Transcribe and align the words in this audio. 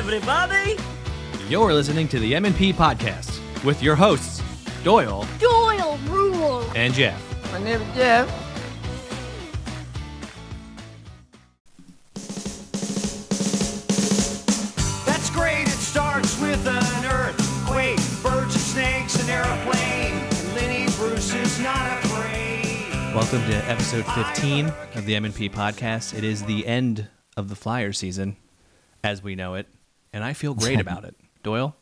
everybody. 0.00 0.78
You're 1.46 1.74
listening 1.74 2.08
to 2.08 2.18
the 2.18 2.34
M&P 2.34 2.72
podcast 2.72 3.38
with 3.62 3.82
your 3.82 3.94
hosts, 3.94 4.42
Doyle 4.82 5.26
Doyle 5.38 5.98
rule. 6.08 6.64
and 6.74 6.94
Jeff. 6.94 7.20
My 7.52 7.58
name 7.62 7.82
is 7.82 7.94
Jeff. 7.94 8.26
That's 15.06 15.30
great. 15.30 15.62
It 15.66 15.68
starts 15.70 16.40
with 16.40 16.66
an 16.66 17.04
earthquake, 17.04 17.98
birds 18.22 18.54
and 18.54 18.62
snakes, 18.62 19.22
an 19.22 19.28
airplane. 19.28 20.14
And 20.14 20.54
Lenny 20.54 20.86
Bruce 20.96 21.34
is 21.34 21.58
not 21.60 22.04
afraid. 22.04 23.14
Welcome 23.14 23.42
to 23.50 23.56
episode 23.68 24.06
15 24.06 24.66
of 24.94 25.04
the 25.04 25.16
M&P 25.16 25.48
podcast. 25.50 26.16
It 26.16 26.24
is 26.24 26.44
the 26.44 26.66
end 26.66 27.08
of 27.36 27.48
the 27.48 27.56
Flyer 27.56 27.92
season 27.92 28.36
as 29.02 29.22
we 29.22 29.34
know 29.34 29.54
it, 29.54 29.66
and 30.12 30.24
I 30.24 30.32
feel 30.32 30.54
great 30.54 30.80
about 30.80 31.04
it. 31.04 31.14
Doyle, 31.42 31.76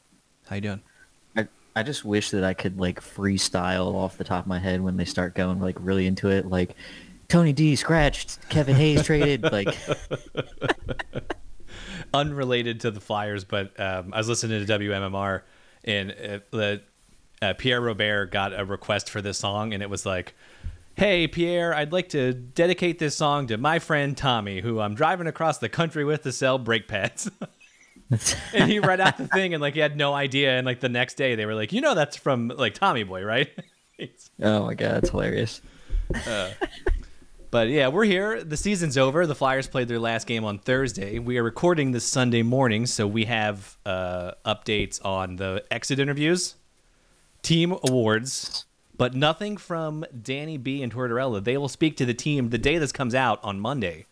how 0.47 0.57
you 0.57 0.61
doing? 0.61 0.83
I, 1.37 1.49
I 1.75 1.83
just 1.83 2.05
wish 2.05 2.31
that 2.31 2.45
I 2.45 2.55
could 2.55 2.79
like 2.79 3.01
freestyle 3.01 3.95
off 3.95 4.19
the 4.19 4.25
top 4.25 4.45
of 4.45 4.49
my 4.49 4.59
head 4.59 4.81
when 4.81 4.97
they 4.97 5.05
start 5.05 5.35
going 5.35 5.61
like 5.61 5.77
really 5.81 6.07
into 6.07 6.29
it, 6.29 6.47
like 6.47 6.75
Tony 7.29 7.53
D 7.53 7.77
scratched, 7.77 8.49
Kevin 8.49 8.77
Hayes 8.77 9.05
traded, 9.05 9.43
like 9.53 9.75
Unrelated 12.15 12.81
to 12.81 12.91
the 12.91 13.01
Flyers, 13.01 13.45
but 13.45 13.79
um, 13.79 14.15
I 14.15 14.19
was 14.19 14.29
listening 14.29 14.65
to 14.65 14.79
WMMR, 14.79 15.43
and 15.85 16.11
uh, 16.11 16.39
the 16.51 16.83
uh, 17.43 17.53
Pierre 17.53 17.81
Robert 17.81 18.33
got 18.33 18.59
a 18.59 18.65
request 18.65 19.11
for 19.11 19.21
this 19.21 19.39
song, 19.39 19.75
and 19.75 19.83
it 19.83 19.91
was 19.91 20.07
like, 20.07 20.35
"Hey 20.95 21.29
Pierre, 21.29 21.75
I'd 21.75 21.93
like 21.93 22.09
to 22.11 22.33
dedicate 22.33 22.99
this 22.99 23.15
song 23.15 23.47
to 23.49 23.59
my 23.59 23.79
friend 23.79 24.17
Tommy, 24.17 24.61
who 24.61 24.81
I'm 24.81 24.95
driving 24.95 25.27
across 25.27 25.59
the 25.59 25.69
country 25.69 26.05
with 26.05 26.23
to 26.23 26.33
sell 26.33 26.59
brake 26.59 26.89
pads." 26.89 27.31
and 28.55 28.71
he 28.71 28.79
read 28.79 29.01
out 29.01 29.19
the 29.19 29.29
thing, 29.29 29.55
and 29.55 29.61
like 29.61 29.75
he 29.75 29.81
had 29.81 29.97
no 29.97 30.15
idea, 30.15 30.57
and 30.57 30.65
like 30.65 30.81
the 30.81 30.89
next 30.89 31.15
day 31.15 31.35
they 31.35 31.47
were 31.47 31.55
like, 31.55 31.73
"You 31.73 31.81
know, 31.81 31.95
that's 31.95 32.17
from 32.17 32.49
like 32.49 32.75
Tommy 32.75 33.03
Boy, 33.03 33.23
right?" 33.23 33.51
oh 34.43 34.65
my 34.65 34.75
god, 34.75 34.99
it's 34.99 35.11
hilarious. 35.11 35.61
But 37.51 37.69
yeah, 37.69 37.89
we're 37.89 38.05
here. 38.05 38.45
The 38.45 38.59
season's 38.59 38.99
over. 38.99 39.27
The 39.27 39.35
Flyers 39.35 39.69
played 39.69 39.89
their 39.89 39.99
last 39.99 40.27
game 40.27 40.45
on 40.45 40.59
Thursday. 40.59 41.19
We 41.19 41.39
are 41.39 41.43
recording 41.43 41.93
this 41.93 42.05
Sunday 42.05 42.43
morning, 42.43 42.85
so 42.85 43.07
we 43.07 43.25
have 43.25 43.79
uh, 43.87 44.33
updates 44.45 45.03
on 45.05 45.37
the 45.37 45.65
exit 45.71 45.99
interviews, 45.99 46.57
team 47.41 47.75
awards, 47.89 48.67
but 48.99 49.15
nothing 49.15 49.57
from 49.57 50.05
Danny 50.23 50.59
B 50.59 50.83
and 50.83 50.93
Tortorella. 50.93 51.43
They 51.43 51.57
will 51.57 51.69
speak 51.69 51.97
to 51.97 52.05
the 52.05 52.13
team 52.13 52.51
the 52.51 52.59
day 52.59 52.77
this 52.77 52.93
comes 52.93 53.15
out 53.15 53.43
on 53.43 53.59
Monday. 53.61 54.05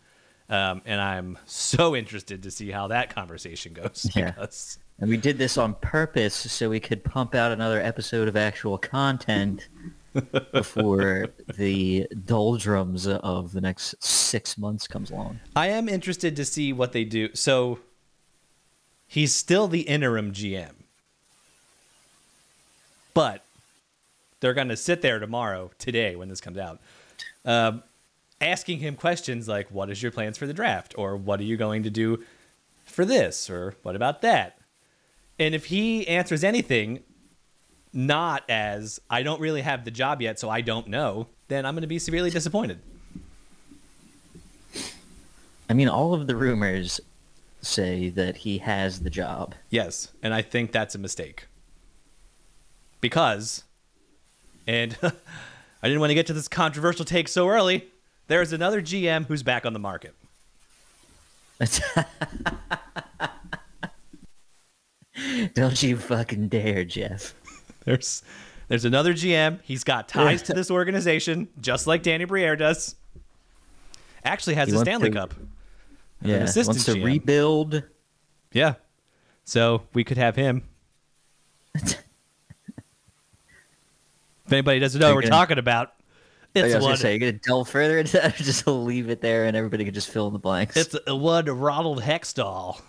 Um, 0.49 0.81
and 0.85 1.01
I'm 1.01 1.37
so 1.45 1.95
interested 1.95 2.43
to 2.43 2.51
see 2.51 2.71
how 2.71 2.87
that 2.87 3.13
conversation 3.13 3.73
goes. 3.73 4.09
Yeah. 4.15 4.31
Because 4.31 4.79
And 4.99 5.09
we 5.09 5.17
did 5.17 5.37
this 5.37 5.57
on 5.57 5.75
purpose 5.75 6.35
so 6.35 6.69
we 6.69 6.79
could 6.79 7.03
pump 7.03 7.35
out 7.35 7.51
another 7.51 7.81
episode 7.81 8.27
of 8.27 8.37
actual 8.37 8.77
content 8.77 9.67
before 10.53 11.27
the 11.57 12.07
doldrums 12.25 13.07
of 13.07 13.51
the 13.51 13.61
next 13.61 14.01
six 14.03 14.57
months 14.57 14.87
comes 14.87 15.11
along. 15.11 15.39
I 15.55 15.67
am 15.67 15.89
interested 15.89 16.35
to 16.37 16.45
see 16.45 16.71
what 16.71 16.93
they 16.93 17.03
do. 17.03 17.29
So 17.33 17.79
he's 19.07 19.35
still 19.35 19.67
the 19.67 19.81
interim 19.81 20.31
GM. 20.31 20.73
But 23.13 23.43
they're 24.39 24.53
going 24.53 24.69
to 24.69 24.77
sit 24.77 25.01
there 25.01 25.19
tomorrow, 25.19 25.71
today, 25.79 26.15
when 26.15 26.29
this 26.29 26.39
comes 26.39 26.57
out, 26.57 26.79
um, 27.45 27.81
asking 28.41 28.79
him 28.79 28.95
questions 28.95 29.47
like, 29.47 29.69
What 29.71 29.89
is 29.89 30.01
your 30.01 30.11
plans 30.11 30.37
for 30.37 30.47
the 30.47 30.53
draft? 30.53 30.93
Or 30.97 31.15
what 31.15 31.39
are 31.39 31.43
you 31.43 31.57
going 31.57 31.83
to 31.83 31.89
do 31.89 32.23
for 32.85 33.05
this? 33.05 33.49
Or 33.49 33.75
what 33.83 33.95
about 33.95 34.21
that? 34.21 34.59
And 35.39 35.53
if 35.53 35.65
he 35.65 36.07
answers 36.07 36.43
anything 36.43 37.03
not 37.93 38.43
as, 38.49 38.99
I 39.09 39.23
don't 39.23 39.39
really 39.39 39.61
have 39.61 39.85
the 39.85 39.91
job 39.91 40.21
yet, 40.21 40.39
so 40.39 40.49
I 40.49 40.61
don't 40.61 40.87
know, 40.87 41.27
then 41.47 41.65
I'm 41.65 41.73
going 41.73 41.81
to 41.81 41.87
be 41.87 41.99
severely 41.99 42.29
disappointed. 42.29 42.79
I 45.69 45.73
mean, 45.73 45.89
all 45.89 46.13
of 46.13 46.27
the 46.27 46.35
rumors 46.35 46.99
say 47.61 48.09
that 48.09 48.37
he 48.37 48.59
has 48.59 49.01
the 49.01 49.09
job. 49.09 49.55
Yes, 49.69 50.09
and 50.21 50.33
I 50.33 50.41
think 50.41 50.71
that's 50.71 50.95
a 50.95 50.99
mistake. 50.99 51.47
Because, 53.01 53.63
and 54.65 54.97
I 55.03 55.87
didn't 55.87 55.99
want 55.99 56.11
to 56.11 56.15
get 56.15 56.27
to 56.27 56.33
this 56.33 56.47
controversial 56.47 57.05
take 57.05 57.27
so 57.27 57.47
early, 57.47 57.87
there's 58.27 58.53
another 58.53 58.81
GM 58.81 59.25
who's 59.25 59.43
back 59.43 59.65
on 59.65 59.73
the 59.73 59.79
market. 59.79 60.13
Don't 65.53 65.81
you 65.81 65.97
fucking 65.97 66.47
dare, 66.49 66.83
Jeff. 66.85 67.33
There's 67.85 68.21
there's 68.67 68.85
another 68.85 69.13
GM. 69.13 69.59
He's 69.63 69.83
got 69.83 70.07
ties 70.07 70.43
to 70.43 70.53
this 70.53 70.69
organization, 70.69 71.47
just 71.59 71.87
like 71.87 72.03
Danny 72.03 72.25
Briere 72.25 72.55
does. 72.55 72.95
Actually 74.23 74.55
has 74.55 74.67
He 74.69 74.75
wants 74.75 74.87
Stanley 74.89 75.09
to- 75.09 75.15
Cup. 75.15 75.33
Yeah, 76.21 76.39
wants 76.39 76.53
to 76.85 76.91
GM. 76.95 77.03
rebuild. 77.03 77.83
Yeah. 78.51 78.75
So 79.45 79.83
we 79.93 80.03
could 80.03 80.17
have 80.17 80.35
him. 80.35 80.63
if 81.75 81.95
anybody 84.51 84.79
doesn't 84.79 84.99
know 84.99 85.15
what 85.15 85.23
we're 85.23 85.29
talking 85.29 85.57
about, 85.57 85.93
I 86.63 86.67
was 86.67 86.73
one 86.75 86.81
gonna 86.83 86.97
say, 86.97 87.11
you're 87.11 87.19
gonna 87.19 87.41
delve 87.43 87.69
further 87.69 87.97
into 87.97 88.13
that, 88.13 88.39
or 88.39 88.43
just 88.43 88.67
leave 88.67 89.09
it 89.09 89.21
there, 89.21 89.45
and 89.45 89.55
everybody 89.57 89.85
can 89.85 89.93
just 89.93 90.09
fill 90.09 90.27
in 90.27 90.33
the 90.33 90.39
blanks. 90.39 90.75
It's 90.77 90.95
one 91.07 91.45
Ronald 91.45 92.01
Hextall. 92.01 92.81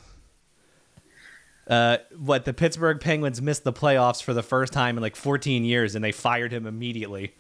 Uh, 1.66 1.98
what 2.16 2.44
the 2.46 2.54
Pittsburgh 2.54 2.98
Penguins 2.98 3.42
missed 3.42 3.62
the 3.62 3.72
playoffs 3.72 4.22
for 4.22 4.32
the 4.32 4.42
first 4.42 4.72
time 4.72 4.96
in 4.96 5.02
like 5.02 5.16
14 5.16 5.64
years, 5.64 5.94
and 5.94 6.02
they 6.02 6.12
fired 6.12 6.50
him 6.52 6.66
immediately. 6.66 7.34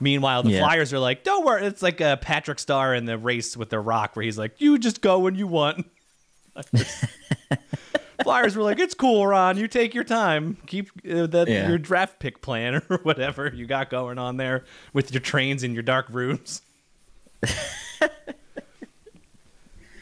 Meanwhile, 0.00 0.44
the 0.44 0.52
Yeah. 0.52 0.60
Flyers 0.60 0.92
are 0.92 0.98
like, 0.98 1.22
"Don't 1.24 1.44
worry." 1.44 1.66
It's 1.66 1.82
like 1.82 2.00
a 2.00 2.18
Patrick 2.20 2.60
Star 2.60 2.94
in 2.94 3.04
the 3.04 3.18
race 3.18 3.56
with 3.56 3.68
the 3.70 3.80
Rock, 3.80 4.16
where 4.16 4.24
he's 4.24 4.38
like, 4.38 4.60
"You 4.60 4.78
just 4.78 5.00
go 5.02 5.18
when 5.18 5.34
you 5.34 5.46
want." 5.46 5.86
Flyers 8.22 8.56
were 8.56 8.62
like, 8.62 8.78
"It's 8.78 8.94
cool, 8.94 9.26
Ron. 9.26 9.56
You 9.56 9.68
take 9.68 9.94
your 9.94 10.04
time. 10.04 10.56
Keep 10.66 10.90
uh, 11.10 11.26
that 11.28 11.48
Yeah. 11.48 11.68
your 11.68 11.78
draft 11.78 12.18
pick 12.18 12.40
plan 12.42 12.76
or 12.90 12.98
whatever 12.98 13.50
you 13.54 13.66
got 13.66 13.90
going 13.90 14.18
on 14.18 14.36
there 14.36 14.64
with 14.92 15.12
your 15.12 15.20
trains 15.20 15.62
and 15.62 15.74
your 15.74 15.82
dark 15.82 16.06
rooms." 16.10 16.62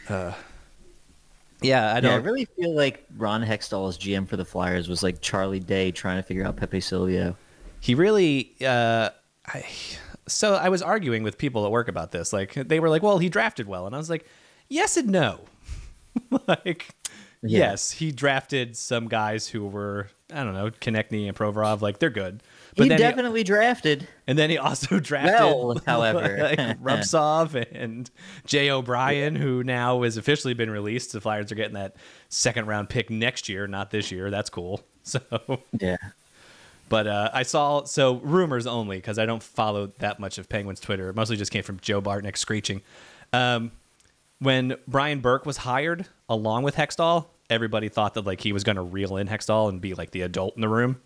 uh, 0.08 0.32
yeah, 1.62 1.94
I 1.94 2.00
don't. 2.00 2.12
I 2.12 2.16
really 2.16 2.44
feel 2.44 2.74
like 2.74 3.04
Ron 3.16 3.42
Hextall 3.44 3.88
as 3.88 3.98
GM 3.98 4.28
for 4.28 4.36
the 4.36 4.44
Flyers 4.44 4.88
was 4.88 5.02
like 5.02 5.20
Charlie 5.20 5.60
Day 5.60 5.90
trying 5.90 6.16
to 6.16 6.22
figure 6.22 6.44
out 6.44 6.56
Pepe 6.56 6.80
Silvia. 6.80 7.34
he 7.80 7.94
really 7.94 8.52
uh 8.64 9.10
I, 9.46 9.64
so 10.26 10.54
i 10.54 10.68
was 10.68 10.82
arguing 10.82 11.22
with 11.22 11.38
people 11.38 11.64
at 11.66 11.70
work 11.70 11.86
about 11.86 12.10
this 12.10 12.32
like 12.32 12.54
they 12.54 12.80
were 12.80 12.88
like 12.88 13.00
well 13.02 13.18
he 13.18 13.28
drafted 13.28 13.68
well 13.68 13.86
and 13.86 13.94
i 13.94 13.98
was 13.98 14.10
like 14.10 14.26
yes 14.68 14.96
and 14.96 15.08
no 15.10 15.38
like 16.48 16.88
Yeah. 17.48 17.70
yes 17.70 17.90
he 17.90 18.12
drafted 18.12 18.76
some 18.76 19.08
guys 19.08 19.48
who 19.48 19.66
were 19.66 20.08
i 20.32 20.42
don't 20.44 20.54
know 20.54 20.70
konecny 20.70 21.28
and 21.28 21.36
provorov 21.36 21.80
like 21.80 21.98
they're 21.98 22.10
good 22.10 22.42
but 22.76 22.90
he 22.90 22.96
definitely 22.96 23.42
drafted. 23.42 24.06
and 24.26 24.38
then 24.38 24.50
he 24.50 24.58
also 24.58 25.00
drafted 25.00 25.32
Well, 25.40 25.80
however. 25.86 26.38
like 26.42 26.58
Rubtsov 26.82 27.54
and 27.72 28.10
Jay 28.44 28.70
O'Brien, 28.70 29.34
who 29.34 29.64
now 29.64 30.02
has 30.02 30.18
officially 30.18 30.52
been 30.52 30.68
released. 30.70 31.12
The 31.14 31.22
Flyers 31.22 31.50
are 31.50 31.54
getting 31.54 31.72
that 31.72 31.96
second 32.28 32.66
round 32.66 32.90
pick 32.90 33.08
next 33.08 33.48
year, 33.48 33.66
not 33.66 33.90
this 33.90 34.10
year. 34.12 34.30
That's 34.30 34.50
cool. 34.50 34.82
So 35.04 35.20
Yeah. 35.80 35.96
But 36.90 37.06
uh, 37.06 37.30
I 37.32 37.44
saw 37.44 37.84
so 37.84 38.16
rumors 38.16 38.66
only 38.66 38.98
because 38.98 39.18
I 39.18 39.24
don't 39.24 39.42
follow 39.42 39.86
that 40.00 40.20
much 40.20 40.36
of 40.36 40.46
Penguins 40.48 40.78
Twitter. 40.80 41.08
It 41.08 41.16
mostly 41.16 41.36
just 41.38 41.50
came 41.52 41.62
from 41.62 41.80
Joe 41.80 42.02
Bartnick 42.02 42.36
screeching. 42.36 42.82
Um, 43.32 43.72
when 44.38 44.76
Brian 44.86 45.20
Burke 45.20 45.46
was 45.46 45.56
hired 45.58 46.06
along 46.28 46.62
with 46.64 46.74
Hextall, 46.76 47.26
everybody 47.50 47.88
thought 47.88 48.14
that 48.14 48.26
like 48.26 48.40
he 48.40 48.52
was 48.52 48.64
going 48.64 48.76
to 48.76 48.82
reel 48.82 49.16
in 49.16 49.28
Hextall 49.28 49.68
and 49.68 49.80
be 49.80 49.94
like 49.94 50.10
the 50.10 50.22
adult 50.22 50.54
in 50.56 50.60
the 50.60 50.68
room. 50.68 51.00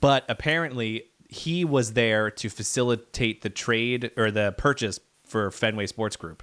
But 0.00 0.24
apparently, 0.28 1.04
he 1.28 1.64
was 1.64 1.94
there 1.94 2.30
to 2.30 2.48
facilitate 2.48 3.42
the 3.42 3.50
trade 3.50 4.10
or 4.16 4.30
the 4.30 4.54
purchase 4.58 5.00
for 5.24 5.50
Fenway 5.50 5.86
Sports 5.86 6.16
Group. 6.16 6.42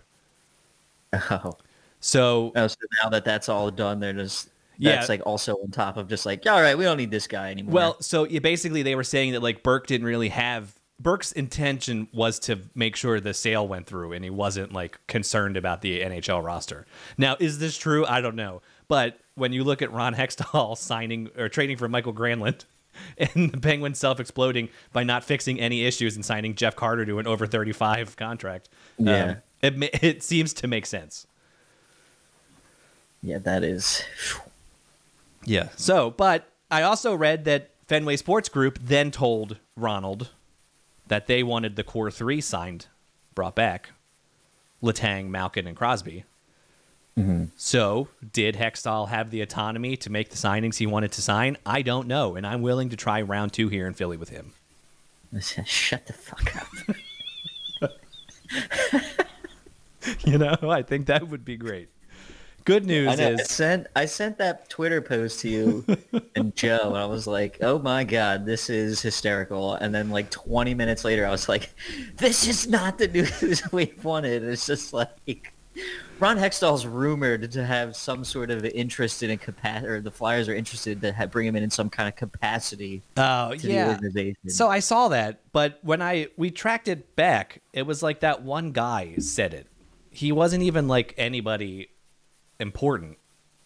Oh. 1.14 1.54
So 2.00 2.52
oh, 2.56 2.68
so 2.68 2.76
now 3.04 3.10
that 3.10 3.26
that's 3.26 3.48
all 3.48 3.70
done, 3.70 4.00
they're 4.00 4.14
just 4.14 4.50
Yeah. 4.78 4.96
that's 4.96 5.10
like 5.10 5.22
also 5.26 5.54
on 5.58 5.70
top 5.70 5.98
of 5.98 6.08
just 6.08 6.26
like, 6.26 6.48
all 6.48 6.60
right, 6.62 6.78
we 6.78 6.84
don't 6.84 6.98
need 6.98 7.12
this 7.12 7.28
guy 7.28 7.52
anymore. 7.52 7.74
Well, 7.74 8.02
so 8.02 8.24
yeah, 8.24 8.40
basically 8.40 8.82
they 8.82 8.96
were 8.96 9.04
saying 9.04 9.34
that 9.34 9.44
like 9.44 9.62
Burke 9.62 9.86
didn't 9.88 10.08
really 10.08 10.30
have 10.30 10.74
Burke's 11.00 11.32
intention 11.32 12.08
was 12.14 12.40
to 12.40 12.60
make 12.76 12.96
sure 12.96 13.20
the 13.20 13.34
sale 13.34 13.68
went 13.68 13.88
through 13.88 14.14
and 14.14 14.24
he 14.24 14.30
wasn't 14.30 14.72
like 14.74 15.00
concerned 15.08 15.58
about 15.58 15.82
the 15.82 16.02
NHL 16.02 16.44
roster. 16.44 16.86
Now, 17.18 17.38
is 17.40 17.60
this 17.60 17.78
true? 17.78 18.06
I 18.06 18.22
don't 18.22 18.36
know. 18.36 18.62
But 18.92 19.22
when 19.36 19.54
you 19.54 19.64
look 19.64 19.82
at 19.82 19.94
Ron 19.94 20.14
Hextall 20.16 20.78
signing 20.78 21.30
or 21.38 21.48
trading 21.48 21.78
for 21.78 21.88
Mikael 21.88 22.12
Granlund 22.12 22.66
and 23.18 23.50
the 23.54 23.58
Penguins 23.58 23.98
self-exploding 24.00 24.68
by 24.92 25.04
not 25.04 25.24
fixing 25.24 25.62
any 25.62 25.86
issues 25.86 26.18
and 26.18 26.26
signing 26.26 26.56
Jeff 26.56 26.76
Carter 26.76 27.06
to 27.06 27.18
an 27.18 27.26
over 27.26 27.48
35 27.48 28.18
contract, 28.18 28.68
um, 29.00 29.06
Yeah. 29.08 29.36
it 29.62 29.76
it 30.04 30.24
seems 30.24 30.52
to 30.56 30.68
make 30.68 30.86
sense. 30.86 31.26
yeah, 33.24 33.38
that 33.38 33.64
is 33.64 34.04
Yeah. 35.46 35.70
So, 35.78 36.12
but 36.12 36.50
I 36.70 36.82
also 36.82 37.16
read 37.16 37.46
that 37.46 37.70
Fenway 37.88 38.18
Sports 38.18 38.50
Group 38.50 38.78
then 38.82 39.10
told 39.10 39.58
Ronald 39.78 40.32
that 41.08 41.28
they 41.28 41.44
wanted 41.44 41.78
the 41.78 41.86
core 41.86 42.12
three 42.12 42.42
signed, 42.42 42.88
brought 43.36 43.56
back, 43.56 43.92
Letang, 44.84 45.30
Malkin, 45.30 45.66
and 45.66 45.78
Crosby. 45.78 46.26
Mm-hmm. 47.18 47.46
So, 47.58 48.08
did 48.32 48.56
Hextall 48.56 49.10
have 49.10 49.32
the 49.32 49.42
autonomy 49.42 49.98
to 49.98 50.10
make 50.10 50.30
the 50.30 50.38
signings 50.38 50.78
he 50.78 50.88
wanted 50.88 51.12
to 51.14 51.22
sign? 51.22 51.58
I 51.66 51.82
don't 51.82 52.08
know, 52.08 52.36
and 52.36 52.48
I'm 52.48 52.62
willing 52.62 52.90
to 52.90 52.96
try 52.96 53.22
round 53.22 53.52
two 53.52 53.68
here 53.68 53.86
in 53.86 53.94
Philly 53.94 54.18
with 54.18 54.30
him. 54.30 54.54
Shut 55.66 56.08
the 56.08 56.14
fuck 56.14 56.56
up. 56.56 56.68
You 60.26 60.38
know, 60.38 60.58
I 60.64 60.82
think 60.82 61.08
that 61.08 61.28
would 61.28 61.46
be 61.46 61.58
great. 61.58 61.90
Good 62.64 62.86
news 62.86 63.08
I, 63.08 63.16
know, 63.16 63.34
I 63.34 63.36
sent 63.38 63.88
I 63.96 64.06
sent 64.06 64.38
that 64.38 64.70
Twitter 64.70 65.02
post 65.02 65.40
to 65.42 65.50
you 65.50 65.86
and 66.36 66.56
Joe, 66.56 66.80
and 66.86 66.98
I 66.98 67.06
was 67.06 67.26
like, 67.26 67.58
"Oh 67.62 67.80
my 67.80 68.04
god, 68.04 68.46
this 68.46 68.70
is 68.70 69.02
hysterical!" 69.02 69.74
And 69.74 69.94
then 69.94 70.12
like 70.12 70.30
20 70.30 70.76
minutes 70.76 71.04
later, 71.04 71.26
I 71.26 71.32
was 71.32 71.50
like, 71.50 71.72
"This 72.18 72.48
is 72.48 72.68
not 72.68 73.00
the 73.00 73.08
news 73.08 73.64
we 73.72 73.94
wanted." 74.04 74.44
It's 74.44 74.68
just 74.68 74.94
like 74.94 75.51
Ron 76.20 76.38
Hextall's 76.38 76.86
rumored 76.86 77.52
to 77.54 77.66
have 77.66 77.96
some 77.96 78.24
sort 78.24 78.52
of 78.52 78.64
interest 78.64 79.24
in 79.24 79.32
a 79.32 79.38
capacity, 79.38 79.88
or 79.88 80.02
the 80.02 80.12
Flyers 80.12 80.48
are 80.48 80.54
interested 80.54 81.02
to 81.02 81.12
have, 81.12 81.32
bring 81.32 81.48
him 81.48 81.56
in 81.56 81.64
in 81.64 81.72
some 81.72 81.90
kind 81.90 82.08
of 82.08 82.16
capacity. 82.16 83.02
Oh 83.18 83.56
to 83.56 83.68
the 83.68 83.74
yeah. 83.74 83.90
organization. 83.90 84.50
So 84.50 84.70
I 84.70 84.80
saw 84.80 85.08
that, 85.08 85.40
but 85.52 85.80
when 85.82 86.02
I 86.02 86.28
we 86.38 86.52
tracked 86.52 86.88
it 86.88 87.16
back, 87.16 87.62
it 87.74 87.84
was 87.84 88.04
like 88.04 88.20
that 88.20 88.44
one 88.44 88.72
guy 88.72 89.16
said 89.18 89.54
it. 89.54 89.66
He 90.12 90.32
wasn't 90.32 90.64
even 90.64 90.88
like 90.88 91.16
anybody 91.18 91.90
important, 92.60 93.18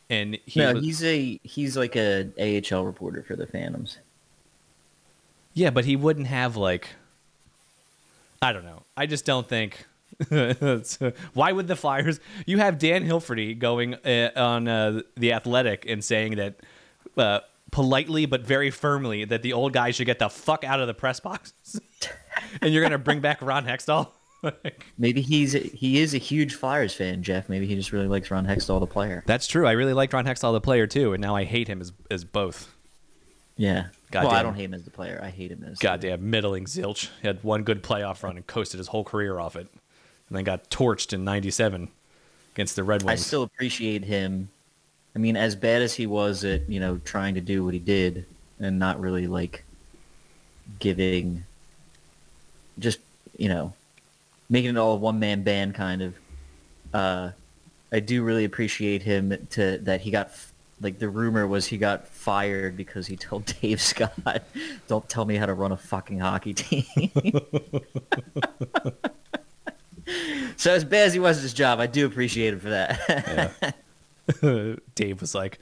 and 0.09 0.37
he 0.45 0.61
no, 0.61 0.75
was, 0.75 0.83
he's 0.83 1.03
a 1.03 1.39
he's 1.43 1.75
like 1.75 1.97
a 1.97 2.29
AHL 2.39 2.85
reporter 2.85 3.23
for 3.23 3.35
the 3.35 3.47
Phantoms. 3.47 3.97
yeah, 5.53 5.71
but 5.71 5.83
he 5.85 5.95
wouldn't 5.95 6.27
have 6.27 6.55
like. 6.55 6.89
I 8.41 8.53
don't 8.53 8.63
know. 8.63 8.83
I 8.95 9.07
just 9.07 9.25
don't 9.25 9.49
think. 9.49 9.85
Why 11.33 11.51
would 11.51 11.67
the 11.67 11.75
Flyers? 11.75 12.19
You 12.45 12.57
have 12.57 12.77
Dan 12.77 13.06
Hilferty 13.06 13.57
going 13.57 13.95
uh, 13.95 14.31
on 14.35 14.67
uh, 14.67 15.01
the 15.15 15.33
Athletic 15.33 15.85
and 15.88 16.03
saying 16.03 16.35
that 16.35 16.62
uh, 17.17 17.39
politely 17.71 18.25
but 18.25 18.41
very 18.45 18.71
firmly 18.71 19.25
that 19.25 19.41
the 19.41 19.53
old 19.53 19.73
guy 19.73 19.91
should 19.91 20.06
get 20.06 20.19
the 20.19 20.29
fuck 20.29 20.63
out 20.63 20.79
of 20.79 20.88
the 20.88 20.94
press 20.94 21.19
box, 21.19 21.53
and 22.62 22.73
you're 22.73 22.83
gonna 22.83 22.97
bring 22.97 23.19
back 23.19 23.41
Ron 23.41 23.65
Hextall. 23.65 24.09
Maybe 24.97 25.21
he's 25.21 25.53
he 25.53 26.00
is 26.00 26.13
a 26.13 26.17
huge 26.17 26.56
Flyers 26.56 26.94
fan, 26.94 27.23
Jeff. 27.23 27.50
Maybe 27.50 27.67
he 27.67 27.75
just 27.75 27.91
really 27.91 28.07
likes 28.07 28.29
Ron 28.31 28.45
Hextall, 28.45 28.79
the 28.79 28.88
player. 28.88 29.23
That's 29.25 29.47
true. 29.47 29.65
I 29.67 29.73
really 29.73 29.94
liked 29.94 30.13
Ron 30.13 30.25
Hextall, 30.25 30.53
the 30.53 30.62
player, 30.62 30.88
too, 30.88 31.13
and 31.13 31.21
now 31.21 31.35
I 31.35 31.44
hate 31.44 31.67
him 31.67 31.81
as 31.81 31.91
as 32.12 32.23
both. 32.23 32.73
Yeah. 33.57 33.88
Goddamn. 34.12 34.31
Well, 34.31 34.39
I 34.39 34.44
don't 34.44 34.56
hate 34.56 34.65
him 34.65 34.73
as 34.73 34.83
the 34.83 34.91
player. 34.91 35.19
I 35.23 35.29
hate 35.29 35.51
him 35.51 35.63
as 35.63 35.79
Goddamn 35.79 36.29
middling 36.29 36.65
zilch. 36.65 37.09
He 37.21 37.27
had 37.27 37.44
one 37.44 37.63
good 37.63 37.83
playoff 37.83 38.23
run 38.23 38.35
and 38.35 38.45
coasted 38.45 38.77
his 38.77 38.88
whole 38.88 39.03
career 39.03 39.39
off 39.39 39.56
it, 39.56 39.67
and 40.30 40.38
then 40.38 40.44
got 40.44 40.69
torched 40.69 41.13
in 41.13 41.24
'97 41.24 41.89
against 42.54 42.75
the 42.75 42.83
Red 42.83 43.04
Wings. 43.04 43.22
I 43.22 43.24
still 43.24 43.44
appreciate 43.44 44.04
him. 44.04 44.50
I 45.16 45.19
mean, 45.19 45.38
as 45.38 45.56
bad 45.56 45.81
as 45.81 45.94
he 45.94 46.07
was 46.07 46.44
at 46.44 46.69
you 46.69 46.80
know 46.80 47.00
trying 47.06 47.36
to 47.36 47.42
do 47.42 47.63
what 47.63 47.74
he 47.74 47.80
did 47.80 48.25
and 48.60 48.80
not 48.80 49.00
really 49.00 49.27
like 49.27 49.63
giving, 50.80 51.44
just 52.80 53.00
you 53.38 53.50
know, 53.50 53.74
making 54.50 54.72
it 54.72 54.77
all 54.77 54.94
a 54.94 54.98
one 54.98 55.19
man 55.19 55.44
band 55.44 55.75
kind 55.75 56.01
of. 56.01 56.16
Uh, 56.94 57.31
I 57.92 58.00
do 58.00 58.24
really 58.24 58.45
appreciate 58.45 59.04
him 59.04 59.48
to 59.51 59.77
that 59.80 60.01
he 60.01 60.12
got 60.12 60.31
like 60.81 61.00
the 61.00 61.10
rumor 61.10 61.48
was 61.48 61.66
he 61.68 61.77
got 61.77 62.07
fired 62.07 62.75
because 62.75 63.07
he 63.07 63.16
told 63.16 63.45
Dave 63.62 63.81
Scott, 63.81 64.44
"Don't 64.88 65.07
tell 65.07 65.25
me 65.25 65.36
how 65.36 65.45
to 65.45 65.54
run 65.54 65.72
a 65.72 65.77
fucking 65.77 66.19
hockey 66.19 66.54
team." 66.54 66.86
so 70.55 70.71
as 70.73 70.83
bad 70.83 71.07
as 71.07 71.13
he 71.13 71.19
was 71.19 71.37
at 71.37 71.43
his 71.43 71.53
job, 71.53 71.79
I 71.79 71.87
do 71.87 72.05
appreciate 72.05 72.53
him 72.53 72.59
for 72.59 72.69
that. 72.69 73.75
Dave 74.95 75.21
was 75.21 75.35
like, 75.35 75.59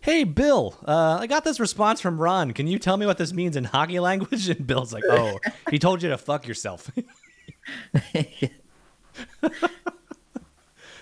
"Hey, 0.00 0.24
Bill, 0.24 0.76
uh, 0.86 1.18
I 1.20 1.26
got 1.26 1.44
this 1.44 1.60
response 1.60 2.00
from 2.00 2.18
Ron. 2.20 2.52
Can 2.52 2.66
you 2.66 2.78
tell 2.78 2.96
me 2.96 3.06
what 3.06 3.18
this 3.18 3.32
means 3.32 3.56
in 3.56 3.64
hockey 3.64 4.00
language?" 4.00 4.48
And 4.56 4.66
Bill's 4.66 4.92
like, 4.92 5.04
"Oh, 5.08 5.38
he 5.70 5.78
told 5.78 6.02
you 6.02 6.08
to 6.10 6.18
fuck 6.18 6.46
yourself." 6.46 6.90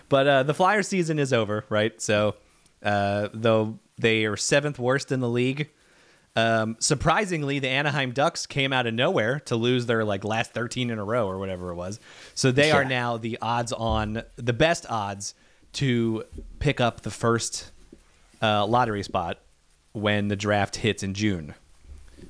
but 0.08 0.26
uh, 0.26 0.42
the 0.42 0.54
Flyer 0.54 0.82
season 0.82 1.18
is 1.18 1.32
over, 1.32 1.64
right? 1.68 2.00
So, 2.00 2.36
uh, 2.82 3.28
though 3.32 3.78
they 3.98 4.24
are 4.24 4.36
seventh 4.36 4.78
worst 4.78 5.12
in 5.12 5.20
the 5.20 5.28
league, 5.28 5.70
um, 6.36 6.76
surprisingly, 6.80 7.58
the 7.58 7.68
Anaheim 7.68 8.12
Ducks 8.12 8.46
came 8.46 8.72
out 8.72 8.86
of 8.86 8.94
nowhere 8.94 9.40
to 9.40 9.56
lose 9.56 9.86
their 9.86 10.04
like 10.04 10.24
last 10.24 10.52
13 10.52 10.90
in 10.90 10.98
a 10.98 11.04
row 11.04 11.28
or 11.28 11.38
whatever 11.38 11.70
it 11.70 11.76
was. 11.76 12.00
So 12.34 12.50
they 12.50 12.72
are 12.72 12.84
now 12.84 13.16
the 13.16 13.38
odds 13.40 13.72
on 13.72 14.22
the 14.36 14.52
best 14.52 14.86
odds 14.88 15.34
to 15.74 16.24
pick 16.58 16.80
up 16.80 17.02
the 17.02 17.10
first 17.10 17.70
uh, 18.42 18.66
lottery 18.66 19.02
spot 19.02 19.38
when 19.92 20.28
the 20.28 20.36
draft 20.36 20.76
hits 20.76 21.02
in 21.02 21.14
June. 21.14 21.54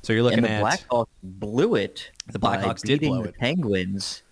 So 0.02 0.12
you're 0.12 0.22
looking 0.22 0.44
and 0.44 0.46
the 0.46 0.50
at 0.50 0.62
Blackhawks 0.62 1.06
blew 1.22 1.74
it. 1.74 2.10
The 2.26 2.38
Blackhawks 2.38 2.82
did 2.82 3.00
blow 3.00 3.22
the 3.22 3.30
it. 3.30 3.38
Penguins, 3.38 4.22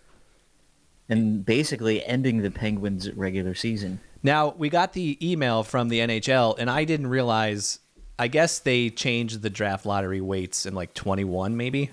and 1.09 1.45
basically 1.45 2.05
ending 2.05 2.43
the 2.43 2.51
Penguins' 2.51 3.11
regular 3.13 3.55
season. 3.55 4.01
Now 4.23 4.55
we 4.57 4.69
got 4.69 4.93
the 4.93 5.19
email 5.23 5.63
from 5.63 5.89
the 5.89 6.01
NHL, 6.01 6.57
and 6.59 6.69
I 6.71 6.85
didn't 6.85 7.07
realize. 7.09 7.79
I 8.19 8.29
guess 8.29 8.59
they 8.61 8.91
changed 8.91 9.43
the 9.43 9.51
draft 9.51 9.87
lottery 9.87 10.21
weights 10.21 10.67
in 10.67 10.75
like 10.75 10.95
21, 10.95 11.57
maybe. 11.57 11.91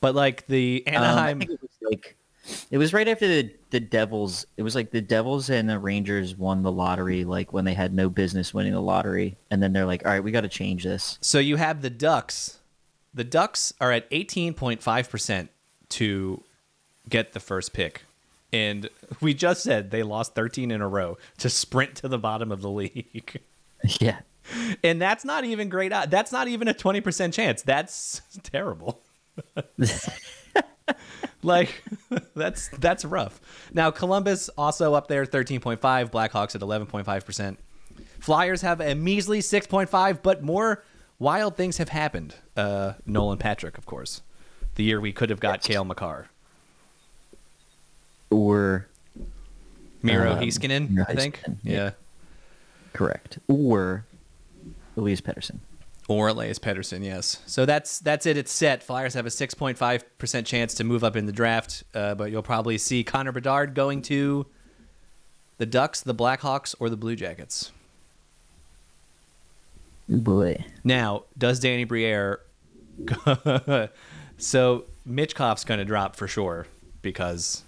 But 0.00 0.14
like 0.14 0.46
the 0.46 0.84
Um, 0.86 0.94
Anaheim, 0.94 1.38
think 1.40 1.50
it 1.52 1.60
was 1.62 1.70
like 1.90 2.16
it 2.70 2.76
was 2.78 2.92
right 2.92 3.08
after 3.08 3.26
the 3.26 3.50
the 3.70 3.80
Devils. 3.80 4.46
It 4.56 4.62
was 4.62 4.74
like 4.74 4.90
the 4.90 5.00
Devils 5.00 5.48
and 5.50 5.68
the 5.68 5.78
Rangers 5.78 6.36
won 6.36 6.62
the 6.62 6.70
lottery, 6.72 7.24
like 7.24 7.52
when 7.52 7.64
they 7.64 7.74
had 7.74 7.94
no 7.94 8.10
business 8.10 8.52
winning 8.52 8.74
the 8.74 8.80
lottery, 8.82 9.36
and 9.50 9.62
then 9.62 9.72
they're 9.72 9.86
like, 9.86 10.04
"All 10.04 10.12
right, 10.12 10.22
we 10.22 10.30
got 10.30 10.42
to 10.42 10.48
change 10.48 10.84
this." 10.84 11.18
so 11.22 11.38
you 11.38 11.56
have 11.56 11.80
the 11.82 11.90
Ducks. 11.90 12.58
The 13.14 13.24
Ducks 13.24 13.72
are 13.80 13.92
at 13.92 14.10
18.5 14.10 15.08
percent 15.08 15.50
to 15.90 16.42
get 17.08 17.32
the 17.32 17.40
first 17.40 17.72
pick, 17.72 18.02
and 18.52 18.90
we 19.22 19.32
just 19.32 19.62
said 19.62 19.90
they 19.90 20.02
lost 20.02 20.34
13 20.34 20.70
in 20.70 20.82
a 20.82 20.88
row 20.88 21.16
to 21.38 21.48
sprint 21.48 21.94
to 21.96 22.08
the 22.08 22.18
bottom 22.18 22.52
of 22.52 22.60
the 22.60 22.70
league. 22.70 23.40
yeah, 24.00 24.18
And 24.84 25.00
that's 25.00 25.24
not 25.24 25.44
even 25.44 25.68
great. 25.68 25.92
odd- 25.92 26.10
That's 26.10 26.30
not 26.32 26.48
even 26.48 26.68
a 26.68 26.74
20% 26.74 27.32
chance. 27.32 27.62
That's 27.62 28.20
terrible. 28.42 29.00
like 31.42 31.82
that's 32.34 32.68
that's 32.78 33.04
rough. 33.04 33.40
Now 33.72 33.90
Columbus 33.90 34.48
also 34.56 34.94
up 34.94 35.08
there 35.08 35.24
13.5, 35.26 35.78
Blackhawks 36.10 36.54
at 36.54 36.60
11.5%. 36.60 37.56
Flyers 38.20 38.62
have 38.62 38.80
a 38.80 38.94
measly 38.94 39.40
6.5, 39.40 40.22
but 40.22 40.42
more 40.42 40.84
wild 41.18 41.56
things 41.56 41.78
have 41.78 41.88
happened. 41.90 42.34
Uh, 42.56 42.94
Nolan 43.06 43.38
Patrick, 43.38 43.76
of 43.76 43.86
course. 43.86 44.22
The 44.76 44.84
year 44.84 45.00
we 45.00 45.12
could 45.12 45.30
have 45.30 45.40
got 45.40 45.62
Cale 45.62 45.84
Makar. 45.84 46.28
or 48.30 48.88
Miro 50.02 50.32
Um, 50.32 50.38
Heiskanen, 50.40 51.04
I 51.08 51.14
think. 51.14 51.40
Yeah. 51.62 51.90
correct, 52.92 53.38
or 53.48 54.04
Elias 54.96 55.20
Pettersson. 55.20 55.58
Or 56.06 56.28
Elias 56.28 56.58
Pettersson, 56.58 57.02
yes. 57.02 57.40
So 57.46 57.64
that's 57.64 57.98
that's 57.98 58.26
it. 58.26 58.36
It's 58.36 58.52
set. 58.52 58.82
Flyers 58.82 59.14
have 59.14 59.24
a 59.24 59.30
6.5% 59.30 60.46
chance 60.46 60.74
to 60.74 60.84
move 60.84 61.02
up 61.02 61.16
in 61.16 61.24
the 61.24 61.32
draft, 61.32 61.82
uh, 61.94 62.14
but 62.14 62.30
you'll 62.30 62.42
probably 62.42 62.76
see 62.76 63.02
Connor 63.02 63.32
Bedard 63.32 63.74
going 63.74 64.02
to 64.02 64.46
the 65.56 65.66
Ducks, 65.66 66.02
the 66.02 66.14
Blackhawks, 66.14 66.74
or 66.78 66.90
the 66.90 66.96
Blue 66.96 67.16
Jackets. 67.16 67.72
Boy. 70.08 70.64
Now, 70.82 71.24
does 71.38 71.60
Danny 71.60 71.84
Briere... 71.84 72.40
so 74.38 74.84
Michkov's 75.08 75.64
going 75.64 75.78
to 75.78 75.84
drop 75.84 76.16
for 76.16 76.28
sure 76.28 76.66
because 77.02 77.64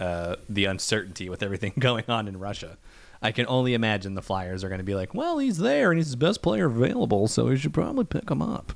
uh, 0.00 0.36
the 0.48 0.64
uncertainty 0.64 1.28
with 1.28 1.42
everything 1.42 1.72
going 1.78 2.04
on 2.08 2.28
in 2.28 2.38
Russia. 2.38 2.78
I 3.26 3.32
can 3.32 3.46
only 3.48 3.74
imagine 3.74 4.14
the 4.14 4.22
Flyers 4.22 4.62
are 4.62 4.68
going 4.68 4.78
to 4.78 4.84
be 4.84 4.94
like, 4.94 5.12
well, 5.12 5.38
he's 5.38 5.58
there 5.58 5.90
and 5.90 5.98
he's 5.98 6.12
the 6.12 6.16
best 6.16 6.42
player 6.42 6.66
available, 6.66 7.26
so 7.26 7.46
we 7.46 7.56
should 7.56 7.74
probably 7.74 8.04
pick 8.04 8.30
him 8.30 8.40
up. 8.40 8.72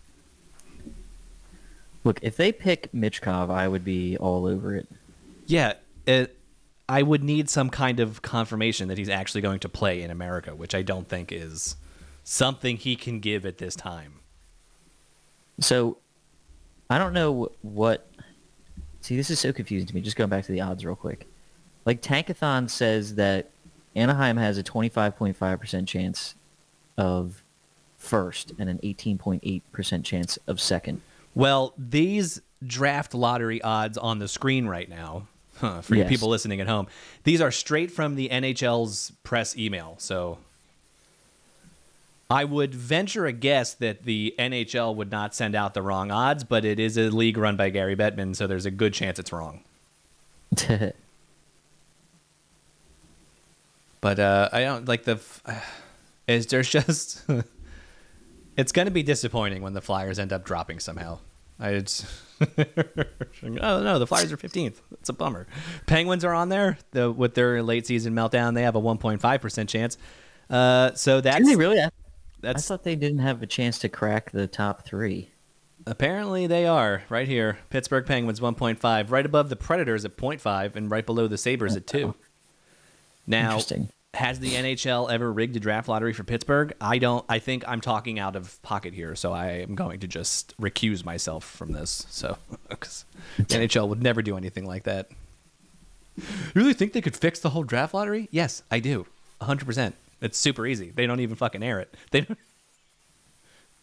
Look, 2.02 2.18
if 2.20 2.36
they 2.36 2.50
pick 2.50 2.90
Michkov, 2.92 3.48
I 3.48 3.68
would 3.68 3.84
be 3.84 4.16
all 4.16 4.46
over 4.46 4.74
it. 4.74 4.88
Yeah, 5.46 5.74
it, 6.04 6.36
I 6.88 7.02
would 7.02 7.22
need 7.22 7.48
some 7.48 7.70
kind 7.70 8.00
of 8.00 8.22
confirmation 8.22 8.88
that 8.88 8.98
he's 8.98 9.08
actually 9.08 9.40
going 9.40 9.60
to 9.60 9.68
play 9.68 10.02
in 10.02 10.10
America, 10.10 10.52
which 10.52 10.74
I 10.74 10.82
don't 10.82 11.08
think 11.08 11.30
is 11.30 11.76
something 12.24 12.76
he 12.76 12.96
can 12.96 13.20
give 13.20 13.46
at 13.46 13.58
this 13.58 13.76
time. 13.76 14.14
So, 15.60 15.98
I 16.90 16.98
don't 16.98 17.12
know 17.12 17.52
what. 17.62 18.04
See, 19.00 19.16
this 19.16 19.30
is 19.30 19.38
so 19.38 19.52
confusing 19.52 19.86
to 19.86 19.94
me. 19.94 20.00
Just 20.00 20.16
going 20.16 20.28
back 20.28 20.44
to 20.46 20.50
the 20.52 20.60
odds 20.60 20.84
real 20.84 20.96
quick. 20.96 21.28
Like 21.86 22.02
Tankathon 22.02 22.68
says 22.68 23.14
that 23.14 23.52
Anaheim 23.96 24.36
has 24.36 24.56
a 24.58 24.62
25.5% 24.62 25.86
chance 25.86 26.34
of 26.96 27.42
first 27.96 28.52
and 28.58 28.70
an 28.70 28.78
18.8% 28.82 30.04
chance 30.04 30.38
of 30.46 30.60
second. 30.60 31.00
Well, 31.34 31.74
these 31.76 32.40
draft 32.64 33.14
lottery 33.14 33.60
odds 33.62 33.96
on 33.98 34.18
the 34.18 34.28
screen 34.28 34.66
right 34.66 34.88
now, 34.88 35.26
huh, 35.58 35.80
for 35.82 35.94
you 35.94 36.00
Yes. 36.02 36.08
people 36.08 36.28
listening 36.28 36.60
at 36.60 36.66
home, 36.68 36.86
these 37.24 37.40
are 37.40 37.50
straight 37.50 37.90
from 37.90 38.14
the 38.16 38.28
NHL's 38.30 39.12
press 39.22 39.56
email. 39.56 39.94
So 39.98 40.38
I 42.30 42.44
would 42.44 42.74
venture 42.74 43.26
a 43.26 43.32
guess 43.32 43.74
that 43.74 44.04
the 44.04 44.34
NHL 44.38 44.94
would 44.94 45.10
not 45.10 45.34
send 45.34 45.54
out 45.54 45.74
the 45.74 45.82
wrong 45.82 46.10
odds, 46.10 46.44
but 46.44 46.64
it 46.64 46.78
is 46.78 46.96
a 46.96 47.10
league 47.10 47.36
run 47.36 47.56
by 47.56 47.70
Gary 47.70 47.96
Bettman, 47.96 48.36
so 48.36 48.46
there's 48.46 48.66
a 48.66 48.70
good 48.70 48.94
chance 48.94 49.18
it's 49.18 49.32
wrong. 49.32 49.64
But 54.00 54.18
uh, 54.18 54.48
I 54.52 54.62
don't 54.62 54.86
like 54.88 55.04
the. 55.04 55.12
f- 55.12 55.42
Is 56.28 56.46
there's 56.46 56.68
just. 56.78 57.24
it's 58.56 58.72
going 58.72 58.86
to 58.86 58.92
be 58.92 59.02
disappointing 59.02 59.62
when 59.62 59.72
the 59.72 59.80
Flyers 59.80 60.18
end 60.18 60.32
up 60.32 60.44
dropping 60.44 60.78
somehow. 60.80 61.18
I 61.58 61.70
it's, 61.70 62.06
oh 62.40 63.82
no, 63.82 63.98
the 63.98 64.06
Flyers 64.06 64.32
are 64.32 64.36
15th. 64.36 64.76
It's 64.92 65.08
a 65.08 65.12
bummer. 65.12 65.46
Penguins 65.86 66.24
are 66.24 66.32
on 66.32 66.48
there 66.48 66.78
the, 66.92 67.10
with 67.10 67.34
their 67.34 67.62
late 67.62 67.86
season 67.86 68.14
meltdown. 68.14 68.54
They 68.54 68.62
have 68.62 68.76
a 68.76 68.80
1.5 68.80 69.40
percent 69.40 69.68
chance. 69.68 69.98
Uh, 70.48 70.94
so 70.94 71.20
that's 71.20 71.38
Did 71.38 71.48
they 71.48 71.56
really? 71.56 71.80
I, 71.80 71.90
I 72.44 72.52
thought 72.54 72.84
they 72.84 72.96
didn't 72.96 73.18
have 73.18 73.42
a 73.42 73.46
chance 73.46 73.78
to 73.80 73.88
crack 73.90 74.30
the 74.30 74.46
top 74.46 74.86
three. 74.86 75.30
apparently 75.86 76.46
they 76.46 76.66
are 76.66 77.02
right 77.10 77.28
here. 77.28 77.58
Pittsburgh 77.68 78.06
Penguins 78.06 78.40
1.5, 78.40 79.10
right 79.10 79.26
above 79.26 79.48
the 79.50 79.56
Predators 79.56 80.04
at 80.06 80.16
0.5, 80.16 80.76
and 80.76 80.90
right 80.90 81.04
below 81.04 81.26
the 81.28 81.36
Sabres 81.38 81.76
at 81.76 81.86
two. 81.86 82.14
Now, 83.30 83.60
has 84.14 84.40
the 84.40 84.52
NHL 84.52 85.10
ever 85.10 85.32
rigged 85.32 85.56
a 85.56 85.60
draft 85.60 85.88
lottery 85.88 86.12
for 86.12 86.24
Pittsburgh? 86.24 86.72
I 86.80 86.98
don't. 86.98 87.24
I 87.28 87.38
think 87.38 87.64
I'm 87.68 87.80
talking 87.80 88.18
out 88.18 88.34
of 88.36 88.60
pocket 88.62 88.92
here, 88.92 89.14
so 89.14 89.32
I 89.32 89.48
am 89.62 89.74
going 89.74 90.00
to 90.00 90.08
just 90.08 90.56
recuse 90.60 91.04
myself 91.04 91.44
from 91.44 91.72
this. 91.72 92.06
So, 92.10 92.36
because 92.68 93.04
the 93.38 93.44
NHL 93.44 93.88
would 93.88 94.02
never 94.02 94.20
do 94.22 94.36
anything 94.36 94.66
like 94.66 94.82
that. 94.84 95.08
You 96.16 96.24
really 96.54 96.74
think 96.74 96.92
they 96.92 97.00
could 97.00 97.16
fix 97.16 97.38
the 97.40 97.50
whole 97.50 97.62
draft 97.62 97.94
lottery? 97.94 98.28
Yes, 98.30 98.62
I 98.70 98.80
do. 98.80 99.06
100%. 99.40 99.92
It's 100.20 100.36
super 100.36 100.66
easy. 100.66 100.90
They 100.90 101.06
don't 101.06 101.20
even 101.20 101.36
fucking 101.36 101.62
air 101.62 101.80
it. 101.80 101.96
They 102.10 102.22
don't, 102.22 102.38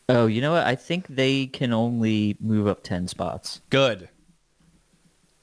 Oh, 0.09 0.25
you 0.27 0.39
know 0.41 0.51
what? 0.53 0.65
I 0.65 0.75
think 0.75 1.07
they 1.07 1.47
can 1.47 1.73
only 1.73 2.37
move 2.39 2.67
up 2.67 2.81
10 2.83 3.07
spots 3.09 3.59
good. 3.69 4.07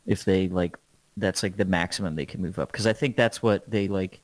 if 0.07 0.25
they 0.25 0.49
like 0.49 0.77
that's 1.17 1.43
like 1.43 1.57
the 1.57 1.65
maximum 1.65 2.17
they 2.17 2.27
can 2.27 2.43
move 2.43 2.59
up 2.59 2.73
because 2.73 2.87
I 2.87 2.93
think 2.93 3.17
that's 3.17 3.43
what 3.43 3.69
they 3.71 3.89
like 3.89 4.21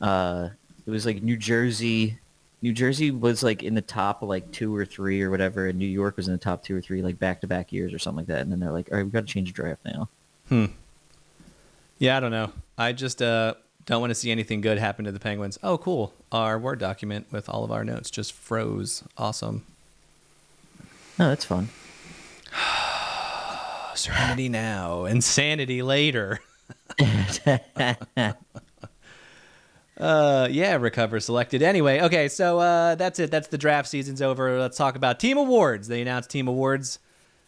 uh 0.00 0.48
it 0.86 0.90
was 0.90 1.06
like 1.06 1.22
New 1.22 1.36
Jersey 1.36 2.18
New 2.60 2.72
Jersey 2.72 3.10
was 3.10 3.42
like 3.42 3.62
in 3.62 3.74
the 3.74 3.82
top 3.82 4.22
like 4.22 4.50
2 4.50 4.74
or 4.74 4.84
3 4.84 5.22
or 5.22 5.30
whatever 5.30 5.68
and 5.68 5.78
New 5.78 5.86
York 5.86 6.16
was 6.16 6.26
in 6.26 6.32
the 6.32 6.38
top 6.38 6.62
2 6.64 6.76
or 6.76 6.80
3 6.80 7.02
like 7.02 7.18
back-to-back 7.18 7.72
years 7.72 7.92
or 7.94 7.98
something 7.98 8.18
like 8.18 8.26
that 8.26 8.40
and 8.40 8.50
then 8.50 8.58
they're 8.58 8.72
like, 8.72 8.90
"All 8.90 8.96
right, 8.96 9.04
we've 9.04 9.12
got 9.12 9.26
to 9.26 9.32
change 9.32 9.48
the 9.48 9.54
draft 9.54 9.84
now." 9.84 10.08
Hmm. 10.48 10.66
Yeah, 11.98 12.16
I 12.16 12.20
don't 12.20 12.30
know. 12.30 12.52
I 12.76 12.92
just 12.92 13.22
uh, 13.22 13.54
don't 13.86 14.00
want 14.00 14.10
to 14.10 14.14
see 14.14 14.30
anything 14.30 14.60
good 14.60 14.78
happen 14.78 15.04
to 15.04 15.12
the 15.12 15.20
Penguins. 15.20 15.58
Oh, 15.62 15.78
cool. 15.78 16.12
Our 16.30 16.58
Word 16.58 16.78
document 16.78 17.26
with 17.30 17.48
all 17.48 17.64
of 17.64 17.72
our 17.72 17.84
notes 17.84 18.10
just 18.10 18.32
froze. 18.32 19.02
Awesome. 19.16 19.64
No, 21.18 21.28
that's 21.28 21.44
fun. 21.44 21.68
Serenity 23.98 24.48
now, 24.48 25.04
insanity 25.04 25.82
later. 25.82 26.40
uh, 29.98 30.48
yeah, 30.50 30.76
recover 30.76 31.20
selected. 31.20 31.62
Anyway, 31.62 32.00
okay, 32.00 32.28
so 32.28 32.58
uh, 32.58 32.94
that's 32.94 33.18
it. 33.18 33.30
That's 33.30 33.48
the 33.48 33.58
draft 33.58 33.88
season's 33.88 34.22
over. 34.22 34.58
Let's 34.58 34.76
talk 34.76 34.96
about 34.96 35.20
team 35.20 35.36
awards. 35.36 35.88
They 35.88 36.00
announced 36.00 36.30
team 36.30 36.48
awards 36.48 36.98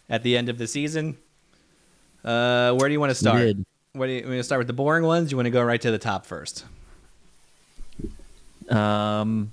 at 0.08 0.22
the 0.22 0.36
end 0.36 0.48
of 0.48 0.58
the 0.58 0.66
season. 0.66 1.16
Uh, 2.24 2.74
where 2.74 2.88
do 2.88 2.92
you 2.92 3.00
want 3.00 3.10
to 3.10 3.14
start? 3.14 3.38
did. 3.38 3.64
What 3.92 4.06
do 4.06 4.12
you, 4.12 4.20
you 4.20 4.26
want 4.26 4.38
to 4.38 4.44
start 4.44 4.58
with 4.58 4.66
the 4.66 4.72
boring 4.72 5.04
ones? 5.04 5.30
You 5.30 5.36
want 5.36 5.46
to 5.46 5.50
go 5.50 5.62
right 5.62 5.80
to 5.80 5.90
the 5.90 5.98
top 5.98 6.26
first? 6.26 6.64
Um, 8.68 9.52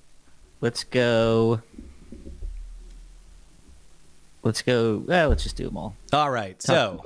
let's 0.62 0.84
go. 0.84 1.62
Let's 4.48 4.62
go. 4.62 5.04
Let's 5.06 5.44
just 5.44 5.58
do 5.58 5.66
them 5.66 5.76
all. 5.76 5.94
All 6.14 6.32
right. 6.32 6.62
So, 6.62 7.04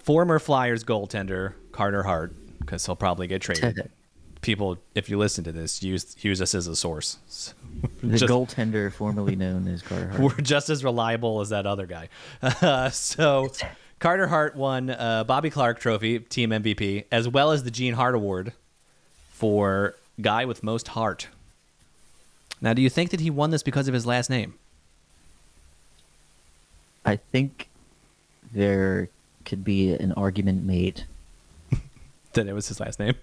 former 0.00 0.40
Flyers 0.40 0.82
goaltender 0.82 1.54
Carter 1.70 2.02
Hart, 2.02 2.34
because 2.58 2.84
he'll 2.84 2.96
probably 2.96 3.28
get 3.28 3.42
traded. 3.42 3.88
People, 4.40 4.78
if 4.96 5.08
you 5.08 5.18
listen 5.18 5.44
to 5.44 5.52
this, 5.52 5.80
use 5.84 6.16
use 6.24 6.42
us 6.42 6.52
as 6.56 6.66
a 6.66 6.74
source. 6.74 7.54
The 8.02 8.08
Just- 8.18 8.24
goaltender 8.24 8.92
formerly 8.92 9.36
known 9.36 9.68
as 9.68 9.82
Carter 9.82 10.08
Hart. 10.08 10.20
we're 10.20 10.42
just 10.42 10.68
as 10.68 10.82
reliable 10.82 11.40
as 11.40 11.50
that 11.50 11.64
other 11.64 11.86
guy. 11.86 12.08
Uh, 12.42 12.90
so, 12.90 13.52
Carter 14.00 14.26
Hart 14.26 14.56
won 14.56 14.90
uh, 14.90 15.22
Bobby 15.22 15.48
Clarke 15.48 15.78
Trophy, 15.78 16.18
Team 16.18 16.50
MVP, 16.50 17.04
as 17.12 17.28
well 17.28 17.52
as 17.52 17.62
the 17.62 17.70
Gene 17.70 17.94
Hart 17.94 18.16
Award 18.16 18.52
for 19.30 19.94
guy 20.20 20.44
with 20.44 20.64
most 20.64 20.88
heart. 20.88 21.28
Now, 22.60 22.72
do 22.74 22.82
you 22.82 22.90
think 22.90 23.10
that 23.10 23.20
he 23.20 23.30
won 23.30 23.50
this 23.50 23.62
because 23.62 23.86
of 23.86 23.94
his 23.94 24.06
last 24.06 24.28
name? 24.28 24.54
I 27.04 27.16
think 27.16 27.68
there 28.52 29.08
could 29.44 29.64
be 29.64 29.92
an 29.94 30.12
argument 30.12 30.64
made. 30.64 31.04
That 32.34 32.46
it 32.46 32.54
was 32.54 32.66
his 32.68 32.80
last 32.80 32.98
name? 32.98 33.14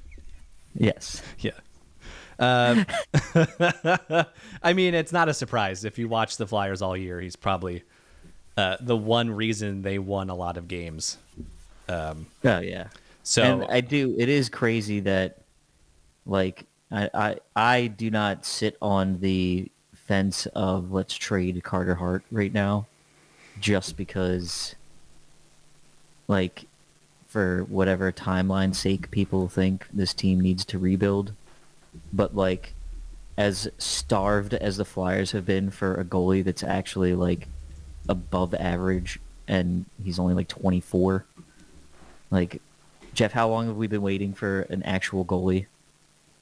Yes. 0.76 1.22
Yeah. 1.40 1.52
Um, 2.38 2.86
I 4.64 4.74
mean, 4.74 4.94
it's 4.94 5.12
not 5.12 5.28
a 5.30 5.34
surprise 5.34 5.84
if 5.84 5.98
you 5.98 6.08
watch 6.08 6.38
the 6.38 6.46
Flyers 6.48 6.82
all 6.82 6.96
year. 6.96 7.20
He's 7.20 7.36
probably 7.36 7.84
uh, 8.56 8.78
the 8.80 8.96
one 8.96 9.30
reason 9.32 9.82
they 9.82 10.00
won 10.00 10.30
a 10.30 10.36
lot 10.36 10.58
of 10.58 10.68
games. 10.68 11.18
Um, 11.90 12.28
Oh 12.46 12.60
yeah. 12.60 12.88
so 13.24 13.42
and 13.44 13.66
I 13.70 13.82
do. 13.82 14.16
It 14.18 14.30
is 14.30 14.48
crazy 14.48 15.00
that, 15.02 15.40
like, 16.26 16.66
I, 16.92 17.10
I 17.14 17.38
I 17.56 17.88
do 17.88 18.10
not 18.12 18.46
sit 18.46 18.78
on 18.82 19.20
the 19.20 19.70
fence 19.96 20.46
of 20.56 20.92
let's 20.92 21.16
trade 21.16 21.62
Carter 21.64 21.96
Hart 21.96 22.24
right 22.32 22.54
now, 22.54 22.86
just 23.60 23.98
because, 23.98 24.76
like, 26.28 26.66
for 27.28 27.64
whatever 27.66 28.12
timeline 28.12 28.76
sake, 28.76 29.12
people 29.12 29.48
think 29.48 29.88
this 29.94 30.14
team 30.14 30.40
needs 30.40 30.66
to 30.66 30.80
rebuild, 30.80 31.34
but 32.12 32.36
like, 32.36 32.74
as 33.38 33.70
starved 33.78 34.54
as 34.56 34.78
the 34.78 34.86
Flyers 34.86 35.32
have 35.32 35.46
been 35.46 35.70
for 35.70 35.96
a 35.96 36.04
goalie 36.04 36.44
that's 36.44 36.64
actually 36.64 37.14
like 37.16 37.48
above 38.10 38.54
average, 38.56 39.20
and 39.48 39.86
he's 40.04 40.20
only 40.20 40.34
like 40.34 40.48
24. 40.48 41.26
Like, 42.32 42.62
Jeff, 43.14 43.32
how 43.32 43.48
long 43.48 43.68
have 43.68 43.78
we 43.78 43.88
been 43.88 44.02
waiting 44.02 44.34
for 44.34 44.62
an 44.64 44.84
actual 44.84 45.24
goalie? 45.24 45.68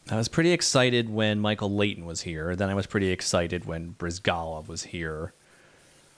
I 0.09 0.15
was 0.15 0.27
pretty 0.27 0.51
excited 0.51 1.09
when 1.09 1.39
Michael 1.39 1.75
Leighton 1.75 2.05
was 2.05 2.21
here. 2.21 2.55
Then 2.55 2.69
I 2.69 2.73
was 2.73 2.87
pretty 2.87 3.09
excited 3.09 3.65
when 3.65 3.95
Bryzgalov 3.99 4.67
was 4.67 4.83
here. 4.83 5.33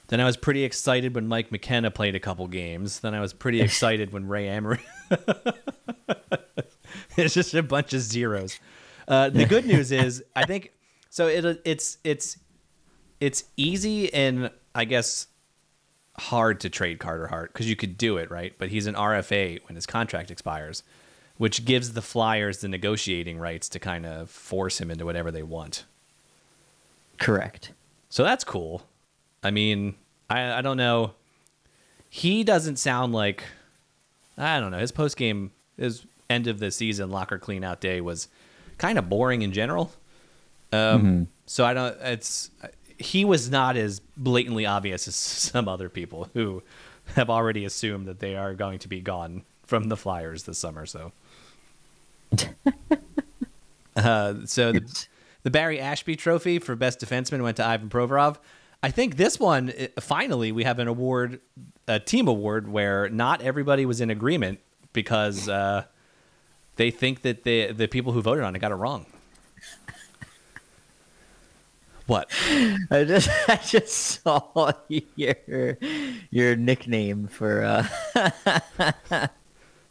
Then 0.09 0.19
I 0.19 0.25
was 0.25 0.37
pretty 0.37 0.63
excited 0.63 1.13
when 1.13 1.27
Mike 1.27 1.51
McKenna 1.51 1.91
played 1.91 2.15
a 2.15 2.19
couple 2.19 2.47
games. 2.47 2.99
Then 2.99 3.13
I 3.13 3.21
was 3.21 3.31
pretty 3.31 3.61
excited 3.61 4.11
when 4.11 4.27
Ray 4.27 4.49
Emery. 4.49 4.81
it's 7.15 7.35
just 7.35 7.53
a 7.53 7.63
bunch 7.63 7.93
of 7.93 8.01
zeros. 8.01 8.59
Uh, 9.07 9.29
the 9.29 9.45
good 9.45 9.65
news 9.65 9.91
is, 9.91 10.23
I 10.35 10.45
think 10.45 10.73
so. 11.09 11.27
It 11.27 11.61
it's 11.63 11.97
it's 12.03 12.37
it's 13.19 13.43
easy 13.55 14.11
and 14.13 14.51
I 14.73 14.85
guess 14.85 15.27
hard 16.17 16.59
to 16.61 16.69
trade 16.69 16.99
Carter 16.99 17.27
Hart 17.27 17.53
because 17.53 17.69
you 17.69 17.75
could 17.75 17.97
do 17.97 18.17
it 18.17 18.31
right, 18.31 18.53
but 18.57 18.69
he's 18.69 18.87
an 18.87 18.95
RFA 18.95 19.59
when 19.67 19.75
his 19.75 19.85
contract 19.85 20.31
expires, 20.31 20.81
which 21.37 21.65
gives 21.65 21.93
the 21.93 22.01
Flyers 22.01 22.59
the 22.59 22.67
negotiating 22.67 23.37
rights 23.37 23.69
to 23.69 23.79
kind 23.79 24.07
of 24.07 24.29
force 24.31 24.81
him 24.81 24.89
into 24.89 25.05
whatever 25.05 25.29
they 25.29 25.43
want. 25.43 25.85
Correct. 27.19 27.73
So 28.09 28.23
that's 28.23 28.43
cool. 28.43 28.83
I 29.43 29.51
mean, 29.51 29.95
I 30.29 30.53
I 30.53 30.61
don't 30.61 30.77
know. 30.77 31.13
He 32.09 32.43
doesn't 32.43 32.77
sound 32.77 33.13
like 33.13 33.43
I 34.37 34.59
don't 34.59 34.71
know. 34.71 34.79
His 34.79 34.91
post 34.91 35.17
game, 35.17 35.51
his 35.77 36.05
end 36.29 36.47
of 36.47 36.59
the 36.59 36.71
season 36.71 37.09
locker 37.09 37.37
clean 37.37 37.63
out 37.63 37.81
day 37.81 38.01
was 38.01 38.27
kind 38.77 38.97
of 38.97 39.09
boring 39.09 39.41
in 39.41 39.51
general. 39.51 39.91
Um, 40.71 41.27
So 41.45 41.65
I 41.65 41.73
don't. 41.73 41.97
It's 42.01 42.51
he 42.97 43.25
was 43.25 43.49
not 43.49 43.75
as 43.77 44.01
blatantly 44.17 44.65
obvious 44.65 45.07
as 45.07 45.15
some 45.15 45.67
other 45.67 45.89
people 45.89 46.29
who 46.33 46.61
have 47.15 47.29
already 47.29 47.65
assumed 47.65 48.07
that 48.07 48.19
they 48.19 48.35
are 48.35 48.53
going 48.53 48.79
to 48.79 48.87
be 48.87 48.99
gone 49.01 49.43
from 49.65 49.89
the 49.89 49.97
Flyers 49.97 50.43
this 50.43 50.57
summer. 50.57 50.85
So, 50.85 51.11
uh, 53.95 54.33
so 54.45 54.71
the, 54.73 55.05
the 55.43 55.49
Barry 55.51 55.77
Ashbee 55.77 56.17
Trophy 56.17 56.59
for 56.59 56.75
best 56.75 56.99
defenseman 56.99 57.41
went 57.41 57.57
to 57.57 57.65
Ivan 57.65 57.89
Provorov. 57.89 58.37
I 58.81 58.91
think 58.91 59.17
this 59.17 59.39
one 59.39 59.73
finally 59.99 60.51
we 60.51 60.63
have 60.63 60.79
an 60.79 60.87
award, 60.87 61.41
a 61.87 61.99
team 61.99 62.27
award 62.27 62.67
where 62.67 63.09
not 63.09 63.41
everybody 63.41 63.85
was 63.85 63.99
in 63.99 64.09
agreement 64.09 64.59
because 64.93 65.49
uh, 65.49 65.83
they 66.77 66.91
think 66.91 67.21
that 67.23 67.43
the 67.43 67.73
the 67.73 67.87
people 67.87 68.13
who 68.13 68.21
voted 68.21 68.43
on 68.43 68.55
it 68.55 68.59
got 68.59 68.71
it 68.71 68.75
wrong. 68.75 69.05
What? 72.07 72.31
I 72.89 73.03
just 73.03 73.29
I 73.47 73.57
just 73.57 74.23
saw 74.23 74.71
your 74.87 75.77
your 76.31 76.55
nickname 76.55 77.27
for 77.27 77.63
uh 78.15 79.27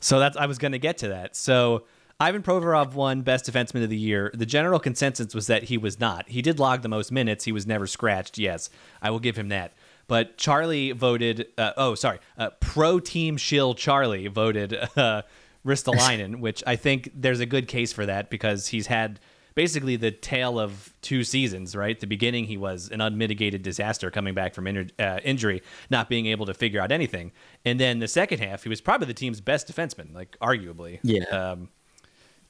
So 0.00 0.18
that's 0.18 0.36
I 0.36 0.46
was 0.46 0.58
going 0.58 0.72
to 0.72 0.78
get 0.78 0.98
to 0.98 1.08
that. 1.08 1.36
So 1.36 1.84
Ivan 2.20 2.42
Provorov 2.42 2.94
won 2.94 3.22
Best 3.22 3.44
Defenseman 3.44 3.84
of 3.84 3.90
the 3.90 3.96
Year. 3.96 4.32
The 4.34 4.46
general 4.46 4.80
consensus 4.80 5.34
was 5.36 5.46
that 5.46 5.64
he 5.64 5.78
was 5.78 6.00
not. 6.00 6.28
He 6.28 6.42
did 6.42 6.58
log 6.58 6.82
the 6.82 6.88
most 6.88 7.12
minutes. 7.12 7.44
He 7.44 7.52
was 7.52 7.64
never 7.64 7.86
scratched. 7.86 8.38
Yes, 8.38 8.70
I 9.00 9.10
will 9.10 9.20
give 9.20 9.36
him 9.36 9.50
that. 9.50 9.72
But 10.08 10.36
Charlie 10.36 10.90
voted. 10.90 11.46
Uh, 11.56 11.72
oh, 11.76 11.94
sorry. 11.94 12.18
Uh, 12.36 12.50
Pro 12.58 12.98
Team 12.98 13.36
Shill 13.36 13.74
Charlie 13.74 14.26
voted 14.26 14.74
uh, 14.96 15.22
Ristolainen, 15.64 16.36
which 16.40 16.64
I 16.66 16.74
think 16.74 17.10
there's 17.14 17.40
a 17.40 17.46
good 17.46 17.68
case 17.68 17.92
for 17.92 18.04
that 18.06 18.30
because 18.30 18.66
he's 18.66 18.88
had 18.88 19.20
basically 19.54 19.94
the 19.94 20.10
tale 20.10 20.58
of 20.58 20.92
two 21.02 21.22
seasons. 21.22 21.76
Right, 21.76 22.00
the 22.00 22.08
beginning 22.08 22.46
he 22.46 22.56
was 22.56 22.88
an 22.88 23.00
unmitigated 23.00 23.62
disaster 23.62 24.10
coming 24.10 24.34
back 24.34 24.54
from 24.54 24.66
in- 24.66 24.90
uh, 24.98 25.20
injury, 25.22 25.62
not 25.88 26.08
being 26.08 26.26
able 26.26 26.46
to 26.46 26.54
figure 26.54 26.80
out 26.80 26.90
anything, 26.90 27.30
and 27.64 27.78
then 27.78 28.00
the 28.00 28.08
second 28.08 28.40
half 28.40 28.64
he 28.64 28.68
was 28.68 28.80
probably 28.80 29.06
the 29.06 29.14
team's 29.14 29.40
best 29.40 29.72
defenseman, 29.72 30.12
like 30.12 30.36
arguably. 30.40 30.98
Yeah. 31.04 31.24
Um, 31.26 31.68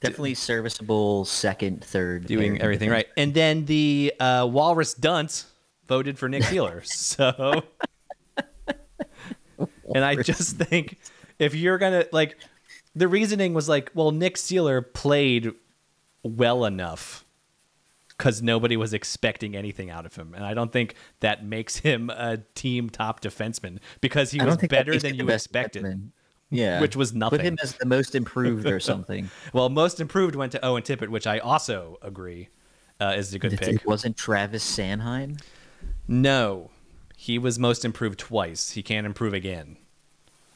definitely 0.01 0.35
serviceable 0.35 1.25
second, 1.25 1.85
third. 1.85 2.27
doing 2.27 2.61
everything 2.61 2.91
right. 2.91 3.07
And 3.17 3.35
then 3.35 3.65
the 3.65 4.13
uh, 4.19 4.49
Walrus 4.51 4.95
Dunce 4.95 5.47
voted 5.87 6.19
for 6.19 6.29
Nick 6.29 6.45
Seeler. 6.45 6.87
so, 6.87 7.63
and 9.95 10.05
I 10.05 10.17
just 10.17 10.57
think 10.57 10.99
if 11.39 11.55
you're 11.55 11.79
gonna 11.79 12.07
like, 12.13 12.37
the 12.95 13.09
reasoning 13.09 13.55
was 13.55 13.69
like, 13.69 13.91
well, 13.95 14.11
Nick 14.11 14.37
Seeler 14.37 14.83
played 14.93 15.53
well 16.23 16.65
enough 16.65 17.25
because 18.11 18.43
nobody 18.43 18.77
was 18.77 18.93
expecting 18.93 19.57
anything 19.57 19.91
out 19.91 20.05
of 20.05 20.15
him, 20.15 20.35
and 20.35 20.45
I 20.45 20.55
don't 20.55 20.73
think 20.73 20.95
that 21.21 21.45
makes 21.45 21.77
him 21.77 22.11
a 22.11 22.39
team 22.55 22.91
top 22.91 23.21
defenseman 23.21 23.79
because 24.01 24.31
he 24.31 24.39
was 24.39 24.47
don't 24.47 24.61
think 24.61 24.71
that 24.71 24.87
better 24.87 24.99
than 24.99 25.15
you 25.15 25.29
expected. 25.29 25.85
defenseman. 25.85 26.11
Yeah, 26.51 26.81
Which 26.81 26.97
was 26.97 27.13
nothing. 27.13 27.39
Put 27.41 27.47
him 27.47 27.59
as 27.63 27.75
the 27.75 27.85
most 27.87 28.15
improved 28.15 28.67
or 28.67 28.81
something. 28.93 29.31
Well, 29.53 29.69
most 29.69 30.01
improved 30.01 30.35
went 30.35 30.53
to 30.53 30.65
Owen 30.65 30.83
Tippett, 30.83 31.09
which 31.11 31.27
I 31.27 31.39
also 31.41 31.99
agree 32.01 32.49
uh, 33.01 33.15
is 33.17 33.35
a 33.35 33.39
good 33.39 33.53
It, 33.53 33.61
pick. 33.61 33.75
it 33.77 33.87
wasn't 33.87 34.17
Travis 34.17 34.65
Sanheim. 34.65 35.39
No, 36.07 36.71
he 37.17 37.39
was 37.39 37.59
most 37.59 37.85
improved 37.85 38.19
twice. 38.19 38.71
He 38.71 38.83
can't 38.83 39.07
improve 39.07 39.35
again 39.35 39.77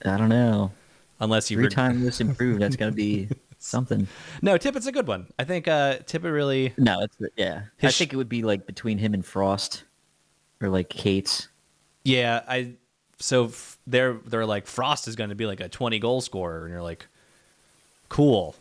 I 0.04 0.16
don't 0.16 0.30
know. 0.30 0.72
unless 1.20 1.50
you. 1.50 1.56
Three 1.58 1.64
reg- 1.64 1.72
times 1.75 2.02
most 2.02 2.20
improved. 2.22 2.61
That's 2.62 2.76
gonna 2.76 2.92
be 2.92 3.28
something. 3.58 4.08
No, 4.40 4.56
Tippett's 4.56 4.87
a 4.87 4.92
good 4.92 5.06
one. 5.06 5.26
I 5.38 5.44
think 5.44 5.68
uh, 5.68 5.99
Tippett 5.99 6.32
really. 6.32 6.72
No, 6.78 7.02
it's 7.02 7.16
yeah. 7.37 7.64
I 7.82 7.87
His 7.87 7.94
sh- 7.94 7.99
think 7.99 8.12
it 8.14 8.16
would 8.16 8.28
be 8.30 8.42
like 8.42 8.66
between 8.66 8.96
him 8.99 9.12
and 9.14 9.25
Frost, 9.25 9.84
or 10.62 10.68
like 10.70 10.88
Cates. 10.88 11.49
Yeah, 12.04 12.42
I. 12.49 12.76
So 13.23 13.47
f- 13.47 13.79
they're 13.87 14.14
they're 14.26 14.45
like 14.47 14.67
Frost 14.67 15.07
is 15.07 15.14
going 15.14 15.31
to 15.31 15.37
be 15.37 15.47
like 15.47 15.61
a 15.61 15.69
twenty 15.69 16.00
goal 16.00 16.21
scorer, 16.21 16.62
and 16.62 16.71
you're 16.73 16.83
like, 16.83 17.07
cool. 18.09 18.57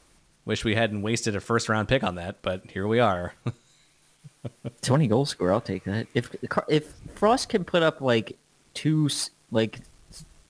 Wish 0.45 0.63
we 0.63 0.75
hadn't 0.75 1.01
wasted 1.01 1.35
a 1.35 1.41
first 1.41 1.67
round 1.67 1.87
pick 1.87 2.03
on 2.03 2.15
that, 2.15 2.41
but 2.41 2.63
here 2.69 2.87
we 2.87 2.99
are. 2.99 3.33
Twenty 4.81 5.07
goal 5.07 5.25
scorer, 5.25 5.53
I'll 5.53 5.61
take 5.61 5.83
that. 5.83 6.07
If 6.13 6.35
if 6.67 6.93
Frost 7.15 7.49
can 7.49 7.63
put 7.63 7.83
up 7.83 8.01
like 8.01 8.37
two 8.73 9.09
like 9.51 9.79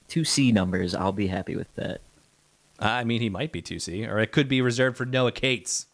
two 0.07 0.23
C 0.23 0.51
numbers, 0.51 0.95
I'll 0.95 1.11
be 1.11 1.27
happy 1.27 1.55
with 1.55 1.73
that. 1.75 1.99
I 2.79 3.03
mean, 3.03 3.21
he 3.21 3.29
might 3.29 3.51
be 3.51 3.61
two 3.61 3.79
C, 3.79 4.05
or 4.05 4.19
it 4.19 4.31
could 4.31 4.47
be 4.47 4.61
reserved 4.61 4.97
for 4.97 5.05
Noah 5.05 5.31
Cates. 5.33 5.87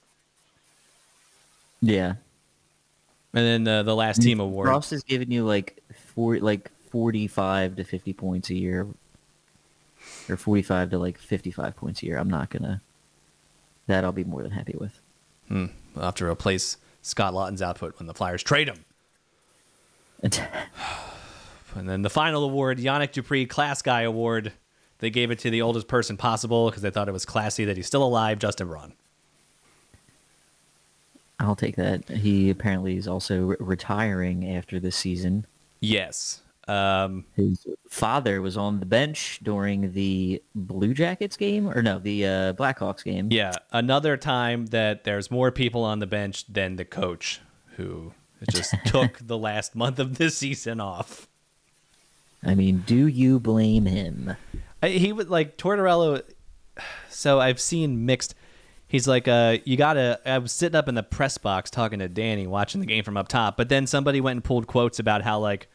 Yeah, 1.82 2.16
And 3.34 3.66
then 3.66 3.68
uh, 3.68 3.84
the 3.84 3.96
last 3.96 4.22
team 4.22 4.40
award. 4.40 4.68
Frost 4.68 4.94
is 4.94 5.04
giving 5.04 5.32
you 5.32 5.46
like 5.46 5.84
four 6.16 6.40
like 6.40 6.72
forty 6.89 7.28
five 7.28 7.76
to 7.76 7.84
fifty 7.84 8.13
points 8.13 8.50
a 8.50 8.56
year, 8.56 8.88
or 10.30 10.38
forty 10.38 10.62
five 10.62 10.89
to 10.91 10.97
like 10.97 11.17
fifty 11.17 11.52
five 11.52 11.76
points 11.76 12.02
a 12.04 12.06
year. 12.06 12.17
I'm 12.17 12.30
not 12.30 12.50
gonna. 12.50 12.82
That 13.88 14.04
I'll 14.04 14.12
be 14.12 14.23
more 14.23 14.43
than 14.43 14.52
happy 14.52 14.76
with. 14.80 15.00
Hmm. 15.47 15.67
We'll 15.95 16.06
have 16.06 16.15
to 16.15 16.26
replace 16.26 16.78
Scott 17.02 17.34
Laughton's 17.34 17.62
output 17.62 17.97
when 18.00 18.08
the 18.08 18.13
Flyers 18.13 18.43
trade 18.43 18.67
him. 18.67 18.84
And 20.21 20.45
And 21.78 21.88
then 21.88 22.02
the 22.02 22.10
final 22.10 22.43
award, 22.43 22.80
Yanick 22.80 23.12
Dupre 23.12 23.45
Class 23.45 23.82
Guy 23.82 24.02
Award. 24.02 24.54
They 25.00 25.10
gave 25.12 25.30
it 25.30 25.39
to 25.39 25.52
the 25.52 25.62
oldest 25.62 25.88
person 25.88 26.17
possible 26.17 26.69
because 26.69 26.82
they 26.82 26.89
thought 26.89 27.08
it 27.08 27.12
was 27.12 27.26
classy 27.26 27.65
that 27.65 27.78
he's 27.78 27.86
still 27.86 28.04
alive, 28.04 28.39
Justin 28.39 28.67
Braun. 28.67 28.93
I'll 31.39 31.56
take 31.56 31.76
that. 31.76 32.10
He 32.10 32.50
apparently 32.50 32.97
is 32.97 33.08
also 33.08 33.41
re- 33.41 33.58
retiring 33.60 34.56
after 34.56 34.80
this 34.80 34.95
season. 34.95 35.45
Yes. 35.82 36.41
Um, 36.67 37.25
His 37.36 37.65
father 37.89 38.41
was 38.41 38.58
on 38.58 38.80
the 38.80 38.86
bench 38.86 39.39
during 39.41 39.93
the 39.93 40.41
Blue 40.53 40.93
Jackets 40.93 41.38
game, 41.38 41.69
or 41.69 41.82
no, 41.82 41.99
the 41.99 42.25
uh, 42.25 42.53
Blackhawks 42.53 43.03
game. 43.03 43.30
yeah. 43.32 43.53
Another 43.71 44.17
time 44.17 44.67
that 44.67 45.03
there's 45.03 45.32
more 45.32 45.51
people 45.51 45.84
on 45.84 45.99
the 45.99 46.08
bench 46.08 46.45
than 46.47 46.75
the 46.75 46.86
coach 46.86 47.39
who 47.75 48.13
just 48.49 48.73
took 48.86 49.19
the 49.21 49.38
last 49.38 49.75
month 49.75 49.99
of 49.99 50.17
this 50.17 50.38
season 50.38 50.80
off. 50.80 51.27
I 52.43 52.56
mean, 52.56 52.84
do 52.86 53.08
you 53.08 53.39
blame 53.39 53.86
him? 53.86 54.36
I, 54.82 54.89
he 54.89 55.12
would 55.12 55.30
like 55.30 55.58
Tortorella. 55.58 56.23
So 57.10 57.39
I've 57.39 57.60
seen 57.60 58.06
mixed. 58.06 58.36
He's 58.88 59.08
like, 59.08 59.27
uh, 59.27 59.58
you 59.65 59.75
gotta. 59.75 60.19
I 60.25 60.38
was 60.38 60.51
sitting 60.51 60.75
up 60.75 60.88
in 60.88 60.95
the 60.95 61.03
press 61.03 61.38
box 61.38 61.69
talking 61.69 61.99
to 61.99 62.08
Danny, 62.08 62.45
watching 62.45 62.80
the 62.80 62.88
game 62.88 63.03
from 63.03 63.17
up 63.17 63.27
top. 63.27 63.58
But 63.58 63.69
then 63.69 63.88
somebody 63.88 64.21
went 64.21 64.38
and 64.38 64.43
pulled 64.43 64.67
quotes 64.67 64.99
about 64.99 65.23
how 65.23 65.39
like, 65.39 65.67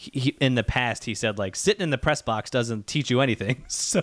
he, 0.00 0.34
in 0.40 0.54
the 0.54 0.62
past 0.62 1.04
he 1.04 1.14
said 1.14 1.36
like 1.38 1.54
sitting 1.54 1.82
in 1.82 1.90
the 1.90 1.98
press 1.98 2.22
box 2.22 2.48
doesn't 2.48 2.86
teach 2.86 3.10
you 3.10 3.20
anything. 3.20 3.64
So, 3.68 4.02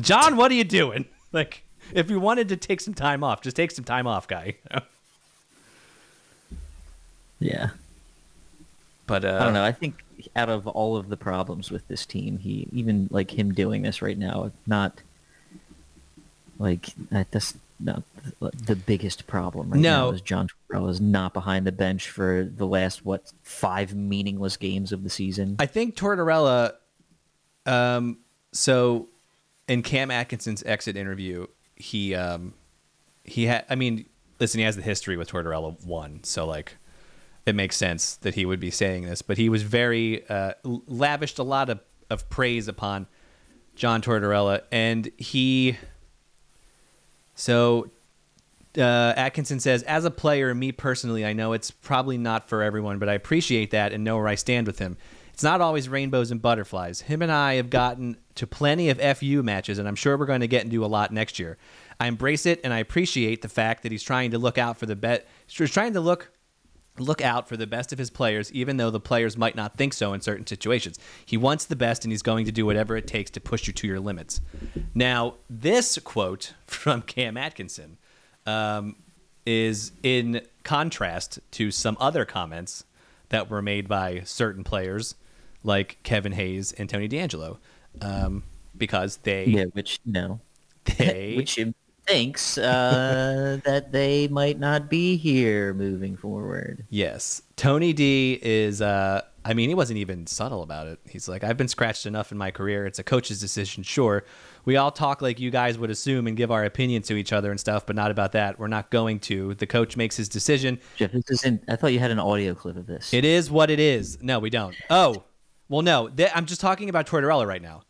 John, 0.00 0.36
what 0.36 0.50
are 0.50 0.54
you 0.54 0.64
doing? 0.64 1.06
Like, 1.32 1.64
if 1.92 2.10
you 2.10 2.20
wanted 2.20 2.48
to 2.50 2.56
take 2.56 2.80
some 2.80 2.94
time 2.94 3.24
off, 3.24 3.40
just 3.40 3.56
take 3.56 3.70
some 3.70 3.84
time 3.84 4.06
off, 4.06 4.28
guy. 4.28 4.56
Yeah. 7.40 7.70
But 9.06 9.24
uh, 9.24 9.38
I 9.40 9.44
don't 9.44 9.54
know. 9.54 9.64
I 9.64 9.72
think 9.72 10.02
out 10.36 10.48
of 10.48 10.66
all 10.66 10.96
of 10.96 11.08
the 11.08 11.16
problems 11.16 11.70
with 11.70 11.86
this 11.88 12.06
team, 12.06 12.38
he 12.38 12.68
even 12.72 13.08
like 13.10 13.30
him 13.36 13.52
doing 13.52 13.82
this 13.82 14.00
right 14.00 14.16
now, 14.16 14.50
not 14.66 15.02
like 16.58 16.86
that- 17.10 17.30
that's 17.30 17.54
not 17.80 18.02
the, 18.40 18.50
the 18.66 18.76
biggest 18.76 19.26
problem 19.26 19.70
right 19.70 19.80
No. 19.80 20.06
now. 20.06 20.14
Is 20.14 20.20
John 20.20 20.48
Tortorella 20.48 20.90
is 20.90 21.00
not 21.00 21.34
behind 21.34 21.66
the 21.66 21.72
bench 21.72 22.08
for 22.08 22.44
the 22.44 22.66
last 22.66 23.04
what 23.04 23.32
five 23.42 23.94
meaningless 23.94 24.56
games 24.56 24.92
of 24.92 25.02
the 25.02 25.10
season. 25.10 25.56
I 25.58 25.66
think 25.66 25.96
Tortorella. 25.96 26.74
Um, 27.66 28.18
so, 28.52 29.08
in 29.68 29.82
Cam 29.82 30.10
Atkinson's 30.10 30.62
exit 30.64 30.96
interview, 30.96 31.46
he 31.76 32.14
um, 32.14 32.54
he 33.24 33.46
had. 33.46 33.64
I 33.68 33.74
mean, 33.74 34.06
listen, 34.38 34.58
he 34.58 34.64
has 34.64 34.76
the 34.76 34.82
history 34.82 35.16
with 35.16 35.30
Tortorella 35.30 35.84
one, 35.84 36.22
so 36.22 36.46
like, 36.46 36.76
it 37.46 37.54
makes 37.54 37.76
sense 37.76 38.16
that 38.16 38.34
he 38.34 38.44
would 38.44 38.60
be 38.60 38.70
saying 38.70 39.04
this. 39.04 39.22
But 39.22 39.38
he 39.38 39.48
was 39.48 39.62
very 39.62 40.28
uh, 40.28 40.52
lavished 40.62 41.38
a 41.38 41.42
lot 41.42 41.70
of 41.70 41.80
of 42.10 42.28
praise 42.30 42.68
upon 42.68 43.06
John 43.74 44.00
Tortorella, 44.02 44.62
and 44.70 45.10
he. 45.16 45.76
So 47.34 47.90
uh, 48.76 49.14
Atkinson 49.16 49.60
says, 49.60 49.82
as 49.84 50.04
a 50.04 50.10
player, 50.10 50.54
me 50.54 50.72
personally, 50.72 51.24
I 51.24 51.32
know 51.32 51.52
it's 51.52 51.70
probably 51.70 52.18
not 52.18 52.48
for 52.48 52.62
everyone, 52.62 52.98
but 52.98 53.08
I 53.08 53.14
appreciate 53.14 53.70
that 53.70 53.92
and 53.92 54.04
know 54.04 54.16
where 54.16 54.28
I 54.28 54.34
stand 54.34 54.66
with 54.66 54.78
him. 54.78 54.96
It's 55.32 55.42
not 55.42 55.60
always 55.60 55.88
rainbows 55.88 56.30
and 56.30 56.40
butterflies. 56.40 57.02
Him 57.02 57.20
and 57.20 57.32
I 57.32 57.54
have 57.54 57.68
gotten 57.68 58.16
to 58.36 58.46
plenty 58.46 58.88
of 58.88 59.00
FU 59.18 59.42
matches, 59.42 59.78
and 59.78 59.88
I'm 59.88 59.96
sure 59.96 60.16
we're 60.16 60.26
going 60.26 60.42
to 60.42 60.46
get 60.46 60.64
into 60.64 60.84
a 60.84 60.86
lot 60.86 61.12
next 61.12 61.40
year. 61.40 61.58
I 61.98 62.06
embrace 62.06 62.46
it, 62.46 62.60
and 62.62 62.72
I 62.72 62.78
appreciate 62.78 63.42
the 63.42 63.48
fact 63.48 63.82
that 63.82 63.90
he's 63.90 64.02
trying 64.02 64.30
to 64.30 64.38
look 64.38 64.58
out 64.58 64.78
for 64.78 64.86
the 64.86 64.94
bet. 64.94 65.26
He's 65.46 65.70
trying 65.70 65.94
to 65.94 66.00
look 66.00 66.30
look 66.98 67.20
out 67.20 67.48
for 67.48 67.56
the 67.56 67.66
best 67.66 67.92
of 67.92 67.98
his 67.98 68.10
players, 68.10 68.52
even 68.52 68.76
though 68.76 68.90
the 68.90 69.00
players 69.00 69.36
might 69.36 69.56
not 69.56 69.76
think 69.76 69.92
so 69.92 70.12
in 70.12 70.20
certain 70.20 70.46
situations. 70.46 70.98
He 71.24 71.36
wants 71.36 71.64
the 71.64 71.76
best, 71.76 72.04
and 72.04 72.12
he's 72.12 72.22
going 72.22 72.46
to 72.46 72.52
do 72.52 72.64
whatever 72.66 72.96
it 72.96 73.06
takes 73.06 73.30
to 73.32 73.40
push 73.40 73.66
you 73.66 73.72
to 73.72 73.86
your 73.86 74.00
limits. 74.00 74.40
Now, 74.94 75.34
this 75.50 75.98
quote 75.98 76.54
from 76.66 77.02
Cam 77.02 77.36
Atkinson 77.36 77.98
um, 78.46 78.96
is 79.44 79.92
in 80.02 80.42
contrast 80.62 81.40
to 81.52 81.70
some 81.70 81.96
other 82.00 82.24
comments 82.24 82.84
that 83.30 83.50
were 83.50 83.62
made 83.62 83.88
by 83.88 84.22
certain 84.24 84.64
players 84.64 85.16
like 85.62 85.98
Kevin 86.02 86.32
Hayes 86.32 86.72
and 86.72 86.88
Tony 86.88 87.08
D'Angelo, 87.08 87.58
um, 88.00 88.44
because 88.76 89.16
they 89.18 89.46
yeah, 89.46 89.64
which 89.72 89.98
you 90.04 90.12
know, 90.12 90.40
they 90.98 91.34
which 91.36 91.58
thinks 92.06 92.58
uh, 92.58 93.58
that 93.64 93.92
they 93.92 94.28
might 94.28 94.58
not 94.58 94.88
be 94.88 95.16
here 95.16 95.74
moving 95.74 96.16
forward. 96.16 96.86
Yes, 96.90 97.42
Tony 97.56 97.92
D 97.92 98.38
is 98.42 98.80
uh, 98.80 99.22
I 99.46 99.52
mean, 99.52 99.68
he 99.68 99.74
wasn't 99.74 99.98
even 99.98 100.26
subtle 100.26 100.62
about 100.62 100.86
it. 100.86 101.00
He's 101.06 101.28
like, 101.28 101.44
I've 101.44 101.58
been 101.58 101.68
scratched 101.68 102.06
enough 102.06 102.32
in 102.32 102.38
my 102.38 102.50
career. 102.50 102.86
It's 102.86 102.98
a 102.98 103.04
coach's 103.04 103.40
decision, 103.40 103.82
sure. 103.82 104.24
We 104.64 104.76
all 104.76 104.90
talk 104.90 105.20
like 105.20 105.38
you 105.38 105.50
guys 105.50 105.76
would 105.76 105.90
assume 105.90 106.26
and 106.26 106.34
give 106.34 106.50
our 106.50 106.64
opinion 106.64 107.02
to 107.02 107.14
each 107.14 107.30
other 107.30 107.50
and 107.50 107.60
stuff, 107.60 107.84
but 107.84 107.94
not 107.94 108.10
about 108.10 108.32
that. 108.32 108.58
We're 108.58 108.68
not 108.68 108.90
going 108.90 109.20
to. 109.20 109.54
The 109.54 109.66
coach 109.66 109.98
makes 109.98 110.16
his 110.16 110.30
decision. 110.30 110.80
Jeff, 110.96 111.12
this 111.12 111.30
isn't. 111.30 111.62
I 111.68 111.76
thought 111.76 111.92
you 111.92 111.98
had 111.98 112.10
an 112.10 112.18
audio 112.18 112.54
clip 112.54 112.76
of 112.76 112.86
this. 112.86 113.12
It 113.12 113.26
is 113.26 113.50
what 113.50 113.70
it 113.70 113.80
is. 113.80 114.18
No, 114.22 114.38
we 114.38 114.48
don't. 114.48 114.74
Oh, 114.88 115.24
well, 115.68 115.82
no. 115.82 116.08
Th- 116.08 116.30
I'm 116.34 116.46
just 116.46 116.62
talking 116.62 116.88
about 116.88 117.06
Tortorella 117.06 117.46
right 117.46 117.62
now. 117.62 117.82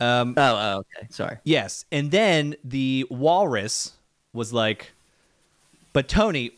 Um, 0.00 0.34
oh, 0.36 0.56
oh, 0.56 0.78
okay. 0.78 1.06
Sorry. 1.10 1.36
Yes. 1.44 1.84
And 1.92 2.10
then 2.10 2.56
the 2.64 3.06
walrus 3.10 3.92
was 4.32 4.52
like, 4.52 4.92
But 5.92 6.08
Tony, 6.08 6.52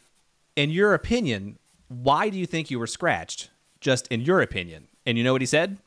in 0.56 0.70
your 0.70 0.94
opinion, 0.94 1.58
why 1.88 2.28
do 2.28 2.38
you 2.38 2.46
think 2.46 2.70
you 2.70 2.78
were 2.78 2.86
scratched? 2.86 3.50
Just 3.80 4.06
in 4.08 4.20
your 4.20 4.40
opinion. 4.40 4.86
And 5.04 5.18
you 5.18 5.24
know 5.24 5.32
what 5.32 5.42
he 5.42 5.46
said? 5.46 5.78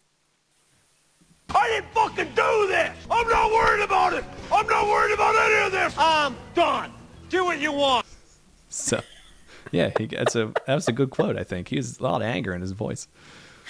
I 1.53 1.67
didn't 1.69 1.93
fucking 1.93 2.35
do 2.35 2.67
this! 2.67 2.97
I'm 3.09 3.27
not 3.29 3.51
worried 3.51 3.83
about 3.83 4.13
it! 4.13 4.25
I'm 4.51 4.67
not 4.67 4.87
worried 4.87 5.13
about 5.13 5.35
any 5.35 5.65
of 5.65 5.71
this! 5.71 5.93
I'm 5.97 6.35
done! 6.55 6.91
Do 7.29 7.45
what 7.45 7.59
you 7.59 7.71
want! 7.71 8.05
So, 8.69 8.99
yeah, 9.71 9.91
he 9.97 10.07
gets 10.07 10.35
a 10.35 10.51
that 10.65 10.73
was 10.75 10.87
a 10.87 10.91
good 10.91 11.11
quote. 11.11 11.37
I 11.37 11.43
think 11.43 11.67
he 11.67 11.75
has 11.75 11.99
a 11.99 12.03
lot 12.03 12.21
of 12.21 12.27
anger 12.27 12.53
in 12.53 12.61
his 12.61 12.71
voice. 12.71 13.07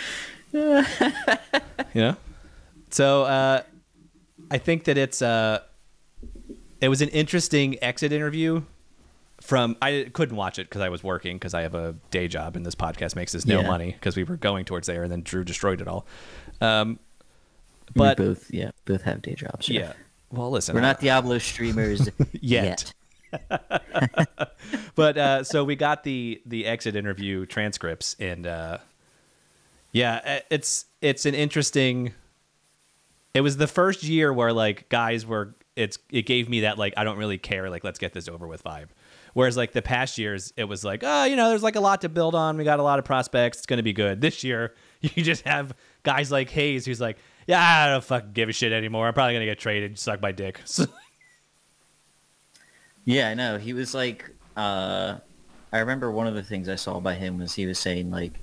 yeah. 0.54 2.16
So 2.90 3.24
uh, 3.24 3.62
I 4.52 4.58
think 4.58 4.86
that 4.86 4.98
it's 4.98 5.22
uh, 5.22 5.60
it 6.82 6.90
was 6.90 7.02
an 7.02 7.10
interesting 7.10 7.78
exit 7.82 8.12
interview. 8.12 8.64
From 9.42 9.76
I 9.82 10.10
couldn't 10.14 10.38
watch 10.38 10.60
it 10.60 10.70
because 10.70 10.82
I 10.82 10.88
was 10.90 11.04
working 11.04 11.36
because 11.36 11.54
I 11.54 11.62
have 11.64 11.76
a 11.76 11.96
day 12.10 12.28
job 12.30 12.56
and 12.56 12.66
this 12.66 12.74
podcast 12.74 13.16
makes 13.18 13.36
us 13.36 13.46
no 13.46 13.60
Yeah. 13.60 13.68
money 13.68 13.92
because 13.92 14.16
we 14.16 14.24
were 14.24 14.38
going 14.38 14.64
towards 14.64 14.88
there 14.88 15.04
and 15.04 15.12
then 15.12 15.24
Drew 15.24 15.44
destroyed 15.44 15.82
it 15.82 15.88
all. 15.90 16.08
Um, 16.62 17.00
we 17.94 18.00
but 18.00 18.18
both, 18.18 18.50
yeah, 18.50 18.72
both 18.86 19.02
have 19.04 19.22
day 19.22 19.36
jobs. 19.36 19.66
Jeff. 19.68 19.76
yeah, 19.76 19.94
well, 20.32 20.50
listen, 20.52 20.74
We're 20.74 20.82
not 20.82 21.02
Diablo 21.02 21.38
streamers 21.38 22.10
Yet. 22.32 22.94
yet. 23.34 23.50
but 24.96 25.18
uh, 25.18 25.44
so 25.44 25.64
we 25.66 25.76
got 25.76 26.04
the 26.06 26.42
the 26.46 26.66
exit 26.66 26.96
interview 26.96 27.46
transcripts 27.46 28.16
and 28.20 28.48
uh, 28.48 28.78
yeah 29.92 30.22
uh, 30.26 30.40
it's 30.50 30.86
it's 31.02 31.26
an 31.26 31.36
interesting 31.36 32.14
it 33.36 33.42
was 33.42 33.58
the 33.58 33.68
first 33.68 34.02
year 34.04 34.34
where 34.34 34.52
like 34.52 34.90
guys 34.90 35.26
were 35.26 35.56
it's 35.76 36.00
it 36.10 36.26
gave 36.26 36.50
me 36.50 36.62
that 36.62 36.78
like 36.78 36.94
i 36.98 37.04
don't 37.04 37.18
really 37.18 37.38
care 37.38 37.70
like 37.70 37.84
let's 37.84 38.00
get 38.00 38.14
this 38.14 38.28
over 38.28 38.48
with 38.48 38.64
vibe. 38.64 38.88
Whereas 39.34 39.58
like 39.58 39.74
the 39.74 39.82
past 39.82 40.18
years 40.18 40.54
it 40.58 40.64
was 40.64 40.84
like 40.84 41.04
oh 41.04 41.26
you 41.26 41.36
know 41.36 41.50
there's 41.50 41.64
like 41.64 41.76
a 41.76 41.82
lot 41.82 42.02
to 42.02 42.10
build 42.10 42.34
on. 42.34 42.58
We 42.58 42.64
got 42.64 42.80
a 42.80 42.84
lot 42.84 42.98
of 42.98 43.06
prospects. 43.06 43.60
It's 43.60 43.68
to 43.78 43.84
be 43.84 43.94
good. 43.94 44.22
This 44.22 44.44
year 44.44 44.74
you 45.02 45.22
just 45.22 45.44
have 45.44 45.76
guys 46.04 46.32
like 46.32 46.50
hayes 46.50 46.86
who's 46.86 47.02
like 47.02 47.18
yeah 47.46 47.86
i 47.86 47.90
don't 47.90 48.04
fucking 48.04 48.32
give 48.32 48.50
a 48.50 48.54
shit 48.54 48.72
anymore. 48.72 49.08
I'm 49.08 49.14
probably 49.14 49.34
to 49.42 49.52
get 49.52 49.60
traded. 49.60 50.00
Suck 50.00 50.22
my 50.22 50.32
dick. 50.32 50.62
Yeah, 53.06 53.30
I 53.30 53.36
know. 53.36 53.58
He 53.60 53.74
was 53.74 53.94
like, 53.94 54.32
uh, 54.58 55.20
I 55.72 55.80
remember 55.80 56.12
one 56.12 56.26
of 56.28 56.34
the 56.34 56.44
things 56.44 56.68
I 56.68 56.76
saw 56.76 57.00
by 57.00 57.14
him 57.14 57.38
was 57.38 57.54
he 57.54 57.68
was 57.68 57.78
saying 57.78 58.10
like, 58.10 58.34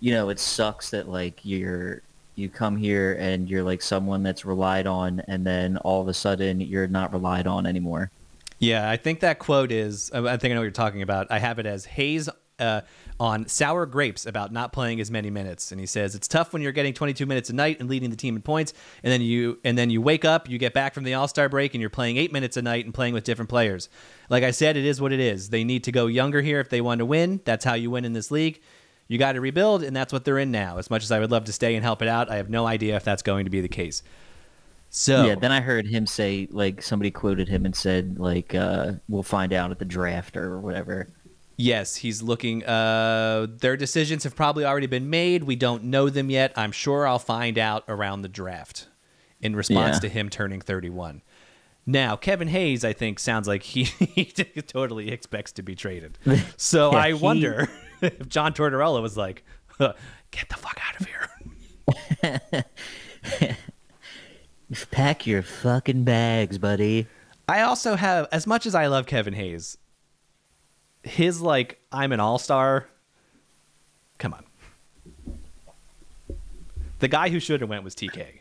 you 0.00 0.12
know, 0.12 0.30
it 0.30 0.38
sucks 0.38 0.90
that 0.90 1.08
like 1.08 1.40
you're 1.44 2.02
you 2.38 2.48
come 2.48 2.76
here 2.76 3.16
and 3.18 3.50
you're 3.50 3.62
like 3.62 3.82
someone 3.82 4.22
that's 4.22 4.44
relied 4.44 4.86
on, 4.86 5.20
and 5.28 5.46
then 5.46 5.76
all 5.78 6.00
of 6.00 6.08
a 6.08 6.14
sudden 6.14 6.60
you're 6.60 6.88
not 6.88 7.12
relied 7.12 7.46
on 7.46 7.66
anymore. 7.66 8.10
Yeah, 8.58 8.88
I 8.90 8.96
think 8.96 9.20
that 9.20 9.38
quote 9.38 9.70
is. 9.70 10.10
I 10.12 10.36
think 10.36 10.52
I 10.52 10.54
know 10.54 10.60
what 10.60 10.64
you're 10.64 10.70
talking 10.70 11.02
about. 11.02 11.28
I 11.30 11.38
have 11.38 11.58
it 11.58 11.66
as 11.66 11.84
Hayes 11.84 12.28
uh, 12.58 12.80
on 13.20 13.46
sour 13.46 13.86
grapes 13.86 14.26
about 14.26 14.52
not 14.52 14.72
playing 14.72 15.00
as 15.00 15.10
many 15.10 15.30
minutes, 15.30 15.70
and 15.70 15.80
he 15.80 15.86
says 15.86 16.14
it's 16.14 16.28
tough 16.28 16.52
when 16.52 16.62
you're 16.62 16.72
getting 16.72 16.92
22 16.92 17.26
minutes 17.26 17.50
a 17.50 17.52
night 17.52 17.78
and 17.80 17.88
leading 17.88 18.10
the 18.10 18.16
team 18.16 18.36
in 18.36 18.42
points, 18.42 18.72
and 19.02 19.12
then 19.12 19.20
you 19.20 19.58
and 19.64 19.78
then 19.78 19.90
you 19.90 20.00
wake 20.00 20.24
up, 20.24 20.48
you 20.48 20.58
get 20.58 20.74
back 20.74 20.94
from 20.94 21.04
the 21.04 21.14
All 21.14 21.28
Star 21.28 21.48
break, 21.48 21.74
and 21.74 21.80
you're 21.80 21.90
playing 21.90 22.16
eight 22.16 22.32
minutes 22.32 22.56
a 22.56 22.62
night 22.62 22.84
and 22.84 22.92
playing 22.92 23.14
with 23.14 23.24
different 23.24 23.48
players. 23.48 23.88
Like 24.28 24.44
I 24.44 24.50
said, 24.50 24.76
it 24.76 24.84
is 24.84 25.00
what 25.00 25.12
it 25.12 25.20
is. 25.20 25.50
They 25.50 25.64
need 25.64 25.84
to 25.84 25.92
go 25.92 26.06
younger 26.06 26.42
here 26.42 26.60
if 26.60 26.68
they 26.68 26.80
want 26.80 26.98
to 26.98 27.06
win. 27.06 27.40
That's 27.44 27.64
how 27.64 27.74
you 27.74 27.90
win 27.90 28.04
in 28.04 28.12
this 28.12 28.30
league. 28.30 28.60
You 29.08 29.18
got 29.18 29.32
to 29.32 29.40
rebuild, 29.40 29.82
and 29.82 29.96
that's 29.96 30.12
what 30.12 30.24
they're 30.24 30.38
in 30.38 30.50
now. 30.50 30.78
As 30.78 30.90
much 30.90 31.02
as 31.02 31.10
I 31.10 31.18
would 31.18 31.30
love 31.30 31.44
to 31.46 31.52
stay 31.52 31.74
and 31.74 31.82
help 31.84 32.02
it 32.02 32.08
out, 32.08 32.30
I 32.30 32.36
have 32.36 32.50
no 32.50 32.66
idea 32.66 32.94
if 32.96 33.04
that's 33.04 33.22
going 33.22 33.44
to 33.46 33.50
be 33.50 33.60
the 33.62 33.68
case. 33.68 34.02
So 34.90 35.24
Yeah. 35.24 35.34
Then 35.34 35.52
I 35.52 35.60
heard 35.60 35.86
him 35.86 36.06
say 36.06 36.48
like 36.50 36.80
somebody 36.82 37.10
quoted 37.10 37.48
him 37.48 37.64
and 37.66 37.74
said 37.76 38.18
like, 38.18 38.54
uh, 38.54 38.92
"We'll 39.08 39.22
find 39.22 39.52
out 39.52 39.70
at 39.70 39.78
the 39.78 39.84
draft 39.84 40.36
or 40.36 40.60
whatever." 40.60 41.08
Yes, 41.56 41.96
he's 41.96 42.22
looking. 42.22 42.64
Uh, 42.64 43.48
their 43.60 43.76
decisions 43.76 44.24
have 44.24 44.36
probably 44.36 44.64
already 44.64 44.86
been 44.86 45.10
made. 45.10 45.42
We 45.44 45.56
don't 45.56 45.84
know 45.84 46.08
them 46.08 46.30
yet. 46.30 46.52
I'm 46.56 46.70
sure 46.72 47.06
I'll 47.06 47.18
find 47.18 47.58
out 47.58 47.84
around 47.88 48.22
the 48.22 48.28
draft 48.28 48.88
in 49.40 49.56
response 49.56 49.96
Yeah. 49.96 50.00
to 50.00 50.08
him 50.08 50.28
turning 50.30 50.60
31. 50.60 51.22
Now, 51.84 52.16
Kevin 52.16 52.48
Hayes, 52.48 52.84
I 52.84 52.92
think, 52.92 53.18
sounds 53.18 53.48
like 53.48 53.62
he, 53.62 53.84
he 54.14 54.24
totally 54.26 55.10
expects 55.10 55.52
to 55.52 55.62
be 55.62 55.74
traded. 55.74 56.18
So 56.56 56.92
Yeah, 56.92 56.98
I 56.98 57.08
he- 57.08 57.14
wonder 57.14 57.68
if 58.20 58.28
John 58.28 58.52
Tortorella 58.52 59.02
was 59.02 59.16
like, 59.16 59.44
get 59.78 60.48
the 60.48 60.56
fuck 60.56 60.80
out 60.86 61.00
of 61.00 61.06
here. 61.06 62.64
Pack 64.90 65.26
your 65.26 65.42
fucking 65.42 66.04
bags, 66.04 66.58
buddy. 66.58 67.06
I 67.48 67.62
also 67.62 67.94
have, 67.94 68.28
as 68.30 68.46
much 68.46 68.66
as 68.66 68.74
I 68.74 68.88
love 68.88 69.06
Kevin 69.06 69.32
Hayes, 69.34 69.78
his 71.02 71.40
like, 71.40 71.80
I'm 71.90 72.12
an 72.12 72.20
all 72.20 72.38
star. 72.38 72.88
Come 74.18 74.34
on. 74.34 74.44
The 76.98 77.08
guy 77.08 77.28
who 77.30 77.40
should 77.40 77.60
have 77.60 77.70
went 77.70 77.84
was 77.84 77.94
TK. 77.94 78.40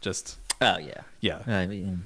Just 0.00 0.38
Oh 0.60 0.78
yeah. 0.78 1.02
yeah. 1.20 1.42
Uh, 1.46 1.52
I 1.52 1.66
mean, 1.66 2.04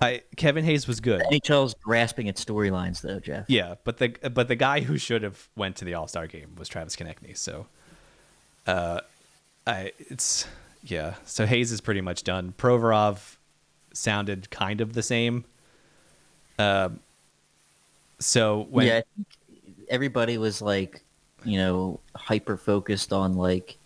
I 0.00 0.22
Kevin 0.36 0.64
Hayes 0.64 0.88
was 0.88 1.00
good. 1.00 1.22
NHL's 1.30 1.74
grasping 1.74 2.28
at 2.28 2.36
storylines 2.36 3.02
though, 3.02 3.20
Jeff. 3.20 3.44
Yeah, 3.48 3.74
but 3.84 3.98
the 3.98 4.08
but 4.30 4.48
the 4.48 4.56
guy 4.56 4.80
who 4.80 4.96
should 4.96 5.22
have 5.22 5.48
went 5.56 5.76
to 5.76 5.84
the 5.84 5.94
All 5.94 6.08
Star 6.08 6.26
game 6.26 6.54
was 6.56 6.68
Travis 6.68 6.96
Konecny. 6.96 7.36
So, 7.36 7.66
uh, 8.66 9.00
I 9.66 9.92
it's 9.98 10.46
yeah. 10.82 11.14
So 11.24 11.46
Hayes 11.46 11.70
is 11.70 11.80
pretty 11.80 12.00
much 12.00 12.22
done. 12.22 12.54
Provorov 12.56 13.36
sounded 13.92 14.50
kind 14.50 14.80
of 14.80 14.94
the 14.94 15.02
same. 15.02 15.44
Um. 16.58 17.00
so 18.18 18.66
when 18.70 18.86
yeah, 18.86 19.00
everybody 19.88 20.38
was 20.38 20.62
like, 20.62 21.02
you 21.44 21.58
know, 21.58 22.00
hyper 22.16 22.56
focused 22.56 23.12
on 23.12 23.34
like 23.34 23.76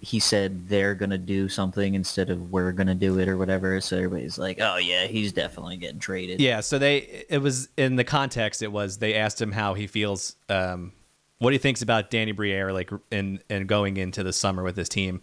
he 0.00 0.18
said 0.18 0.68
they're 0.68 0.94
gonna 0.94 1.18
do 1.18 1.48
something 1.48 1.94
instead 1.94 2.30
of 2.30 2.50
we're 2.50 2.72
gonna 2.72 2.94
do 2.94 3.18
it 3.18 3.28
or 3.28 3.36
whatever. 3.36 3.80
So 3.80 3.96
everybody's 3.96 4.38
like, 4.38 4.58
oh 4.60 4.76
yeah, 4.76 5.06
he's 5.06 5.32
definitely 5.32 5.76
getting 5.76 5.98
traded. 5.98 6.40
Yeah, 6.40 6.60
so 6.60 6.78
they 6.78 7.24
it 7.28 7.38
was 7.38 7.68
in 7.76 7.96
the 7.96 8.04
context 8.04 8.62
it 8.62 8.72
was 8.72 8.98
they 8.98 9.14
asked 9.14 9.40
him 9.40 9.52
how 9.52 9.74
he 9.74 9.86
feels 9.86 10.36
um 10.48 10.92
what 11.38 11.52
he 11.52 11.58
thinks 11.58 11.82
about 11.82 12.10
Danny 12.10 12.32
Briere 12.32 12.72
like 12.72 12.90
and 13.10 13.42
and 13.48 13.66
going 13.66 13.96
into 13.96 14.22
the 14.22 14.32
summer 14.32 14.62
with 14.62 14.76
his 14.76 14.88
team. 14.88 15.22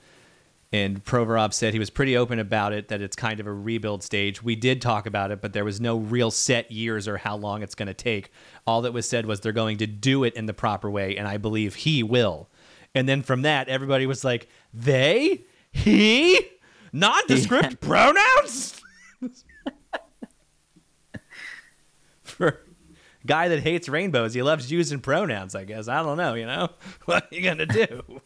And 0.74 1.04
Provorov 1.04 1.54
said 1.54 1.72
he 1.72 1.80
was 1.80 1.90
pretty 1.90 2.18
open 2.18 2.40
about 2.40 2.74
it 2.74 2.90
that 2.90 3.02
it's 3.02 3.16
kind 3.16 3.40
of 3.40 3.48
a 3.48 3.54
rebuild 3.54 4.04
stage. 4.04 4.44
We 4.44 4.58
did 4.58 4.82
talk 4.82 5.06
about 5.06 5.32
it, 5.32 5.40
but 5.42 5.54
there 5.54 5.64
was 5.64 5.80
no 5.80 5.98
real 5.98 6.30
set 6.30 6.70
years 6.72 7.08
or 7.08 7.18
how 7.18 7.38
long 7.38 7.64
it's 7.64 7.74
going 7.74 7.88
to 7.88 7.94
take. 7.94 8.32
All 8.66 8.82
that 8.82 8.92
was 8.92 9.08
said 9.08 9.26
was 9.26 9.40
they're 9.40 9.54
going 9.54 9.78
to 9.78 9.88
do 9.88 10.26
it 10.26 10.34
in 10.34 10.46
the 10.46 10.54
proper 10.54 10.92
way 10.92 11.16
and 11.16 11.26
I 11.26 11.38
believe 11.38 11.76
he 11.76 12.04
will. 12.04 12.50
And 12.96 13.08
then 13.08 13.22
from 13.22 13.44
that 13.44 13.68
everybody 13.70 14.06
was 14.06 14.24
like, 14.24 14.48
"They? 14.74 15.44
He? 15.72 16.40
Nondescript 16.92 17.80
pronouns?" 17.80 18.82
for 22.38 22.48
a 22.48 22.58
guy 23.26 23.48
that 23.50 23.62
hates 23.62 23.90
rainbows. 23.90 24.34
He 24.34 24.42
loves 24.42 24.72
using 24.72 25.00
pronouns, 25.00 25.56
I 25.56 25.64
guess. 25.64 25.88
I 25.88 26.04
don't 26.04 26.18
know, 26.18 26.36
you 26.36 26.46
know? 26.46 26.70
What 27.06 27.24
are 27.24 27.36
you 27.36 27.42
going 27.42 27.58
to 27.58 27.66
do? 27.66 28.22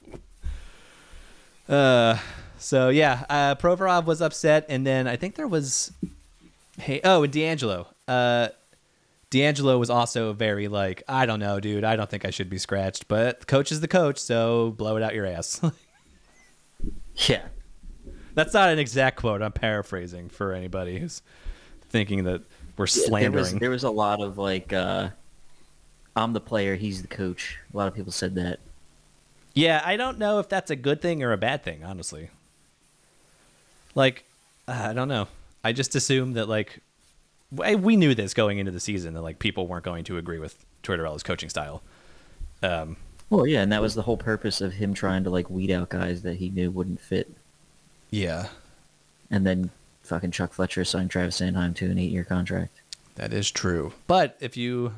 uh, 1.74 2.18
so, 2.58 2.90
yeah, 2.90 3.26
uh, 3.30 3.56
Provorov 3.56 4.06
was 4.06 4.22
upset. 4.22 4.66
And 4.70 4.86
then 4.86 5.08
I 5.08 5.16
think 5.16 5.36
there 5.36 5.48
was. 5.48 5.92
Hey, 6.78 7.02
oh, 7.04 7.24
and 7.24 7.32
D'Angelo. 7.32 7.88
Uh, 8.08 8.50
D'Angelo 9.32 9.78
was 9.80 9.90
also 9.90 10.34
very 10.34 10.68
like, 10.68 11.02
I 11.08 11.26
don't 11.26 11.40
know, 11.40 11.60
dude. 11.60 11.84
I 11.84 11.96
don't 11.96 12.10
think 12.10 12.26
I 12.26 12.30
should 12.30 12.50
be 12.50 12.58
scratched, 12.60 13.08
but 13.08 13.40
the 13.40 13.46
coach 13.48 13.72
is 13.72 13.80
the 13.80 13.88
coach, 13.88 14.20
so 14.20 14.72
blow 14.78 14.98
it 14.98 15.04
out 15.04 15.16
your 15.16 15.26
ass. 15.26 15.60
yeah. 17.28 17.46
That's 18.36 18.54
not 18.54 18.70
an 18.70 18.78
exact 18.80 19.18
quote. 19.18 19.42
I'm 19.42 19.52
paraphrasing 19.52 20.30
for 20.30 20.54
anybody 20.54 21.00
who's 21.00 21.22
thinking 21.90 22.26
that 22.26 22.42
we're 22.78 22.86
There 22.86 22.88
slandering. 22.88 23.34
was 23.36 23.54
there 23.54 23.70
was 23.70 23.84
a 23.84 23.90
lot 23.90 24.22
of 24.22 24.38
like, 24.38 24.72
uh, 24.74 25.10
I'm 26.16 26.34
the 26.34 26.42
player, 26.42 26.76
he's 26.76 27.02
the 27.02 27.08
coach. 27.08 27.58
A 27.74 27.78
lot 27.78 27.88
of 27.88 27.94
people 27.96 28.12
said 28.12 28.36
that. 28.36 28.60
Yeah, 29.54 29.82
I 29.86 29.98
don't 29.98 30.18
know 30.18 30.40
if 30.40 30.48
that's 30.50 30.72
a 30.72 30.76
good 30.76 31.02
thing 31.02 31.24
or 31.24 31.32
a 31.34 31.38
bad 31.38 31.64
thing, 31.64 31.84
honestly. 31.84 32.30
Like, 33.96 34.24
uh, 34.68 34.88
I 34.90 34.94
don't 34.94 35.10
know. 35.10 35.28
I 35.64 35.74
just 35.74 35.96
assume 35.96 36.34
that 36.34 36.48
like 36.50 36.80
we 37.52 37.96
knew 37.98 38.16
this 38.16 38.34
going 38.34 38.58
into 38.60 38.72
the 38.72 38.80
season 38.80 39.14
that 39.14 39.22
like 39.22 39.40
people 39.40 39.68
weren't 39.68 39.84
going 39.86 40.04
to 40.06 40.18
agree 40.18 40.40
with 40.40 40.56
Tortorella's 40.84 41.24
coaching 41.24 41.50
style. 41.50 41.82
Um, 42.64 42.98
Well, 43.30 43.46
yeah, 43.48 43.62
and 43.62 43.72
that 43.72 43.82
was 43.82 43.96
the 43.96 44.04
whole 44.04 44.18
purpose 44.18 44.62
of 44.62 44.74
him 44.74 44.94
trying 44.94 45.24
to 45.26 45.30
like 45.30 45.50
weed 45.50 45.72
out 45.72 45.90
guys 45.90 46.22
that 46.22 46.36
he 46.36 46.50
knew 46.50 46.72
wouldn't 46.72 47.00
fit, 47.02 47.32
Yeah, 48.10 48.48
and 49.30 49.46
then 49.46 49.70
fucking 50.04 50.32
Chuck 50.32 50.54
Fletcher 50.54 50.84
signed 50.86 51.10
Travis 51.12 51.40
Sanheim 51.40 51.76
to 51.76 51.90
an 51.90 51.98
eight-year 51.98 52.24
contract. 52.24 52.82
that 53.16 53.34
is 53.34 53.50
true. 53.52 53.94
But 54.08 54.38
if 54.40 54.56
you, 54.58 54.94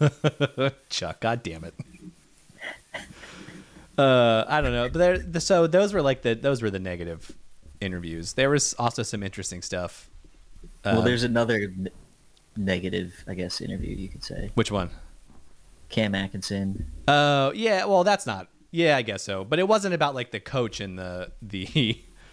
Chuck, 0.90 1.20
god 1.20 1.42
damn 1.42 1.64
it. 1.64 1.74
Uh, 3.96 4.44
I 4.46 4.60
don't 4.60 4.72
know, 4.72 4.88
but 4.88 4.98
there. 4.98 5.40
So 5.40 5.66
those 5.66 5.92
were 5.92 6.02
like 6.02 6.22
the 6.22 6.34
those 6.34 6.62
were 6.62 6.70
the 6.70 6.78
negative 6.78 7.32
interviews. 7.80 8.34
There 8.34 8.50
was 8.50 8.74
also 8.78 9.02
some 9.02 9.22
interesting 9.22 9.60
stuff. 9.62 10.08
Well, 10.84 11.00
Uh, 11.00 11.04
there's 11.04 11.22
another 11.24 11.54
n- 11.56 11.88
negative, 12.56 13.24
I 13.26 13.34
guess, 13.34 13.60
interview 13.60 13.94
you 13.96 14.08
could 14.08 14.24
say. 14.24 14.50
Which 14.54 14.70
one? 14.70 14.90
Cam 15.88 16.14
Atkinson. 16.14 16.90
Oh, 17.06 17.52
yeah. 17.52 17.84
Well, 17.86 18.04
that's 18.04 18.26
not. 18.26 18.48
Yeah, 18.70 18.96
I 18.96 19.02
guess 19.02 19.22
so. 19.22 19.44
But 19.44 19.58
it 19.58 19.66
wasn't 19.68 19.94
about 19.94 20.14
like 20.14 20.30
the 20.30 20.40
coach 20.40 20.80
and 20.80 20.98
the 20.98 21.32
the 21.40 21.66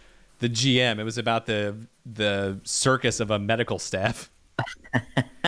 the 0.40 0.50
GM. 0.50 1.00
It 1.00 1.04
was 1.04 1.18
about 1.18 1.46
the 1.46 1.76
the 2.06 2.60
circus 2.64 3.20
of 3.22 3.32
a 3.32 3.40
medical 3.40 3.80
staff. 3.80 4.30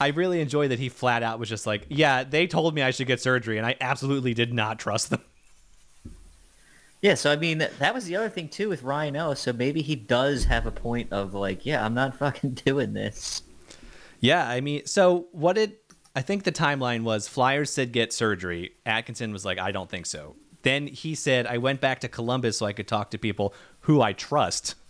I 0.00 0.08
really 0.08 0.40
enjoy 0.40 0.68
that 0.68 0.78
he 0.78 0.88
flat 0.88 1.22
out 1.22 1.38
was 1.38 1.48
just 1.50 1.66
like, 1.66 1.86
"Yeah, 1.90 2.24
they 2.24 2.46
told 2.46 2.74
me 2.74 2.80
I 2.80 2.90
should 2.90 3.06
get 3.06 3.20
surgery, 3.20 3.58
and 3.58 3.66
I 3.66 3.76
absolutely 3.80 4.32
did 4.32 4.54
not 4.54 4.78
trust 4.78 5.10
them." 5.10 5.20
Yeah, 7.02 7.14
so 7.14 7.32
I 7.32 7.36
mean 7.36 7.58
that, 7.58 7.94
was 7.94 8.04
the 8.04 8.16
other 8.16 8.28
thing 8.28 8.48
too 8.48 8.68
with 8.68 8.82
Ryan 8.82 9.16
Ellis. 9.16 9.40
So 9.40 9.52
maybe 9.52 9.82
he 9.82 9.96
does 9.96 10.44
have 10.44 10.66
a 10.66 10.70
point 10.70 11.12
of 11.12 11.34
like, 11.34 11.64
yeah, 11.64 11.84
I'm 11.84 11.94
not 11.94 12.16
fucking 12.18 12.52
doing 12.52 12.92
this. 12.92 13.42
Yeah, 14.20 14.46
I 14.46 14.60
mean, 14.60 14.84
so 14.84 15.28
what 15.32 15.54
did 15.54 15.76
I 16.14 16.20
think 16.20 16.44
the 16.44 16.52
timeline 16.52 17.02
was? 17.02 17.26
Flyers 17.26 17.72
said 17.72 17.92
get 17.92 18.12
surgery. 18.12 18.72
Atkinson 18.84 19.32
was 19.32 19.44
like, 19.44 19.58
I 19.58 19.72
don't 19.72 19.88
think 19.88 20.04
so. 20.06 20.36
Then 20.62 20.88
he 20.88 21.14
said, 21.14 21.46
I 21.46 21.56
went 21.56 21.80
back 21.80 22.00
to 22.00 22.08
Columbus 22.08 22.58
so 22.58 22.66
I 22.66 22.74
could 22.74 22.86
talk 22.86 23.10
to 23.12 23.18
people 23.18 23.54
who 23.80 24.02
I 24.02 24.12
trust. 24.12 24.74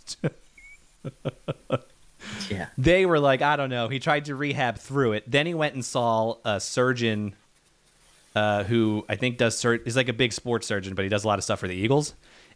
Yeah. 2.51 2.67
they 2.77 3.07
were 3.07 3.19
like, 3.19 3.41
I 3.41 3.57
don't 3.57 3.71
know. 3.71 3.89
He 3.89 3.99
tried 3.99 4.27
to 4.27 4.35
rehab 4.35 4.77
through 4.79 5.13
it. 5.13 5.31
Then 5.31 5.47
he 5.47 5.55
went 5.55 5.75
and 5.75 5.85
saw 5.85 6.37
a 6.45 6.61
surgeon 6.61 7.35
uh, 8.35 8.65
who 8.65 9.05
I 9.09 9.17
think 9.17 9.39
does 9.39 9.59
sur- 9.59 9.75
is 9.85 9.97
like 9.97 10.09
a 10.09 10.13
big 10.13 10.33
sports 10.33 10.67
surgeon, 10.67 10.95
but 10.95 11.03
he 11.05 11.09
does 11.09 11.25
a 11.25 11.29
lot 11.29 11.39
of 11.39 11.45
stuff 11.45 11.61
for 11.61 11.69
the 11.69 11.75
Eagles. 11.75 12.15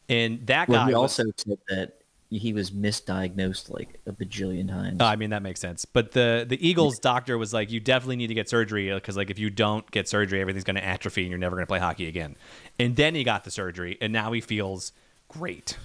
And 0.09 0.47
that 0.47 0.69
Well, 0.69 0.81
guy 0.83 0.87
he 0.91 0.95
was- 0.95 1.19
also 1.19 1.25
said 1.37 1.59
that 1.69 1.95
he 2.31 2.53
was 2.53 2.73
misdiagnosed 2.73 3.71
like 3.71 4.01
a 4.07 4.13
bajillion 4.13 4.69
times. 4.69 4.97
Oh, 5.01 5.05
I 5.05 5.15
mean 5.15 5.31
that 5.31 5.43
makes 5.43 5.61
sense. 5.61 5.85
But 5.85 6.11
the 6.13 6.45
the 6.49 6.67
Eagles 6.67 6.99
doctor 6.99 7.39
was 7.39 7.53
like, 7.53 7.71
you 7.71 7.79
definitely 7.81 8.17
need 8.17 8.27
to 8.27 8.35
get 8.35 8.49
surgery 8.49 8.93
because 8.93 9.17
like 9.17 9.31
if 9.31 9.39
you 9.39 9.51
don't 9.51 9.89
get 9.93 10.09
surgery, 10.09 10.41
everything's 10.41 10.65
going 10.65 10.77
to 10.77 10.85
atrophy 10.85 11.23
and 11.23 11.31
you're 11.31 11.39
never 11.39 11.55
going 11.55 11.63
to 11.63 11.69
play 11.69 11.79
hockey 11.79 12.09
again. 12.09 12.35
And 12.79 12.97
then 12.97 13.15
he 13.15 13.23
got 13.23 13.45
the 13.45 13.51
surgery, 13.53 13.97
and 14.01 14.13
now 14.13 14.33
he 14.33 14.41
feels 14.41 14.93
great. 15.29 15.77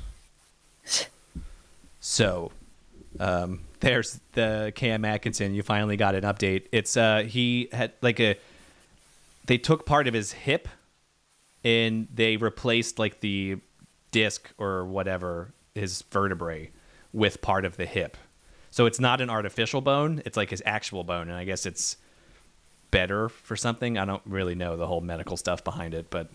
So, 2.02 2.52
um, 3.19 3.62
there's 3.82 4.19
the 4.34 4.71
Cam 4.75 5.04
Atkinson. 5.06 5.54
You 5.54 5.63
finally 5.63 5.97
got 5.97 6.15
an 6.15 6.23
update. 6.23 6.67
It's 6.71 6.95
uh 6.97 7.23
he 7.28 7.67
had 7.71 7.91
like 8.02 8.19
a 8.19 8.38
they 9.49 9.57
took 9.57 9.83
part 9.83 10.07
of 10.07 10.13
his 10.13 10.31
hip 10.31 10.67
and 11.63 12.07
they 12.13 12.38
replaced 12.38 12.99
like 12.99 13.19
the 13.21 13.57
disc 14.12 14.47
or 14.59 14.85
whatever 14.85 15.51
his 15.73 16.03
vertebrae 16.12 16.69
with 17.13 17.41
part 17.41 17.65
of 17.65 17.75
the 17.75 17.88
hip. 17.88 18.15
So 18.69 18.85
it's 18.85 18.99
not 18.99 19.21
an 19.21 19.29
artificial 19.31 19.81
bone, 19.81 20.21
it's 20.23 20.38
like 20.38 20.51
his 20.51 20.62
actual 20.67 21.03
bone 21.03 21.29
and 21.29 21.33
I 21.35 21.45
guess 21.45 21.65
it's 21.65 21.97
better 22.91 23.27
for 23.27 23.55
something. 23.55 23.97
I 23.97 24.05
don't 24.05 24.21
really 24.27 24.53
know 24.53 24.77
the 24.77 24.85
whole 24.85 25.01
medical 25.01 25.35
stuff 25.35 25.63
behind 25.63 25.95
it, 25.95 26.12
but 26.12 26.29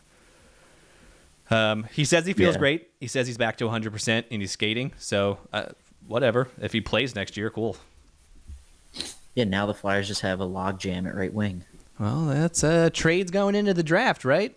um, 1.52 1.86
he 1.92 2.04
says 2.04 2.26
he 2.26 2.32
feels 2.32 2.56
Yeah. 2.56 2.58
great. 2.58 2.90
He 2.98 3.06
says 3.06 3.28
he's 3.28 3.38
back 3.38 3.58
to 3.58 3.66
100% 3.66 4.24
and 4.28 4.42
he's 4.42 4.50
skating. 4.50 4.90
So 4.98 5.38
uh, 5.52 5.66
whatever. 6.08 6.48
If 6.60 6.72
he 6.72 6.80
plays 6.80 7.14
next 7.14 7.36
year, 7.36 7.48
cool. 7.48 7.76
yeah, 9.36 9.44
now 9.44 9.66
the 9.66 9.74
Flyers 9.74 10.08
just 10.08 10.22
have 10.22 10.40
a 10.40 10.44
log 10.44 10.80
jam 10.80 11.06
at 11.06 11.14
right 11.14 11.32
wing. 11.32 11.62
Well, 11.98 12.26
that's 12.26 12.64
uh, 12.64 12.90
trades 12.92 13.30
going 13.30 13.54
into 13.54 13.74
the 13.74 13.82
draft, 13.82 14.24
right? 14.24 14.56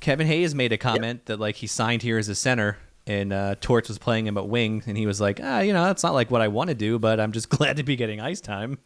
Kevin 0.00 0.26
Hayes 0.26 0.54
made 0.54 0.72
a 0.72 0.78
comment 0.78 1.26
that 1.26 1.38
like 1.38 1.56
he 1.56 1.66
signed 1.66 2.02
here 2.02 2.18
as 2.18 2.28
a 2.28 2.34
center, 2.34 2.78
and 3.06 3.32
uh, 3.32 3.54
Torts 3.60 3.88
was 3.88 3.98
playing 3.98 4.26
him 4.26 4.36
at 4.36 4.48
wing, 4.48 4.82
and 4.86 4.96
he 4.96 5.06
was 5.06 5.20
like, 5.20 5.40
ah, 5.42 5.60
you 5.60 5.72
know, 5.72 5.84
that's 5.84 6.02
not 6.02 6.14
like 6.14 6.30
what 6.30 6.40
I 6.40 6.48
want 6.48 6.68
to 6.68 6.74
do, 6.74 6.98
but 6.98 7.20
I'm 7.20 7.32
just 7.32 7.48
glad 7.56 7.76
to 7.76 7.82
be 7.82 7.96
getting 7.96 8.20
ice 8.20 8.40
time. 8.40 8.78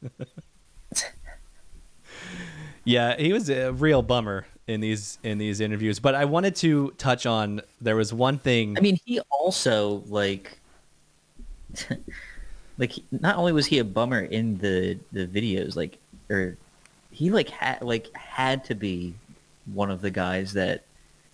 yeah, 2.85 3.17
he 3.17 3.33
was 3.33 3.49
a 3.49 3.73
real 3.73 4.03
bummer 4.03 4.47
in 4.67 4.81
these 4.81 5.19
in 5.23 5.39
these 5.39 5.61
interviews, 5.61 6.01
but 6.01 6.15
I 6.15 6.25
wanted 6.25 6.57
to 6.57 6.91
touch 6.99 7.27
on 7.27 7.63
there 7.81 7.97
was 7.97 8.13
one 8.13 8.39
thing. 8.39 8.77
I 8.77 8.81
mean, 8.81 8.99
he 9.05 9.21
also 9.31 10.03
like, 10.09 10.59
like 12.79 12.93
not 13.13 13.37
only 13.37 13.53
was 13.53 13.67
he 13.67 13.79
a 13.79 13.85
bummer 13.85 14.21
in 14.21 14.59
the 14.59 14.99
the 15.13 15.27
videos, 15.27 15.77
like, 15.77 15.99
or 16.29 16.57
he 17.15 17.31
like 17.31 17.49
had 17.49 17.81
like 17.83 18.15
had 18.17 18.65
to 18.65 18.75
be 18.75 19.15
one 19.73 19.91
of 19.91 20.01
the 20.01 20.11
guys 20.11 20.53
that 20.55 20.83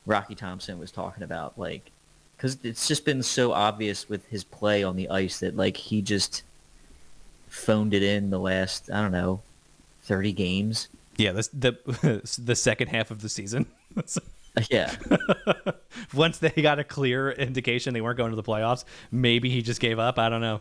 Rocky 0.07 0.35
Thompson 0.35 0.79
was 0.79 0.90
talking 0.90 1.23
about, 1.23 1.59
like, 1.59 1.90
because 2.37 2.59
it's 2.62 2.87
just 2.87 3.05
been 3.05 3.23
so 3.23 3.53
obvious 3.53 4.09
with 4.09 4.27
his 4.27 4.45
play 4.45 4.83
on 4.83 4.97
the 4.97 5.09
ice 5.09 5.40
that 5.40 5.57
like 5.57 5.77
he 5.77 6.03
just 6.03 6.43
phoned 7.49 7.95
it 7.95 8.03
in 8.03 8.31
the 8.31 8.38
last 8.38 8.90
I 8.93 9.01
don't 9.01 9.12
know 9.12 9.40
thirty 10.03 10.33
games. 10.33 10.88
yeah, 11.16 11.33
this, 11.33 11.49
the 11.49 11.73
the 12.45 12.55
second 12.55 12.88
half 12.88 13.11
of 13.11 13.23
the 13.23 13.29
season. 13.29 13.66
Yeah, 14.69 14.93
once 16.12 16.38
they 16.38 16.51
got 16.51 16.81
a 16.81 16.85
clear 16.85 17.31
indication 17.31 17.95
they 17.95 18.01
weren't 18.01 18.16
going 18.19 18.31
to 18.31 18.37
the 18.37 18.43
playoffs, 18.43 18.83
maybe 19.12 19.49
he 19.49 19.62
just 19.62 19.81
gave 19.81 20.01
up. 20.01 20.19
I 20.19 20.29
don't 20.29 20.40
know. 20.40 20.61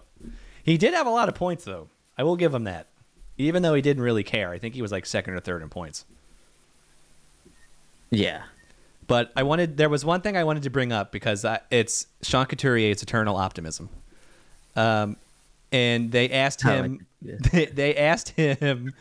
He 0.64 0.78
did 0.78 0.94
have 0.94 1.08
a 1.08 1.10
lot 1.10 1.28
of 1.28 1.34
points, 1.34 1.64
though. 1.66 1.88
I 2.16 2.22
will 2.22 2.36
give 2.36 2.54
him 2.54 2.66
that. 2.66 2.86
Even 3.40 3.64
though 3.64 3.74
he 3.74 3.82
didn't 3.82 4.04
really 4.04 4.24
care, 4.24 4.52
I 4.52 4.60
think 4.60 4.76
he 4.76 4.84
was 4.84 4.92
like 4.92 5.08
second 5.08 5.34
or 5.34 5.40
third 5.40 5.64
in 5.64 5.70
points. 5.70 6.06
yeah. 8.12 8.44
But 9.08 9.32
I 9.36 9.42
wanted 9.42 9.78
there 9.78 9.90
was 9.90 10.06
one 10.06 10.22
thing 10.22 10.38
I 10.38 10.44
wanted 10.44 10.64
to 10.64 10.70
bring 10.70 10.92
up 10.92 11.12
because 11.12 11.44
I, 11.44 11.62
it's 11.72 12.06
Sean 12.22 12.46
Couturier's 12.46 13.02
eternal 13.02 13.38
optimism. 13.38 13.90
Um, 14.76 15.18
and 15.72 16.12
they 16.12 16.30
asked 16.30 16.62
him. 16.62 16.92
like 16.92 17.02
yeah. 17.22 17.36
They, 17.52 17.66
they 17.66 17.96
asked 17.96 18.30
him, 18.30 18.94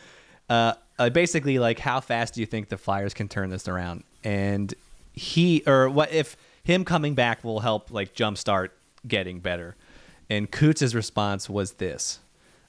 uh, 0.49 0.75
uh, 0.99 1.11
basically 1.11 1.59
like, 1.59 1.79
how 1.79 2.01
fast 2.01 2.35
do 2.35 2.41
you 2.41 2.47
think 2.47 2.69
the 2.69 2.79
Flyers 2.79 3.13
can 3.13 3.29
turn 3.29 3.51
this 3.51 3.69
around? 3.69 4.03
And 4.25 4.73
he 5.13 5.63
or 5.67 5.91
what 5.91 6.11
if 6.13 6.37
him 6.65 6.85
coming 6.85 7.15
back 7.15 7.45
will 7.45 7.61
help 7.61 7.91
like 7.91 8.15
jumpstart 8.15 8.71
getting 9.07 9.41
better? 9.41 9.77
And 10.31 10.51
Coots' 10.51 10.95
response 10.95 11.51
was 11.51 11.73
this. 11.75 12.21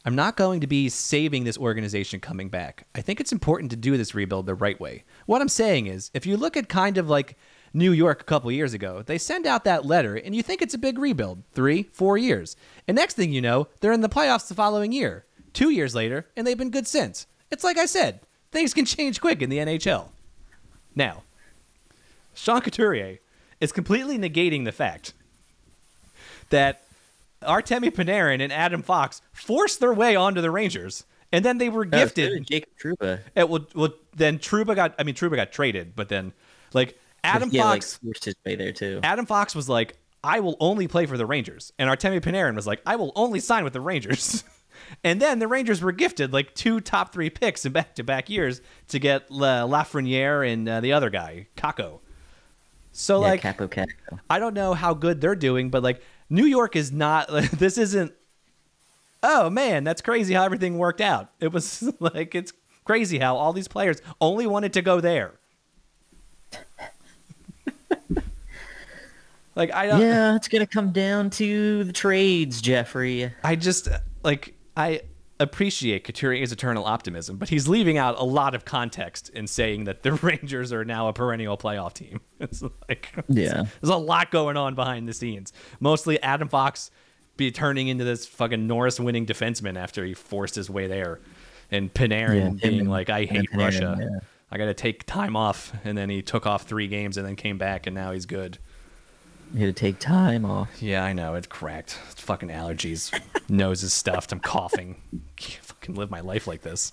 I'm 0.06 0.16
not 0.16 0.38
going 0.38 0.62
to 0.62 0.68
be 0.68 0.88
saving 0.88 1.44
this 1.44 1.58
organization 1.58 2.20
coming 2.20 2.50
back. 2.50 2.88
I 2.96 3.02
think 3.02 3.20
it's 3.20 3.34
important 3.34 3.70
to 3.72 3.78
do 3.78 3.98
this 3.98 4.16
rebuild 4.16 4.46
the 4.46 4.56
right 4.56 4.80
way. 4.80 5.04
What 5.26 5.42
I'm 5.42 5.50
saying 5.50 5.88
is, 5.88 6.10
if 6.14 6.26
you 6.26 6.38
look 6.38 6.56
at 6.56 6.70
kind 6.70 6.98
of 6.98 7.10
like 7.10 7.38
New 7.74 7.92
York 7.92 8.22
a 8.22 8.26
couple 8.26 8.52
years 8.52 8.74
ago, 8.74 9.04
they 9.06 9.18
send 9.18 9.46
out 9.46 9.66
that 9.66 9.86
letter 9.86 10.16
and 10.16 10.34
you 10.34 10.42
think 10.42 10.62
it's 10.62 10.74
a 10.74 10.80
big 10.80 10.98
rebuild 10.98 11.44
three, 11.52 11.84
four 11.92 12.18
years. 12.18 12.56
And 12.88 12.96
next 12.96 13.16
thing 13.16 13.34
you 13.34 13.42
know, 13.42 13.68
they're 13.82 13.92
in 13.92 14.02
the 14.02 14.10
playoffs 14.10 14.48
the 14.48 14.56
following 14.56 14.94
year, 14.94 15.26
two 15.54 15.70
years 15.70 15.94
later, 15.94 16.28
and 16.36 16.48
they've 16.48 16.58
been 16.58 16.72
good 16.72 16.88
since. 16.88 17.28
It's 17.52 17.64
like 17.64 17.78
I 17.78 17.86
said, 17.86 18.22
things 18.52 18.74
can 18.74 18.86
change 18.86 19.20
quick 19.20 19.42
in 19.42 19.50
the 19.50 19.58
NHL. 19.58 20.10
Now, 20.96 21.24
Sean 22.34 22.62
Couturier 22.62 23.20
is 23.60 23.74
completely 23.74 24.18
negating 24.18 24.64
the 24.64 24.72
fact 24.72 25.14
that 26.52 26.84
Artemi 27.42 27.92
Panarin 27.92 28.42
and 28.42 28.52
Adam 28.52 28.82
Fox 28.82 29.22
forced 29.32 29.80
their 29.80 29.94
way 29.94 30.16
onto 30.16 30.42
the 30.42 30.52
Rangers, 30.52 31.06
and 31.32 31.44
then 31.44 31.58
they 31.58 31.70
were 31.70 31.86
gifted. 31.86 32.46
Jacob 32.46 32.70
Trouba. 32.82 33.20
It 33.36 33.50
would, 33.50 33.74
well, 33.74 33.94
then 34.16 34.40
Trouba 34.40 34.76
got. 34.76 34.96
I 35.00 35.04
mean, 35.04 35.16
Trouba 35.16 35.36
got 35.36 35.52
traded, 35.52 35.96
but 35.96 36.10
then 36.10 36.34
like 36.74 36.98
Adam 37.24 37.50
yeah, 37.52 37.66
like 37.66 37.82
Fox, 37.82 37.98
forced 37.98 38.26
his 38.26 38.36
way 38.46 38.56
there 38.56 38.72
too. 38.72 39.00
Adam 39.04 39.26
Fox 39.26 39.56
was 39.56 39.70
like, 39.70 39.98
"I 40.24 40.40
will 40.40 40.58
only 40.60 40.88
play 40.88 41.06
for 41.06 41.18
the 41.18 41.26
Rangers," 41.26 41.72
and 41.80 41.90
Artemi 41.90 42.22
Panarin 42.22 42.56
was 42.56 42.68
like, 42.68 42.82
"I 42.86 42.96
will 42.96 43.12
only 43.16 43.40
sign 43.40 43.64
with 43.64 43.74
the 43.74 43.82
Rangers." 43.82 44.44
and 45.04 45.22
then 45.22 45.40
the 45.40 45.48
Rangers 45.48 45.82
were 45.82 45.92
gifted 45.92 46.34
like 46.34 46.54
two 46.56 46.80
top 46.80 47.14
three 47.14 47.30
picks 47.30 47.66
in 47.66 47.72
back-to-back 47.72 48.30
years 48.30 48.62
to 48.90 49.00
get 49.00 49.30
La- 49.32 49.68
Lafreniere 49.68 50.52
and 50.52 50.68
uh, 50.68 50.82
the 50.82 50.94
other 50.94 51.10
guy, 51.10 51.48
Kakko. 51.58 52.00
So 52.92 53.22
yeah, 53.22 53.28
like, 53.28 53.42
Capo 53.42 53.68
Caco. 53.68 54.20
I 54.30 54.40
don't 54.40 54.54
know 54.54 54.74
how 54.74 54.94
good 54.94 55.22
they're 55.22 55.36
doing, 55.36 55.70
but 55.70 55.84
like 55.84 56.02
New 56.30 56.46
York 56.46 56.76
is 56.76 56.92
not. 56.92 57.28
this 57.54 57.78
isn't. 57.78 58.14
Oh 59.22 59.50
man, 59.50 59.84
that's 59.84 60.02
crazy 60.02 60.34
how 60.34 60.44
everything 60.44 60.78
worked 60.78 61.02
out. 61.02 61.30
It 61.40 61.52
was 61.52 61.92
like 62.00 62.36
it's 62.36 62.54
crazy 62.86 63.20
how 63.20 63.36
all 63.36 63.54
these 63.54 63.68
players 63.68 64.02
only 64.22 64.48
wanted 64.48 64.74
to 64.74 64.82
go 64.82 65.02
there. 65.02 65.34
like 69.56 69.74
I 69.74 69.88
don't. 69.88 70.02
Yeah, 70.02 70.36
it's 70.36 70.48
gonna 70.48 70.68
come 70.68 70.92
down 70.92 71.30
to 71.32 71.84
the 71.84 71.94
trades, 71.94 72.62
Jeffrey. 72.62 73.34
I 73.44 73.56
just 73.56 73.90
like 74.24 74.54
I 74.78 75.02
appreciate 75.40 76.04
Couturier's 76.06 76.52
eternal 76.52 76.86
optimism, 76.86 77.38
but 77.38 77.50
he's 77.50 77.68
leaving 77.68 77.98
out 77.98 78.16
a 78.20 78.24
lot 78.24 78.54
of 78.56 78.66
context 78.66 79.30
in 79.30 79.48
saying 79.48 79.86
that 79.86 80.04
the 80.04 80.12
Rangers 80.24 80.74
are 80.74 80.84
now 80.86 81.08
a 81.08 81.14
perennial 81.14 81.58
playoff 81.58 81.94
team. 81.94 82.22
It's 82.40 82.62
like 82.88 83.12
Yeah. 83.28 83.64
there's 83.82 83.90
a 83.94 83.98
lot 83.98 84.32
going 84.32 84.56
on 84.58 84.74
behind 84.76 85.08
the 85.10 85.14
scenes. 85.14 85.52
Mostly 85.80 86.22
Adam 86.22 86.48
Fox 86.48 86.90
be 87.38 87.52
turning 87.52 87.88
into 87.90 88.04
this 88.04 88.26
fucking 88.28 88.66
Norris 88.68 89.00
winning 89.00 89.26
defenseman 89.26 89.78
after 89.78 90.06
he 90.06 90.14
forced 90.14 90.56
his 90.56 90.70
way 90.70 90.88
there, 90.88 91.20
and 91.72 91.94
Panarin 91.94 92.60
Yeah, 92.62 92.70
being 92.70 92.80
and- 92.82 92.90
like, 92.90 93.10
"I 93.10 93.26
hate 93.26 93.50
Panarin, 93.52 93.58
Russia. 93.58 93.98
yeah. 94.00 94.20
I 94.52 94.58
got 94.58 94.66
to 94.66 94.74
take 94.74 95.06
time 95.06 95.36
off," 95.36 95.72
and 95.86 95.98
then 95.98 96.10
he 96.10 96.22
took 96.22 96.46
off 96.48 96.64
three 96.64 96.88
games 96.88 97.18
and 97.18 97.26
then 97.28 97.36
came 97.36 97.58
back, 97.58 97.88
and 97.88 97.94
now 97.96 98.12
he's 98.12 98.26
good. 98.26 98.58
You 99.54 99.66
had 99.66 99.76
to 99.76 99.80
take 99.80 100.00
time 100.00 100.46
off. 100.46 100.82
Yeah, 100.82 101.04
I 101.04 101.14
know. 101.14 101.34
It's 101.36 101.48
cracked. 101.48 101.98
It's 102.12 102.22
fucking 102.22 102.50
allergies. 102.50 103.12
Nose 103.50 103.82
is 103.84 103.94
stuffed. 103.94 104.32
I'm 104.32 104.40
coughing. 104.40 105.02
Can't 105.38 105.64
fucking 105.66 105.96
live 105.96 106.12
my 106.12 106.20
life 106.20 106.46
like 106.46 106.62
this. 106.62 106.92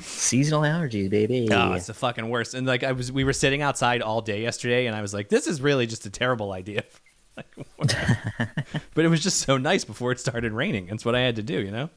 Seasonal 0.00 0.62
allergies, 0.62 1.10
baby. 1.10 1.48
Oh, 1.50 1.72
it's 1.72 1.86
the 1.86 1.94
fucking 1.94 2.28
worst. 2.28 2.54
And 2.54 2.66
like 2.66 2.84
I 2.84 2.92
was, 2.92 3.10
we 3.10 3.24
were 3.24 3.32
sitting 3.32 3.62
outside 3.62 4.00
all 4.02 4.20
day 4.20 4.42
yesterday, 4.42 4.86
and 4.86 4.94
I 4.94 5.02
was 5.02 5.12
like, 5.12 5.28
this 5.28 5.46
is 5.46 5.60
really 5.60 5.86
just 5.86 6.06
a 6.06 6.10
terrible 6.10 6.52
idea. 6.52 6.84
Like, 7.34 7.46
but 8.94 9.06
it 9.06 9.08
was 9.08 9.22
just 9.22 9.38
so 9.38 9.56
nice 9.56 9.86
before 9.86 10.12
it 10.12 10.20
started 10.20 10.52
raining. 10.52 10.88
That's 10.88 11.02
what 11.02 11.14
I 11.14 11.20
had 11.20 11.36
to 11.36 11.42
do, 11.42 11.60
you 11.60 11.70
know. 11.70 11.88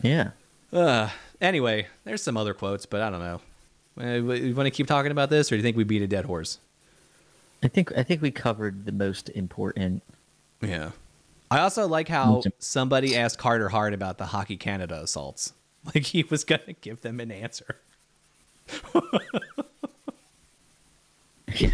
yeah. 0.00 0.30
Uh, 0.72 1.10
anyway, 1.42 1.88
there's 2.04 2.22
some 2.22 2.38
other 2.38 2.54
quotes, 2.54 2.86
but 2.86 3.02
I 3.02 3.10
don't 3.10 3.20
know. 3.20 3.40
Uh, 4.02 4.32
You 4.32 4.54
want 4.54 4.66
to 4.66 4.70
keep 4.70 4.86
talking 4.86 5.12
about 5.12 5.28
this, 5.28 5.52
or 5.52 5.56
do 5.56 5.56
you 5.58 5.62
think 5.62 5.76
we 5.76 5.84
beat 5.84 6.00
a 6.00 6.06
dead 6.06 6.24
horse? 6.24 6.58
I 7.62 7.68
think 7.68 7.96
I 7.96 8.02
think 8.02 8.22
we 8.22 8.30
covered 8.30 8.86
the 8.86 8.92
most 8.92 9.28
important. 9.30 10.02
Yeah. 10.60 10.90
I 11.50 11.60
also 11.60 11.86
like 11.86 12.08
how 12.08 12.42
somebody 12.58 13.16
asked 13.16 13.38
Carter 13.38 13.68
Hart 13.68 13.92
about 13.92 14.18
the 14.18 14.26
Hockey 14.26 14.56
Canada 14.56 15.00
assaults. 15.02 15.52
Like 15.82 16.04
he 16.04 16.22
was 16.24 16.44
going 16.44 16.60
to 16.66 16.74
give 16.74 17.00
them 17.00 17.20
an 17.20 17.32
answer. 17.32 17.76
Yeah. 21.54 21.70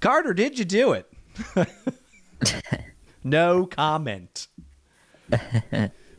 Carter, 0.00 0.34
did 0.34 0.58
you 0.58 0.64
do 0.64 0.92
it? 0.92 1.10
no 3.24 3.66
comment. 3.66 4.48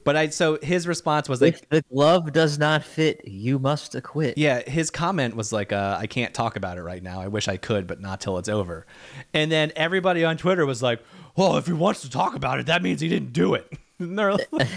But 0.04 0.16
I 0.16 0.30
so 0.30 0.58
his 0.62 0.88
response 0.88 1.28
was 1.30 1.42
like 1.42 1.56
If 1.56 1.70
the 1.70 1.82
glove 1.94 2.32
does 2.34 2.58
not 2.60 2.84
fit, 2.84 3.28
you 3.28 3.60
must 3.60 3.96
acquit. 3.96 4.38
yeah, 4.38 4.62
his 4.68 4.90
comment 4.90 5.36
was 5.36 5.52
like 5.54 5.72
uh, 5.72 5.98
I 6.00 6.08
can't 6.08 6.34
talk 6.34 6.56
about 6.56 6.78
it 6.78 6.84
right 6.84 7.02
now. 7.04 7.22
I 7.22 7.28
wish 7.28 7.48
I 7.48 7.58
could, 7.58 7.88
but 7.88 8.00
not 8.02 8.22
till 8.22 8.38
it's 8.38 8.50
over. 8.50 8.86
And 9.34 9.52
then 9.52 9.72
everybody 9.76 10.24
on 10.24 10.38
Twitter 10.38 10.66
was 10.66 10.82
like, 10.84 11.02
"Well, 11.36 11.58
if 11.58 11.68
he 11.68 11.74
wants 11.74 12.02
to 12.02 12.10
talk 12.10 12.36
about 12.36 12.60
it, 12.60 12.66
that 12.68 12.82
means 12.84 13.02
he 13.02 13.08
didn't 13.10 13.34
do 13.34 13.54
it." 13.54 13.72
And 14.00 14.18
they're 14.18 14.34
like, 14.34 14.68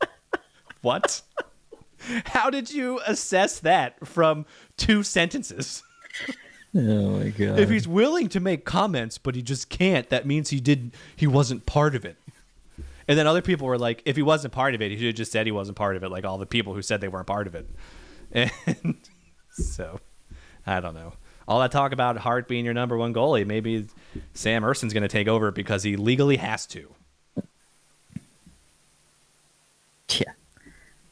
what? 0.82 1.22
How 2.26 2.50
did 2.50 2.70
you 2.70 3.00
assess 3.06 3.58
that 3.60 4.06
from 4.06 4.46
two 4.76 5.02
sentences? 5.02 5.82
Oh 6.76 7.18
my 7.18 7.30
god. 7.30 7.58
if 7.58 7.70
he's 7.70 7.88
willing 7.88 8.28
to 8.28 8.40
make 8.40 8.66
comments 8.66 9.16
but 9.16 9.34
he 9.34 9.40
just 9.40 9.70
can't 9.70 10.06
that 10.10 10.26
means 10.26 10.50
he 10.50 10.60
did 10.60 10.94
he 11.16 11.26
wasn't 11.26 11.64
part 11.64 11.94
of 11.96 12.04
it 12.04 12.18
and 13.08 13.18
then 13.18 13.26
other 13.26 13.42
people 13.42 13.66
were 13.66 13.78
like 13.78 14.02
if 14.04 14.14
he 14.14 14.22
wasn't 14.22 14.52
part 14.52 14.74
of 14.74 14.82
it 14.82 14.90
he 14.90 14.96
should 14.96 15.06
have 15.06 15.14
just 15.14 15.32
said 15.32 15.46
he 15.46 15.52
wasn't 15.52 15.76
part 15.76 15.96
of 15.96 16.04
it 16.04 16.10
like 16.10 16.24
all 16.24 16.38
the 16.38 16.46
people 16.46 16.74
who 16.74 16.82
said 16.82 17.00
they 17.00 17.08
weren't 17.08 17.26
part 17.26 17.46
of 17.46 17.54
it 17.54 17.68
and 18.32 18.94
so 19.50 19.98
i 20.66 20.78
don't 20.78 20.94
know 20.94 21.14
all 21.48 21.58
that 21.60 21.72
talk 21.72 21.92
about 21.92 22.18
hart 22.18 22.46
being 22.46 22.64
your 22.64 22.74
number 22.74 22.96
one 22.96 23.12
goalie 23.14 23.46
maybe 23.46 23.86
Sam 24.34 24.64
Ersson's 24.64 24.92
going 24.92 25.02
to 25.02 25.08
take 25.08 25.28
over 25.28 25.50
because 25.50 25.82
he 25.82 25.96
legally 25.96 26.36
has 26.36 26.66
to 26.66 26.92
yeah. 30.10 30.32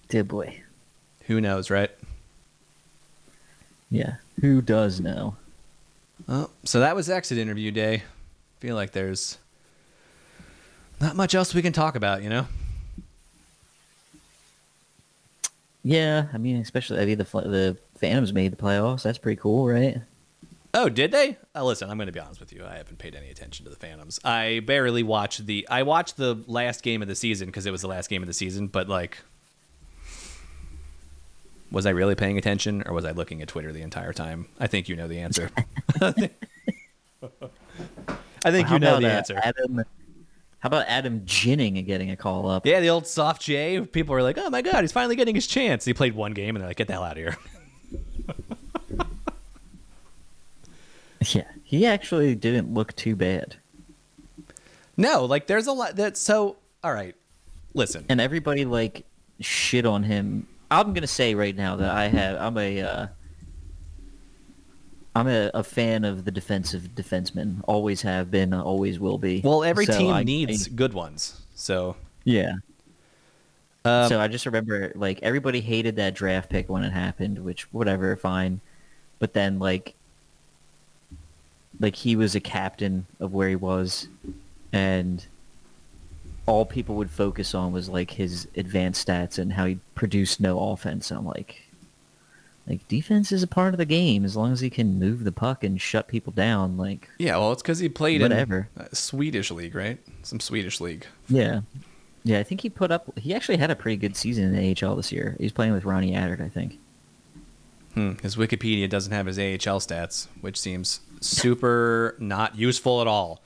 Dear 0.09 0.25
boy. 0.25 0.63
who 1.27 1.41
knows 1.41 1.71
right 1.71 1.91
Yeah. 3.91 4.17
Who 4.41 4.61
does 4.61 5.01
know? 5.01 5.37
well, 6.27 6.51
so 6.65 6.81
that 6.81 6.97
was 6.97 7.09
exit 7.09 7.39
interview 7.39 7.71
day 7.71 8.03
feel 8.61 8.75
like 8.75 8.93
there's 8.93 9.39
not 11.01 11.17
much 11.17 11.35
else 11.35 11.55
we 11.55 11.63
can 11.63 11.73
talk 11.73 11.97
about 11.97 12.23
you 12.23 12.29
know 12.29 12.47
Yeah, 15.87 16.27
I 16.33 16.39
mean, 16.39 16.57
especially 16.57 16.99
I 16.99 17.07
mean 17.07 17.19
the 17.19 17.25
the 17.25 17.77
Phantoms 17.97 18.33
made 18.33 18.51
the 18.51 18.57
playoffs. 18.57 19.05
That's 19.05 19.19
pretty 19.19 19.41
cool, 19.41 19.69
right? 19.69 19.99
Oh, 20.75 20.89
did 20.89 21.13
they? 21.13 21.37
Uh, 21.55 21.65
listen, 21.65 21.89
I'm 21.89 21.97
going 21.97 22.09
to 22.09 22.13
be 22.13 22.19
honest 22.19 22.41
with 22.41 22.53
you. 22.53 22.65
I 22.67 22.75
haven't 22.75 22.99
paid 22.99 23.15
any 23.15 23.31
attention 23.31 23.65
to 23.65 23.71
the 23.71 23.77
Phantoms. 23.77 24.19
I 24.25 24.63
barely 24.67 25.05
watched 25.05 25.47
the. 25.47 25.65
I 25.71 25.85
watched 25.85 26.17
the 26.17 26.43
last 26.49 26.83
game 26.83 27.03
of 27.03 27.09
the 27.09 27.15
season 27.15 27.47
because 27.47 27.67
it 27.67 27.71
was 27.71 27.83
the 27.83 27.89
last 27.89 28.11
game 28.11 28.21
of 28.21 28.27
the 28.27 28.33
season. 28.33 28.67
But 28.67 28.89
like, 28.89 29.19
was 31.71 31.87
I 31.87 31.91
really 31.91 32.17
paying 32.17 32.37
attention, 32.37 32.83
or 32.85 32.93
was 32.93 33.05
I 33.05 33.13
looking 33.13 33.41
at 33.41 33.47
Twitter 33.47 33.73
the 33.73 33.83
entire 33.83 34.13
time? 34.13 34.49
I 34.59 34.67
think 34.67 34.89
you 34.89 34.97
know 34.97 35.07
the 35.07 35.21
answer. 35.21 35.51
I 36.03 36.11
think 38.51 38.67
How 38.67 38.75
you 38.75 38.81
know 38.81 38.99
the 38.99 39.07
uh, 39.07 39.19
answer. 39.19 39.41
Adam, 39.41 39.85
how 40.67 40.79
about 40.79 40.89
Adam 40.89 41.23
Ginning 41.25 41.79
and 41.79 41.87
getting 41.87 42.11
a 42.11 42.17
call 42.17 42.49
up? 42.49 42.67
Yeah, 42.67 42.81
the 42.81 42.91
old 42.91 43.07
soft 43.07 43.41
J. 43.41 43.83
People 43.83 44.15
were 44.15 44.23
like, 44.23 44.37
"Oh 44.37 44.51
my 44.51 44.63
god, 44.63 44.81
he's 44.81 44.91
finally 44.91 45.15
getting 45.15 45.37
his 45.37 45.47
chance." 45.47 45.85
He 45.85 45.95
played 45.95 46.13
one 46.17 46.33
game, 46.33 46.57
and 46.57 46.61
they're 46.61 46.69
like, 46.69 46.77
"Get 46.77 46.89
the 46.89 46.95
hell 46.95 47.05
out 47.05 47.13
of 47.13 47.19
here." 47.19 47.37
Yeah, 51.33 51.45
he 51.65 51.87
actually 51.87 52.35
didn't 52.35 52.73
look 52.73 52.95
too 52.95 53.17
bad, 53.17 53.57
no, 54.97 55.25
like 55.25 55.47
there's 55.47 55.67
a 55.67 55.73
lot 55.73 55.97
that. 55.97 56.17
So, 56.17 56.57
all 56.85 56.93
right, 56.93 57.15
listen. 57.75 58.05
and 58.09 58.21
everybody 58.21 58.65
like 58.65 59.05
shit 59.41 59.87
on 59.87 60.03
him. 60.03 60.47
I'm 60.71 60.93
gonna 60.95 61.07
say 61.07 61.35
right 61.35 61.57
now 61.57 61.77
that 61.77 61.91
I 61.91 62.09
have. 62.09 62.41
I'm 62.41 62.59
a. 62.59 62.83
Uh, 62.83 63.07
I'm 65.17 65.29
a, 65.29 65.51
a 65.55 65.63
fan 65.65 66.05
of 66.05 66.25
the 66.25 66.31
defensive 66.31 66.91
defensemen. 66.95 67.63
Always 67.67 68.03
have 68.03 68.31
been. 68.31 68.53
Always 68.53 68.99
will 69.01 69.19
be. 69.19 69.41
Well, 69.43 69.65
every 69.65 69.87
So 69.87 69.97
team 69.99 70.13
I- 70.13 70.23
needs 70.23 70.67
I- 70.69 70.71
good 70.71 70.93
ones. 70.95 71.41
So, 71.55 71.97
yeah. 72.25 72.53
um, 73.85 74.09
so 74.09 74.21
I 74.21 74.29
just 74.29 74.45
remember 74.47 74.93
like 74.95 75.21
everybody 75.23 75.61
hated 75.61 75.97
that 75.97 76.15
draft 76.15 76.51
pick 76.51 76.69
when 76.69 76.85
it 76.85 76.93
happened, 76.93 77.39
which 77.45 77.73
whatever, 77.73 78.15
fine. 78.17 78.61
But 79.19 79.33
then 79.33 79.59
like 79.59 79.95
like 81.81 81.97
he 81.97 82.17
was 82.17 82.35
a 82.35 82.41
captain 82.41 83.07
of 83.21 83.33
where 83.33 83.49
he 83.49 83.57
was 83.57 84.09
and 84.73 85.25
all 86.47 86.65
people 86.65 86.95
would 86.95 87.11
focus 87.11 87.55
on 87.55 87.73
was 87.73 87.89
like 87.89 88.11
his 88.13 88.47
advanced 88.57 89.07
stats 89.07 89.39
and 89.39 89.53
how 89.53 89.65
he 89.67 89.79
produced 89.95 90.41
no 90.41 90.59
offense. 90.71 91.11
I'm 91.11 91.25
like 91.27 91.63
like 92.69 92.87
defense 92.89 93.31
is 93.33 93.43
a 93.43 93.47
part 93.47 93.75
of 93.75 93.79
the 93.79 93.85
game 93.85 94.25
as 94.25 94.37
long 94.37 94.53
as 94.53 94.61
he 94.61 94.71
can 94.71 94.99
move 94.99 95.25
the 95.25 95.33
puck 95.33 95.63
and 95.63 95.81
shut 95.81 96.09
people 96.09 96.33
down 96.33 96.77
like 96.77 97.09
Yeah, 97.19 97.37
well, 97.37 97.53
it's 97.53 97.63
because 97.63 97.79
he 97.79 97.89
played 97.89 98.21
Whatever. 98.23 98.69
in 98.77 98.83
uh, 98.83 98.89
Swedish 98.93 99.51
league, 99.51 99.75
right? 99.75 99.99
Some 100.23 100.41
Swedish 100.41 100.81
league. 100.81 101.07
yeah. 101.29 101.61
Yeah, 102.25 102.41
I 102.41 102.43
think 102.43 102.63
he 102.63 102.69
put 102.71 102.91
up 102.91 103.17
he 103.19 103.33
actually 103.35 103.59
had 103.59 103.71
a 103.71 103.77
pretty 103.77 103.97
good 103.97 104.17
season 104.17 104.53
in 104.53 104.53
the 104.57 104.85
AHL 104.85 104.97
this 104.97 105.13
year. 105.13 105.37
He's 105.39 105.53
playing 105.53 105.73
with 105.75 105.85
Ronnie 105.85 106.11
Attard, 106.13 106.41
I 106.41 106.49
think. 106.49 106.79
Hmm. 107.95 108.13
His 108.23 108.35
Wikipedia 108.37 108.91
doesn't 108.91 109.13
have 109.13 109.27
his 109.27 109.39
AHL 109.39 109.79
stats, 109.81 110.27
which 110.41 110.59
seems 110.59 111.01
super 111.21 112.17
not 112.21 112.57
useful 112.57 113.01
at 113.01 113.07
all. 113.07 113.43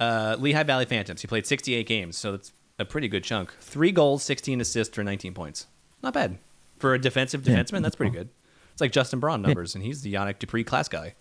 Uh, 0.00 0.36
Lehigh 0.38 0.62
Valley 0.64 0.86
Phantoms. 0.86 1.20
He 1.20 1.28
played 1.28 1.46
68 1.46 1.86
games, 1.86 2.16
so 2.16 2.32
that's 2.32 2.52
a 2.78 2.84
pretty 2.84 3.06
good 3.06 3.22
chunk. 3.22 3.52
Three 3.60 3.92
goals, 3.92 4.22
16 4.24 4.60
assists 4.60 4.94
for 4.94 5.04
19 5.04 5.34
points. 5.34 5.66
Not 6.02 6.14
bad 6.14 6.38
for 6.78 6.94
a 6.94 6.98
defensive 6.98 7.46
Yeah. 7.46 7.56
defenseman. 7.62 7.82
That's 7.82 7.94
pretty 7.96 8.10
good. 8.12 8.28
It's 8.72 8.80
like 8.80 8.92
Justin 8.92 9.20
Braun 9.20 9.42
numbers, 9.42 9.74
and 9.74 9.84
he's 9.84 10.02
the 10.02 10.14
Yanick 10.14 10.38
Dupre 10.38 10.64
class 10.64 10.88
guy. 10.88 11.14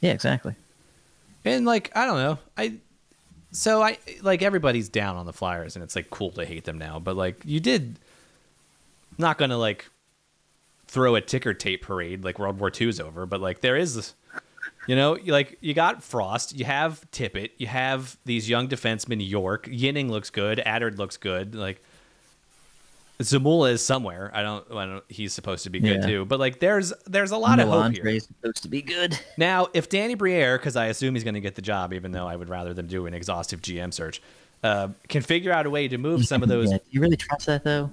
Yeah, 0.00 0.12
exactly. 0.12 0.54
And 1.44 1.64
like 1.64 1.90
I 1.96 2.06
don't 2.06 2.18
know, 2.18 2.38
I 2.56 2.74
so 3.52 3.82
I 3.82 3.98
like 4.22 4.42
everybody's 4.42 4.88
down 4.88 5.16
on 5.16 5.26
the 5.26 5.32
Flyers, 5.32 5.76
and 5.76 5.82
it's 5.82 5.96
like 5.96 6.10
cool 6.10 6.30
to 6.32 6.44
hate 6.44 6.64
them 6.64 6.78
now. 6.78 6.98
But 6.98 7.16
like 7.16 7.42
you 7.44 7.60
did, 7.60 7.98
not 9.16 9.38
gonna 9.38 9.58
like 9.58 9.88
throw 10.86 11.14
a 11.14 11.20
ticker 11.20 11.54
tape 11.54 11.82
parade 11.82 12.24
like 12.24 12.38
World 12.38 12.58
War 12.58 12.70
II's 12.78 12.98
over, 12.98 13.26
but 13.26 13.40
like 13.40 13.60
there 13.60 13.76
is, 13.76 13.94
this, 13.94 14.14
you 14.88 14.96
know, 14.96 15.18
like 15.26 15.56
you 15.60 15.72
got 15.72 16.02
Frost, 16.02 16.56
you 16.58 16.64
have 16.64 17.08
Tippett, 17.12 17.50
you 17.58 17.68
have 17.68 18.16
these 18.24 18.48
young 18.48 18.68
defensemen. 18.68 19.26
York, 19.26 19.66
Yinning 19.66 20.10
looks 20.10 20.30
good, 20.30 20.58
Attard 20.66 20.98
looks 20.98 21.16
good, 21.16 21.54
like. 21.54 21.82
Zamula 23.20 23.70
is 23.72 23.84
somewhere. 23.84 24.30
I 24.34 24.42
don't. 24.42 24.64
I 24.72 24.86
don't. 24.86 25.04
He's 25.08 25.32
supposed 25.32 25.64
to 25.64 25.70
be 25.70 25.78
good 25.80 26.00
Yeah. 26.02 26.06
too. 26.06 26.24
But 26.24 26.40
like, 26.40 26.58
there's 26.58 26.92
there's 27.06 27.30
a 27.30 27.36
lot 27.36 27.60
of 27.60 27.68
hope 27.68 27.92
here. 27.92 28.02
Melandre's 28.04 28.26
supposed 28.26 28.62
to 28.62 28.68
be 28.68 28.82
good. 28.82 29.18
Now, 29.36 29.68
if 29.74 29.88
Danny 29.88 30.14
Briere, 30.14 30.58
because 30.58 30.76
I 30.76 30.86
assume 30.86 31.14
he's 31.14 31.24
going 31.24 31.34
to 31.34 31.40
get 31.40 31.54
the 31.54 31.62
job, 31.62 31.92
even 31.92 32.12
though 32.12 32.26
I 32.26 32.36
would 32.36 32.48
rather 32.48 32.74
them 32.74 32.86
do 32.86 33.06
an 33.06 33.14
exhaustive 33.14 33.62
GM 33.62 33.92
search, 33.92 34.20
uh, 34.62 34.88
can 35.08 35.22
figure 35.22 35.52
out 35.52 35.66
a 35.66 35.70
way 35.70 35.88
to 35.88 35.98
move 35.98 36.26
some 36.26 36.42
of 36.42 36.48
those. 36.50 36.70
Yeah, 36.70 36.78
do 36.78 36.84
you 36.90 37.00
really 37.00 37.16
trust 37.16 37.46
that 37.46 37.64
though? 37.64 37.90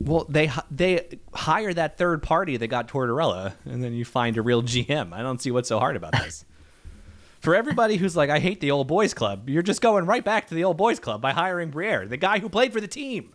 Well, 0.00 0.26
they 0.28 0.50
they 0.70 1.20
hire 1.32 1.72
that 1.72 1.96
third 1.96 2.22
party 2.24 2.56
that 2.56 2.66
got 2.68 2.88
Tortorella, 2.88 3.54
and 3.64 3.82
then 3.84 3.92
you 3.92 4.04
find 4.04 4.36
a 4.36 4.42
real 4.42 4.62
GM. 4.62 5.12
I 5.12 5.22
don't 5.22 5.40
see 5.40 5.50
what's 5.52 5.68
so 5.68 5.78
hard 5.78 5.96
about 5.96 6.12
this. 6.12 6.44
For 7.40 7.54
everybody 7.56 7.96
who's 7.96 8.16
like, 8.16 8.30
I 8.30 8.38
hate 8.38 8.60
the 8.60 8.70
old 8.70 8.86
boys 8.86 9.14
club, 9.14 9.48
you're 9.48 9.62
just 9.64 9.80
going 9.80 10.06
right 10.06 10.24
back 10.24 10.46
to 10.48 10.54
the 10.54 10.62
old 10.62 10.76
boys 10.76 11.00
club 11.00 11.20
by 11.20 11.32
hiring 11.32 11.70
Briere, 11.70 12.06
the 12.06 12.16
guy 12.16 12.38
who 12.38 12.48
played 12.48 12.72
for 12.72 12.80
the 12.80 12.86
team. 12.86 13.34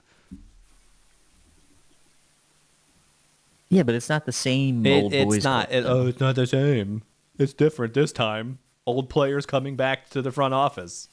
Yeah, 3.70 3.84
but 3.84 3.95
it's 3.95 4.09
not 4.09 4.26
the 4.26 4.32
same 4.32 4.86
It, 4.86 5.03
old 5.03 5.13
it's 5.13 5.26
boys. 5.26 5.43
not. 5.43 5.72
It, 5.72 5.86
oh, 5.86 6.07
it's 6.07 6.20
not 6.20 6.36
the 6.36 6.47
same. 6.47 7.03
It's 7.38 7.53
different 7.53 7.93
this 7.93 8.11
time. 8.11 8.59
Old 8.86 9.09
players 9.09 9.45
coming 9.45 9.76
back 9.76 10.09
to 10.11 10.22
the 10.22 10.32
front 10.32 10.53
office. 10.53 11.09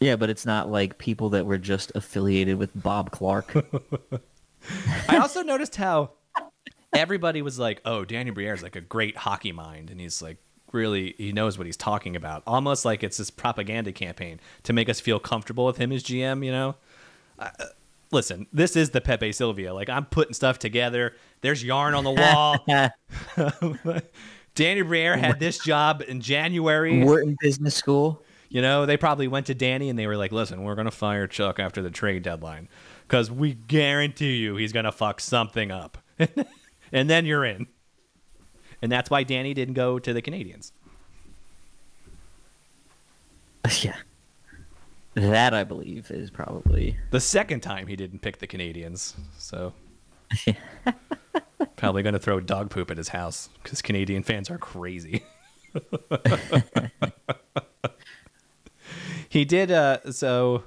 Yeah, 0.00 0.16
but 0.16 0.28
it's 0.28 0.44
not 0.44 0.68
like 0.70 0.98
people 0.98 1.30
that 1.30 1.46
were 1.46 1.58
just 1.58 1.92
affiliated 1.94 2.58
with 2.58 2.70
Bob 2.74 3.10
Clarke. 3.12 3.54
I 5.08 5.18
also 5.18 5.42
noticed 5.42 5.76
how 5.76 6.10
everybody 6.92 7.42
was 7.42 7.58
like, 7.58 7.80
"Oh, 7.84 8.04
Danny 8.04 8.30
Briere 8.30 8.54
is 8.54 8.62
like 8.62 8.76
a 8.76 8.80
great 8.80 9.16
hockey 9.16 9.52
mind," 9.52 9.90
and 9.90 10.00
he's 10.00 10.20
like 10.20 10.38
really 10.72 11.14
he 11.16 11.32
knows 11.32 11.56
what 11.56 11.66
he's 11.66 11.76
talking 11.76 12.16
about. 12.16 12.42
Almost 12.46 12.84
like 12.84 13.04
it's 13.04 13.16
this 13.18 13.30
propaganda 13.30 13.92
campaign 13.92 14.40
to 14.64 14.72
make 14.72 14.88
us 14.88 15.00
feel 15.00 15.20
comfortable 15.20 15.64
with 15.64 15.76
him 15.76 15.92
as 15.92 16.02
GM. 16.02 16.44
You 16.44 16.52
know, 16.52 16.74
uh, 17.38 17.50
listen, 18.14 18.46
this 18.52 18.76
is 18.76 18.90
the 18.90 19.00
Pepe 19.00 19.32
Silvia. 19.32 19.74
Like 19.74 19.90
I'm 19.90 20.06
putting 20.06 20.32
stuff 20.32 20.58
together. 20.58 21.14
There's 21.42 21.62
yarn 21.62 21.94
on 21.94 22.04
the 22.04 22.10
wall. 22.10 22.64
Danny 24.54 24.82
Briere 24.82 25.16
had 25.16 25.40
this 25.40 25.58
job 25.58 26.02
in 26.06 26.20
January. 26.20 27.04
Wharton 27.04 27.36
Business 27.40 27.74
School. 27.74 28.22
You 28.48 28.62
know, 28.62 28.86
they 28.86 28.96
probably 28.96 29.26
went 29.26 29.46
to 29.46 29.54
Danny 29.54 29.90
and 29.90 29.98
they 29.98 30.06
were 30.06 30.16
like, 30.16 30.30
listen, 30.30 30.62
we're 30.62 30.76
going 30.76 30.84
to 30.84 30.92
fire 30.92 31.26
Chuck 31.26 31.58
after 31.58 31.82
the 31.82 31.90
trade 31.90 32.22
deadline 32.22 32.68
because 33.06 33.30
we 33.30 33.54
guarantee 33.54 34.36
you 34.36 34.54
he's 34.56 34.72
going 34.72 34.84
to 34.84 34.92
fuck 34.92 35.20
something 35.20 35.72
up. 35.72 35.98
and 36.92 37.10
then 37.10 37.26
you're 37.26 37.44
in. 37.44 37.66
And 38.80 38.92
that's 38.92 39.10
why 39.10 39.24
Danny 39.24 39.54
didn't 39.54 39.74
go 39.74 39.98
to 39.98 40.12
the 40.12 40.22
Canadiens. 40.22 40.70
Yeah. 43.80 43.96
That 45.14 45.54
I 45.54 45.64
believe 45.64 46.10
is 46.10 46.30
probably 46.30 46.96
The 47.10 47.20
second 47.20 47.60
time 47.60 47.86
he 47.86 47.96
didn't 47.96 48.18
pick 48.20 48.38
the 48.38 48.46
Canadiens. 48.46 49.14
So 49.38 49.72
probably 51.76 52.02
going 52.02 52.14
to 52.14 52.18
throw 52.18 52.40
dog 52.40 52.70
poop 52.70 52.90
at 52.90 52.96
his 52.96 53.08
house 53.08 53.48
because 53.62 53.80
Canadian 53.80 54.22
fans 54.24 54.50
are 54.50 54.58
crazy. 54.58 55.22
he 59.28 59.44
did 59.44 59.70
uh 59.72 59.98
so 60.12 60.62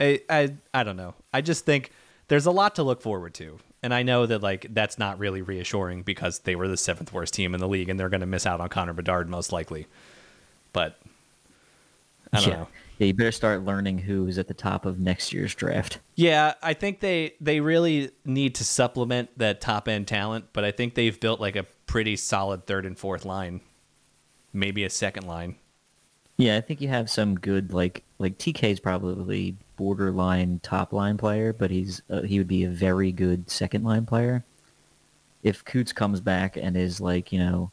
I, 0.00 0.20
I 0.28 0.54
I 0.72 0.82
don't 0.82 0.96
know. 0.96 1.14
I 1.32 1.40
just 1.40 1.64
think 1.64 1.90
there's 2.28 2.46
a 2.46 2.50
lot 2.50 2.74
to 2.76 2.82
look 2.82 3.02
forward 3.02 3.34
to. 3.34 3.58
And 3.82 3.92
I 3.92 4.02
know 4.02 4.24
that 4.26 4.42
like 4.42 4.66
that's 4.70 4.98
not 4.98 5.18
really 5.18 5.42
reassuring 5.42 6.02
because 6.02 6.40
they 6.40 6.56
were 6.56 6.68
the 6.68 6.76
seventh 6.76 7.12
worst 7.12 7.34
team 7.34 7.54
in 7.54 7.60
the 7.60 7.68
league 7.68 7.88
and 7.90 8.00
they're 8.00 8.08
gonna 8.08 8.26
miss 8.26 8.46
out 8.46 8.60
on 8.60 8.68
Connor 8.68 8.94
Bedard 8.94 9.28
most 9.28 9.52
likely. 9.52 9.86
But 10.72 10.98
I 12.32 12.40
don't 12.40 12.48
yeah. 12.48 12.54
know. 12.56 12.68
Yeah, 12.98 13.08
you 13.08 13.14
better 13.14 13.32
start 13.32 13.64
learning 13.64 13.98
who's 13.98 14.38
at 14.38 14.46
the 14.46 14.54
top 14.54 14.86
of 14.86 15.00
next 15.00 15.32
year's 15.32 15.54
draft. 15.54 15.98
Yeah, 16.14 16.54
I 16.62 16.74
think 16.74 17.00
they 17.00 17.34
they 17.40 17.60
really 17.60 18.10
need 18.24 18.54
to 18.56 18.64
supplement 18.64 19.36
that 19.38 19.60
top 19.60 19.88
end 19.88 20.06
talent, 20.06 20.46
but 20.52 20.64
I 20.64 20.70
think 20.70 20.94
they've 20.94 21.18
built 21.18 21.40
like 21.40 21.56
a 21.56 21.64
pretty 21.86 22.16
solid 22.16 22.66
third 22.66 22.86
and 22.86 22.96
fourth 22.98 23.24
line, 23.24 23.60
maybe 24.52 24.84
a 24.84 24.90
second 24.90 25.26
line. 25.26 25.56
Yeah, 26.36 26.56
I 26.56 26.60
think 26.60 26.80
you 26.80 26.88
have 26.88 27.10
some 27.10 27.34
good 27.34 27.72
like 27.72 28.04
like 28.18 28.38
TK's 28.38 28.80
probably 28.80 29.56
borderline 29.76 30.60
top 30.62 30.92
line 30.92 31.16
player, 31.16 31.52
but 31.52 31.70
he's 31.70 32.02
uh, 32.10 32.22
he 32.22 32.38
would 32.38 32.48
be 32.48 32.64
a 32.64 32.70
very 32.70 33.10
good 33.10 33.50
second 33.50 33.84
line 33.84 34.06
player. 34.06 34.44
If 35.42 35.64
Coots 35.64 35.92
comes 35.92 36.20
back 36.20 36.56
and 36.56 36.76
is 36.76 37.00
like 37.00 37.32
you 37.32 37.38
know 37.40 37.70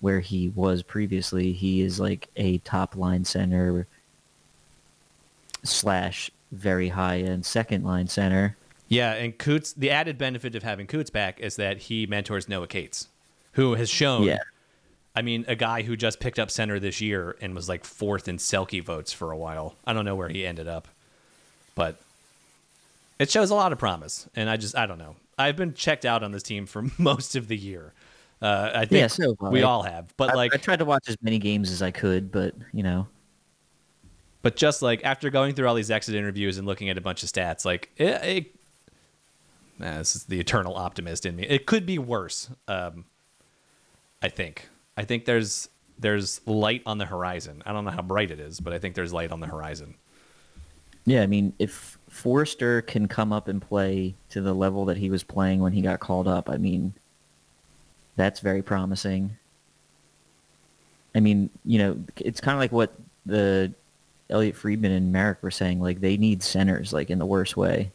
where 0.00 0.20
he 0.20 0.48
was 0.50 0.82
previously, 0.82 1.52
he 1.52 1.82
is 1.82 2.00
like 2.00 2.28
a 2.36 2.58
top 2.58 2.96
line 2.96 3.24
center 3.24 3.86
slash 5.66 6.30
very 6.52 6.88
high 6.88 7.18
end 7.18 7.44
second 7.44 7.84
line 7.84 8.06
center. 8.08 8.56
Yeah, 8.88 9.12
and 9.14 9.36
Coots. 9.36 9.72
The 9.72 9.90
added 9.90 10.16
benefit 10.18 10.54
of 10.54 10.62
having 10.62 10.86
Coots 10.86 11.10
back 11.10 11.40
is 11.40 11.56
that 11.56 11.78
he 11.78 12.06
mentors 12.06 12.48
Noah 12.48 12.68
Cates, 12.68 13.08
who 13.52 13.74
has 13.74 13.90
shown. 13.90 14.24
Yeah. 14.24 14.38
I 15.14 15.22
mean, 15.22 15.46
a 15.48 15.56
guy 15.56 15.80
who 15.82 15.96
just 15.96 16.20
picked 16.20 16.38
up 16.38 16.50
center 16.50 16.78
this 16.78 17.00
year 17.00 17.36
and 17.40 17.54
was 17.54 17.70
like 17.70 17.84
fourth 17.84 18.28
in 18.28 18.36
Selke 18.36 18.84
votes 18.84 19.14
for 19.14 19.32
a 19.32 19.36
while. 19.36 19.74
I 19.86 19.94
don't 19.94 20.04
know 20.04 20.14
where 20.14 20.28
he 20.28 20.46
ended 20.46 20.68
up, 20.68 20.88
but 21.74 21.98
it 23.18 23.30
shows 23.30 23.48
a 23.48 23.54
lot 23.54 23.72
of 23.72 23.78
promise. 23.78 24.28
And 24.36 24.50
I 24.50 24.58
just, 24.58 24.76
I 24.76 24.84
don't 24.84 24.98
know. 24.98 25.16
I've 25.38 25.56
been 25.56 25.72
checked 25.72 26.04
out 26.04 26.22
on 26.22 26.32
this 26.32 26.42
team 26.42 26.66
for 26.66 26.84
most 26.98 27.34
of 27.34 27.48
the 27.48 27.56
year. 27.56 27.94
Uh, 28.42 28.70
I 28.74 28.80
think 28.80 29.00
Yeah, 29.00 29.06
so 29.06 29.34
we 29.40 29.62
all 29.62 29.82
have, 29.82 30.14
but 30.18 30.30
I, 30.30 30.34
like, 30.34 30.54
I 30.54 30.58
tried 30.58 30.80
to 30.80 30.84
watch 30.84 31.08
as 31.08 31.16
many 31.22 31.38
games 31.38 31.70
as 31.70 31.80
I 31.80 31.90
could, 31.90 32.30
but 32.30 32.54
you 32.74 32.82
know, 32.82 33.08
but 34.46 34.54
just 34.54 34.80
like 34.80 35.04
after 35.04 35.28
going 35.28 35.56
through 35.56 35.66
all 35.66 35.74
these 35.74 35.90
exit 35.90 36.14
interviews 36.14 36.56
and 36.56 36.68
looking 36.68 36.88
at 36.88 36.96
a 36.96 37.00
bunch 37.00 37.24
of 37.24 37.28
stats, 37.28 37.64
like 37.64 37.90
it, 37.96 38.22
it 38.22 38.54
this 39.80 40.14
is 40.14 40.22
the 40.22 40.38
eternal 40.38 40.76
optimist 40.76 41.26
in 41.26 41.34
me. 41.34 41.42
It 41.42 41.66
could 41.66 41.84
be 41.84 41.98
worse. 41.98 42.48
Um, 42.68 43.06
I 44.22 44.28
think. 44.28 44.68
I 44.96 45.02
think 45.02 45.24
there's 45.24 45.68
there's 45.98 46.40
light 46.46 46.82
on 46.86 46.98
the 46.98 47.06
horizon. 47.06 47.60
I 47.66 47.72
don't 47.72 47.84
know 47.84 47.90
how 47.90 48.02
bright 48.02 48.30
it 48.30 48.38
is, 48.38 48.60
but 48.60 48.72
I 48.72 48.78
think 48.78 48.94
there's 48.94 49.12
light 49.12 49.32
on 49.32 49.40
the 49.40 49.48
horizon. 49.48 49.96
Yeah, 51.06 51.22
I 51.22 51.26
mean, 51.26 51.52
if 51.58 51.98
Foerster 52.08 52.82
can 52.82 53.08
come 53.08 53.32
up 53.32 53.48
and 53.48 53.60
play 53.60 54.14
to 54.30 54.40
the 54.40 54.54
level 54.54 54.84
that 54.84 54.96
he 54.96 55.10
was 55.10 55.24
playing 55.24 55.58
when 55.58 55.72
he 55.72 55.82
got 55.82 55.98
called 55.98 56.28
up, 56.28 56.48
I 56.48 56.56
mean, 56.56 56.94
that's 58.14 58.38
very 58.38 58.62
promising. 58.62 59.38
I 61.16 61.18
mean, 61.18 61.50
you 61.64 61.80
know, 61.80 61.98
it's 62.18 62.40
kind 62.40 62.54
of 62.54 62.60
like 62.60 62.70
what 62.70 62.94
the 63.24 63.74
Elliotte 64.28 64.56
Friedman 64.56 64.92
and 64.92 65.12
Marek 65.12 65.42
were 65.42 65.50
saying. 65.50 65.80
Like, 65.80 66.00
they 66.00 66.16
need 66.16 66.42
centers, 66.42 66.92
like 66.92 67.10
in 67.10 67.18
the 67.18 67.26
worst 67.26 67.56
way, 67.56 67.90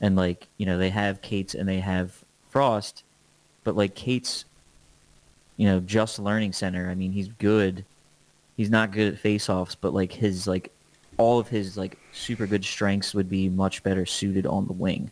and 0.00 0.16
like, 0.16 0.48
you 0.56 0.66
know, 0.66 0.78
they 0.78 0.90
have 0.90 1.22
Cates 1.22 1.54
and 1.54 1.68
they 1.68 1.80
have 1.80 2.24
Frost, 2.48 3.04
but 3.64 3.76
like 3.76 3.94
Cates, 3.94 4.44
you 5.56 5.66
know, 5.66 5.80
just 5.80 6.18
learning 6.18 6.52
center. 6.52 6.90
I 6.90 6.94
mean, 6.94 7.12
he's 7.12 7.28
good. 7.28 7.84
He's 8.56 8.70
not 8.70 8.92
good 8.92 9.12
at 9.12 9.22
faceoffs, 9.22 9.76
but 9.80 9.94
like 9.94 10.12
his 10.12 10.46
like 10.46 10.72
all 11.16 11.38
of 11.38 11.48
his 11.48 11.76
like 11.76 11.98
super 12.12 12.46
good 12.46 12.64
strengths 12.64 13.14
would 13.14 13.28
be 13.28 13.48
much 13.48 13.82
better 13.82 14.06
suited 14.06 14.46
on 14.46 14.66
the 14.66 14.72
wing. 14.72 15.10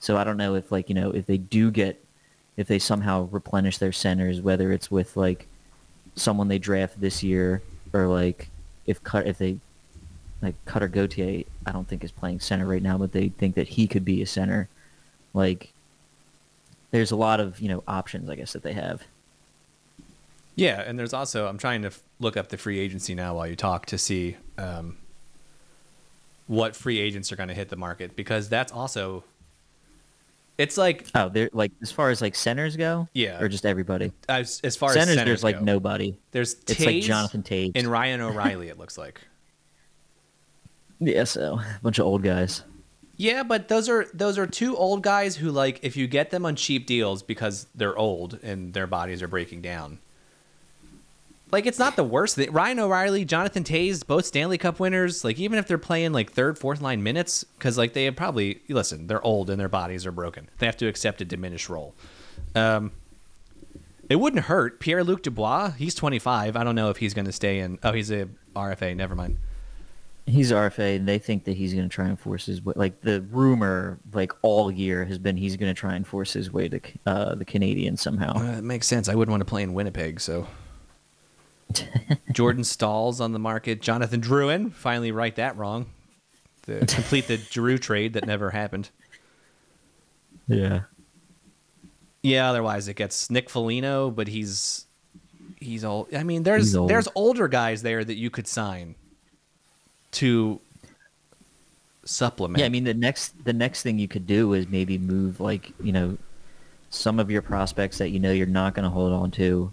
So 0.00 0.16
I 0.16 0.24
don't 0.24 0.36
know 0.36 0.56
if 0.56 0.72
like 0.72 0.88
you 0.88 0.94
know 0.94 1.10
if 1.12 1.26
they 1.26 1.38
do 1.38 1.70
get 1.70 2.04
if 2.56 2.66
they 2.66 2.78
somehow 2.78 3.28
replenish 3.30 3.78
their 3.78 3.92
centers, 3.92 4.40
whether 4.40 4.72
it's 4.72 4.90
with 4.90 5.16
like 5.16 5.46
someone 6.16 6.48
they 6.48 6.58
draft 6.58 7.00
this 7.00 7.22
year 7.22 7.62
or 7.92 8.06
like 8.08 8.48
if 8.86 9.02
cut 9.02 9.26
if 9.26 9.38
they 9.38 9.58
like 10.42 10.54
Cutter 10.66 10.88
Gauthier, 10.88 11.44
I 11.66 11.72
don't 11.72 11.88
think 11.88 12.04
is 12.04 12.12
playing 12.12 12.40
center 12.40 12.66
right 12.66 12.82
now, 12.82 12.98
but 12.98 13.12
they 13.12 13.28
think 13.30 13.54
that 13.54 13.68
he 13.68 13.86
could 13.86 14.04
be 14.04 14.20
a 14.22 14.26
center. 14.26 14.68
Like 15.32 15.72
there's 16.90 17.10
a 17.10 17.16
lot 17.16 17.40
of 17.40 17.60
you 17.60 17.68
know 17.68 17.82
options 17.88 18.28
I 18.30 18.36
guess 18.36 18.52
that 18.52 18.62
they 18.62 18.72
have. 18.74 19.02
Yeah, 20.56 20.80
and 20.82 20.98
there's 20.98 21.12
also 21.12 21.46
I'm 21.48 21.58
trying 21.58 21.82
to 21.82 21.88
f- 21.88 22.02
look 22.20 22.36
up 22.36 22.48
the 22.48 22.56
free 22.56 22.78
agency 22.78 23.14
now 23.14 23.34
while 23.34 23.46
you 23.46 23.56
talk 23.56 23.86
to 23.86 23.98
see 23.98 24.36
um, 24.58 24.96
what 26.46 26.76
free 26.76 26.98
agents 27.00 27.32
are 27.32 27.36
going 27.36 27.48
to 27.48 27.54
hit 27.54 27.70
the 27.70 27.76
market 27.76 28.14
because 28.14 28.48
that's 28.48 28.70
also 28.70 29.24
it's 30.58 30.76
like 30.78 31.08
Oh, 31.14 31.28
they're 31.28 31.50
like 31.52 31.72
as 31.82 31.90
far 31.90 32.10
as 32.10 32.20
like 32.22 32.36
centers 32.36 32.76
go, 32.76 33.08
Yeah. 33.14 33.40
or 33.42 33.48
just 33.48 33.66
everybody. 33.66 34.12
as, 34.28 34.60
as 34.62 34.76
far 34.76 34.90
centers, 34.90 35.08
as 35.08 35.14
centers 35.16 35.26
there's 35.26 35.42
like 35.44 35.60
nobody. 35.62 36.14
There's 36.30 36.54
It's 36.68 36.84
like 36.84 37.02
Jonathan 37.02 37.42
Toews. 37.42 37.72
and 37.74 37.88
Ryan 37.88 38.20
O'Reilly. 38.20 38.68
It 38.68 38.78
looks 38.78 38.96
like. 38.96 39.20
Yeah, 40.98 41.24
so 41.24 41.58
a 41.58 41.80
bunch 41.82 41.98
of 41.98 42.06
old 42.06 42.22
guys. 42.22 42.62
Yeah, 43.16 43.42
but 43.44 43.68
those 43.68 43.88
are 43.88 44.06
those 44.12 44.38
are 44.38 44.46
two 44.46 44.76
old 44.76 45.02
guys 45.02 45.36
who 45.36 45.50
like 45.50 45.80
if 45.82 45.96
you 45.96 46.06
get 46.06 46.30
them 46.30 46.44
on 46.44 46.56
cheap 46.56 46.86
deals 46.86 47.22
because 47.22 47.66
they're 47.74 47.96
old 47.96 48.38
and 48.42 48.74
their 48.74 48.86
bodies 48.86 49.22
are 49.22 49.28
breaking 49.28 49.62
down. 49.62 49.98
Like 51.52 51.66
it's 51.66 51.78
not 51.78 51.94
the 51.94 52.02
worst 52.02 52.34
thing. 52.34 52.50
Ryan 52.50 52.80
O'Reilly, 52.80 53.24
Jonathan 53.24 53.62
Toews, 53.62 54.04
both 54.04 54.24
Stanley 54.26 54.58
Cup 54.58 54.80
winners. 54.80 55.22
Like 55.22 55.38
even 55.38 55.58
if 55.58 55.68
they're 55.68 55.78
playing 55.78 56.12
like 56.12 56.32
third, 56.32 56.58
fourth 56.58 56.80
line 56.80 57.04
minutes, 57.04 57.44
because 57.44 57.78
like 57.78 57.92
they 57.92 58.06
have 58.06 58.16
probably 58.16 58.60
listen, 58.68 59.06
they're 59.06 59.24
old 59.24 59.48
and 59.48 59.60
their 59.60 59.68
bodies 59.68 60.04
are 60.06 60.12
broken. 60.12 60.48
They 60.58 60.66
have 60.66 60.76
to 60.78 60.88
accept 60.88 61.20
a 61.20 61.24
diminished 61.24 61.68
role. 61.68 61.94
Um, 62.56 62.90
it 64.10 64.16
wouldn't 64.16 64.46
hurt. 64.46 64.80
Pierre 64.80 65.04
Luc 65.04 65.22
Dubois, 65.22 65.70
he's 65.70 65.94
25. 65.94 66.56
I 66.56 66.64
don't 66.64 66.74
know 66.74 66.90
if 66.90 66.96
he's 66.96 67.14
going 67.14 67.26
to 67.26 67.32
stay 67.32 67.60
in. 67.60 67.78
Oh, 67.82 67.92
he's 67.92 68.10
a 68.10 68.28
RFA. 68.56 68.96
Never 68.96 69.14
mind. 69.14 69.38
He's 70.26 70.50
RFA, 70.52 70.96
and 70.96 71.06
they 71.06 71.18
think 71.18 71.44
that 71.44 71.56
he's 71.56 71.74
going 71.74 71.86
to 71.86 71.94
try 71.94 72.06
and 72.06 72.18
force 72.18 72.46
his 72.46 72.64
way. 72.64 72.72
Like 72.76 73.02
the 73.02 73.20
rumor, 73.30 73.98
like 74.12 74.32
all 74.40 74.70
year, 74.70 75.04
has 75.04 75.18
been 75.18 75.36
he's 75.36 75.56
going 75.56 75.72
to 75.72 75.78
try 75.78 75.94
and 75.94 76.06
force 76.06 76.32
his 76.32 76.50
way 76.50 76.68
to 76.68 76.80
uh, 77.04 77.34
the 77.34 77.44
Canadiens 77.44 77.98
somehow. 77.98 78.34
Uh, 78.36 78.58
it 78.58 78.64
makes 78.64 78.86
sense. 78.86 79.08
I 79.08 79.14
wouldn't 79.14 79.30
want 79.32 79.42
to 79.42 79.44
play 79.44 79.62
in 79.62 79.74
Winnipeg, 79.74 80.20
so. 80.20 80.46
Jordan 82.32 82.64
Staal's 82.64 83.20
on 83.20 83.32
the 83.32 83.38
market. 83.38 83.82
Jonathan 83.82 84.22
Drouin 84.22 84.72
finally 84.72 85.12
right 85.12 85.34
that 85.36 85.58
wrong. 85.58 85.86
To 86.66 86.78
complete 86.86 87.26
the 87.26 87.36
Drew 87.36 87.76
trade 87.76 88.14
that 88.14 88.26
never 88.26 88.50
happened. 88.50 88.88
Yeah. 90.48 90.82
Yeah, 92.22 92.48
otherwise 92.48 92.88
it 92.88 92.94
gets 92.94 93.28
Nick 93.28 93.50
Foligno, 93.50 94.10
but 94.10 94.28
he's 94.28 94.86
he's 95.60 95.84
old. 95.84 96.14
I 96.14 96.22
mean, 96.22 96.42
there's 96.42 96.72
there's 96.72 97.08
older 97.14 97.48
guys 97.48 97.82
there 97.82 98.02
that 98.02 98.14
you 98.14 98.30
could 98.30 98.46
sign 98.46 98.94
to 100.14 100.60
supplement. 102.04 102.60
Yeah, 102.60 102.66
I 102.66 102.70
mean 102.70 102.84
the 102.84 102.94
next 102.94 103.44
the 103.44 103.52
next 103.52 103.82
thing 103.82 103.98
you 103.98 104.08
could 104.08 104.26
do 104.26 104.52
is 104.52 104.68
maybe 104.68 104.98
move 104.98 105.40
like 105.40 105.72
you 105.82 105.92
know 105.92 106.18
some 106.90 107.18
of 107.18 107.30
your 107.30 107.42
prospects 107.42 107.98
that 107.98 108.10
you 108.10 108.20
know 108.20 108.32
you're 108.32 108.46
not 108.46 108.74
going 108.74 108.84
to 108.84 108.90
hold 108.90 109.12
on 109.12 109.30
to 109.32 109.72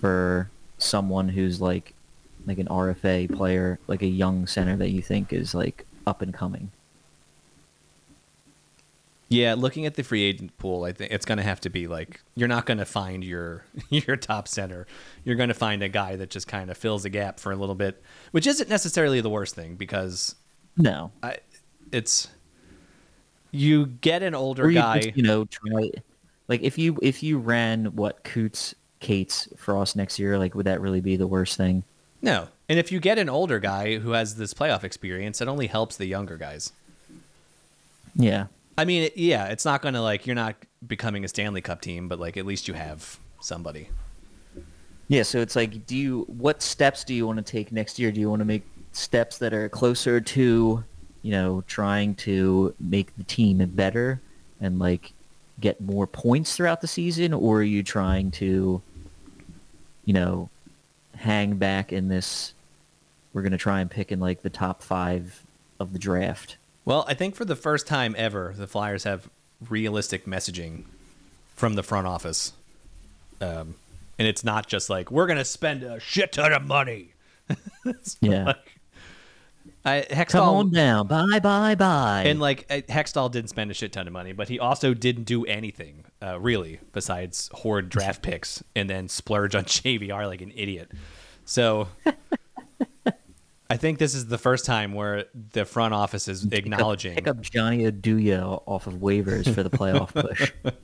for 0.00 0.50
someone 0.78 1.28
who's 1.28 1.60
like 1.60 1.94
like 2.46 2.58
an 2.58 2.66
RFA 2.66 3.34
player, 3.34 3.78
like 3.86 4.02
a 4.02 4.06
young 4.06 4.46
center 4.46 4.76
that 4.76 4.90
you 4.90 5.02
think 5.02 5.32
is 5.32 5.54
like 5.54 5.86
up 6.06 6.22
and 6.22 6.32
coming. 6.32 6.70
Yeah, 9.32 9.54
looking 9.54 9.86
at 9.86 9.94
the 9.94 10.02
free 10.02 10.24
agent 10.24 10.58
pool, 10.58 10.82
I 10.82 10.92
think 10.92 11.12
it's 11.12 11.24
going 11.24 11.38
to 11.38 11.44
have 11.44 11.60
to 11.60 11.70
be 11.70 11.86
like 11.86 12.20
you're 12.34 12.48
not 12.48 12.66
going 12.66 12.78
to 12.78 12.84
find 12.84 13.22
your 13.24 13.64
your 13.88 14.16
top 14.16 14.48
center. 14.48 14.86
You're 15.24 15.36
going 15.36 15.48
to 15.50 15.54
find 15.54 15.82
a 15.84 15.88
guy 15.88 16.16
that 16.16 16.30
just 16.30 16.48
kind 16.48 16.68
of 16.68 16.76
fills 16.76 17.04
a 17.04 17.10
gap 17.10 17.38
for 17.38 17.52
a 17.52 17.56
little 17.56 17.76
bit, 17.76 18.02
which 18.32 18.46
isn't 18.48 18.68
necessarily 18.68 19.20
the 19.20 19.30
worst 19.30 19.54
thing 19.54 19.76
because 19.76 20.34
No. 20.76 21.12
I, 21.22 21.36
it's 21.92 22.28
you 23.52 23.86
get 23.86 24.22
an 24.24 24.34
older 24.34 24.68
you 24.68 24.78
guy. 24.78 25.00
just, 25.00 25.16
you 25.16 25.22
know, 25.22 25.44
try 25.44 25.90
like 26.48 26.62
if 26.62 26.76
you 26.76 26.98
if 27.00 27.22
you 27.22 27.38
ran 27.38 27.86
what 27.96 28.24
Coots, 28.24 28.74
Cates, 28.98 29.48
Frost 29.56 29.94
next 29.94 30.18
year, 30.18 30.38
like 30.38 30.56
would 30.56 30.66
that 30.66 30.80
really 30.80 31.00
be 31.00 31.14
the 31.16 31.26
worst 31.28 31.56
thing? 31.56 31.84
no, 32.22 32.48
and 32.68 32.78
if 32.78 32.92
you 32.92 33.00
get 33.00 33.16
an 33.16 33.28
older 33.30 33.58
guy 33.60 33.98
who 33.98 34.10
has 34.10 34.34
this 34.34 34.52
playoff 34.54 34.82
experience, 34.84 35.40
it 35.40 35.48
only 35.48 35.68
helps 35.68 35.96
the 35.96 36.06
younger 36.06 36.36
guys. 36.36 36.72
Yeah. 38.14 38.46
I 38.78 38.84
mean, 38.84 39.10
yeah, 39.14 39.46
it's 39.46 39.64
not 39.64 39.82
going 39.82 39.94
to 39.94 40.02
like 40.02 40.26
you're 40.26 40.36
not 40.36 40.56
becoming 40.86 41.24
a 41.24 41.28
Stanley 41.28 41.60
Cup 41.60 41.80
team, 41.80 42.08
but 42.08 42.18
like 42.18 42.36
at 42.36 42.46
least 42.46 42.68
you 42.68 42.74
have 42.74 43.18
somebody. 43.40 43.88
Yeah, 45.08 45.24
so 45.24 45.40
it's 45.40 45.56
like, 45.56 45.86
do 45.86 45.96
you 45.96 46.20
what 46.28 46.62
steps 46.62 47.02
do 47.02 47.14
you 47.14 47.26
want 47.26 47.38
to 47.38 47.42
take 47.42 47.72
next 47.72 47.98
year? 47.98 48.12
Do 48.12 48.20
you 48.20 48.30
want 48.30 48.40
to 48.40 48.46
make 48.46 48.62
steps 48.92 49.38
that 49.38 49.52
are 49.52 49.68
closer 49.68 50.20
to, 50.20 50.84
you 51.22 51.30
know, 51.32 51.64
trying 51.66 52.14
to 52.16 52.74
make 52.78 53.16
the 53.16 53.24
team 53.24 53.58
better 53.74 54.20
and 54.60 54.78
like 54.78 55.12
get 55.58 55.80
more 55.80 56.06
points 56.06 56.56
throughout 56.56 56.80
the 56.80 56.86
season, 56.86 57.34
or 57.34 57.58
are 57.58 57.62
you 57.62 57.82
trying 57.82 58.30
to, 58.30 58.80
you 60.04 60.14
know, 60.14 60.48
hang 61.16 61.56
back 61.56 61.92
in 61.92 62.08
this? 62.08 62.54
We're 63.32 63.42
gonna 63.42 63.58
try 63.58 63.80
and 63.80 63.90
pick 63.90 64.12
in 64.12 64.20
like 64.20 64.42
the 64.42 64.50
top 64.50 64.80
five 64.80 65.44
of 65.80 65.92
the 65.92 65.98
draft. 65.98 66.56
Well, 66.84 67.04
I 67.08 67.14
think 67.14 67.34
for 67.34 67.44
the 67.44 67.56
first 67.56 67.86
time 67.86 68.14
ever, 68.18 68.54
the 68.56 68.66
Flyers 68.66 69.04
have 69.04 69.28
realistic 69.68 70.26
messaging 70.26 70.84
from 71.54 71.74
the 71.74 71.82
front 71.82 72.06
office. 72.06 72.52
Um, 73.40 73.74
and 74.18 74.26
it's 74.26 74.44
not 74.44 74.66
just 74.66 74.90
like, 74.90 75.10
we're 75.10 75.26
going 75.26 75.38
to 75.38 75.44
spend 75.44 75.82
a 75.82 76.00
shit 76.00 76.32
ton 76.32 76.52
of 76.52 76.66
money. 76.66 77.12
Yeah, 78.20 78.52
I, 79.84 80.06
Hextall, 80.10 80.30
come 80.30 80.48
on 80.48 80.70
down. 80.70 81.06
Bye, 81.06 81.38
bye, 81.40 81.74
bye. 81.74 82.24
and 82.26 82.38
like 82.38 82.68
Hextall 82.68 83.30
didn't 83.30 83.48
spend 83.48 83.70
a 83.70 83.74
shit 83.74 83.92
ton 83.92 84.06
of 84.06 84.12
money, 84.12 84.32
but 84.32 84.48
he 84.48 84.58
also 84.58 84.92
didn't 84.92 85.24
do 85.24 85.44
anything 85.46 86.04
uh, 86.22 86.38
really 86.38 86.80
besides 86.92 87.48
hoard 87.54 87.88
draft 87.88 88.22
picks 88.22 88.62
and 88.76 88.90
then 88.90 89.08
splurge 89.08 89.54
on 89.54 89.64
JVR 89.66 90.26
like 90.26 90.42
an 90.42 90.52
idiot. 90.54 90.90
So 91.46 91.88
I 93.70 93.76
think 93.76 93.98
this 93.98 94.16
is 94.16 94.26
the 94.26 94.36
first 94.36 94.64
time 94.64 94.94
where 94.94 95.26
the 95.52 95.64
front 95.64 95.94
office 95.94 96.26
is 96.26 96.44
acknowledging 96.50 97.14
pick 97.14 97.28
up 97.28 97.40
Johnny 97.40 97.84
Oduya 97.84 98.62
off 98.66 98.88
of 98.88 98.94
waivers 98.94 99.54
for 99.54 99.62
the 99.62 99.70
playoff 99.70 100.12
push. 100.12 100.52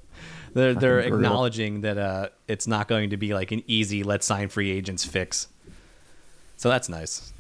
They're 0.55 0.73
they're 0.73 1.03
brutal. 1.03 1.19
acknowledging 1.19 1.81
that 1.83 1.99
uh, 1.99 2.29
it's 2.49 2.67
not 2.67 2.89
going 2.89 3.11
to 3.11 3.19
be 3.19 3.35
like 3.35 3.53
an 3.53 3.63
easy 3.67 4.03
let's 4.03 4.25
sign 4.25 4.49
free 4.49 4.71
agents 4.71 5.05
fix. 5.05 5.49
So 6.57 6.71
that's 6.71 6.89
nice, 6.89 7.31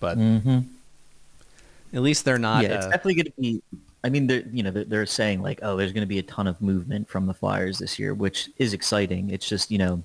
but 0.00 0.18
at 0.18 2.02
least 2.02 2.26
they're 2.26 2.38
not. 2.38 2.62
yeah, 2.62 2.74
it's 2.74 2.84
uh, 2.84 2.90
definitely 2.90 3.14
going 3.14 3.26
to 3.26 3.40
be. 3.40 3.62
I 4.04 4.10
mean, 4.10 4.26
they're 4.26 4.44
you 4.52 4.62
know 4.62 4.70
they're, 4.70 4.84
they're 4.84 5.06
saying 5.06 5.40
like, 5.40 5.60
oh, 5.62 5.78
there's 5.78 5.92
going 5.92 6.02
to 6.02 6.06
be 6.06 6.18
a 6.18 6.22
ton 6.24 6.46
of 6.46 6.60
movement 6.60 7.08
from 7.08 7.24
the 7.24 7.32
Flyers 7.32 7.78
this 7.78 7.98
year, 7.98 8.12
which 8.12 8.50
is 8.58 8.74
exciting. 8.74 9.30
It's 9.30 9.48
just 9.48 9.70
you 9.70 9.78
know, 9.78 10.02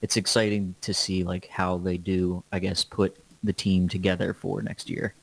it's 0.00 0.16
exciting 0.16 0.74
to 0.80 0.94
see 0.94 1.22
like 1.22 1.48
how 1.48 1.76
they 1.76 1.98
do, 1.98 2.42
I 2.50 2.60
guess, 2.60 2.82
put 2.82 3.19
the 3.42 3.52
team 3.52 3.88
together 3.88 4.34
for 4.34 4.62
next 4.62 4.90
year, 4.90 5.14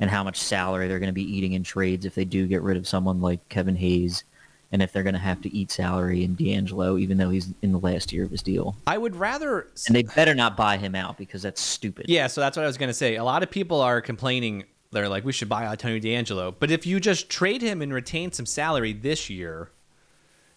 and 0.00 0.10
how 0.10 0.22
much 0.22 0.38
salary 0.38 0.88
they're 0.88 0.98
going 0.98 1.08
to 1.08 1.12
be 1.12 1.36
eating 1.36 1.52
in 1.52 1.62
trades 1.62 2.04
if 2.04 2.14
they 2.14 2.24
do 2.24 2.46
get 2.46 2.62
rid 2.62 2.76
of 2.76 2.86
someone 2.86 3.20
like 3.20 3.46
Kevin 3.48 3.76
Hayes, 3.76 4.24
and 4.70 4.82
if 4.82 4.92
they're 4.92 5.02
going 5.02 5.14
to 5.14 5.18
have 5.18 5.40
to 5.42 5.54
eat 5.54 5.70
salary 5.70 6.24
in 6.24 6.36
DeAngelo, 6.36 7.00
even 7.00 7.16
though 7.16 7.30
he's 7.30 7.52
in 7.62 7.72
the 7.72 7.78
last 7.78 8.12
year 8.12 8.24
of 8.24 8.30
his 8.30 8.42
deal, 8.42 8.76
I 8.86 8.98
would 8.98 9.16
rather. 9.16 9.68
and 9.86 9.96
they 9.96 10.02
better 10.02 10.34
not 10.34 10.56
buy 10.56 10.76
him 10.76 10.94
out 10.94 11.16
because 11.16 11.42
that's 11.42 11.60
stupid. 11.60 12.06
Yeah, 12.08 12.26
so 12.26 12.40
that's 12.40 12.56
what 12.56 12.64
I 12.64 12.66
was 12.66 12.76
going 12.76 12.90
to 12.90 12.94
say. 12.94 13.16
A 13.16 13.24
lot 13.24 13.42
of 13.42 13.50
people 13.50 13.80
are 13.80 14.00
complaining. 14.00 14.64
They're 14.90 15.08
like, 15.08 15.24
we 15.24 15.32
should 15.32 15.48
buy 15.48 15.74
Tony 15.76 16.00
DeAngelo. 16.00 16.54
But 16.58 16.70
if 16.70 16.86
you 16.86 17.00
just 17.00 17.28
trade 17.28 17.62
him 17.62 17.82
and 17.82 17.92
retain 17.92 18.32
some 18.32 18.46
salary 18.46 18.92
this 18.92 19.28
year, 19.30 19.70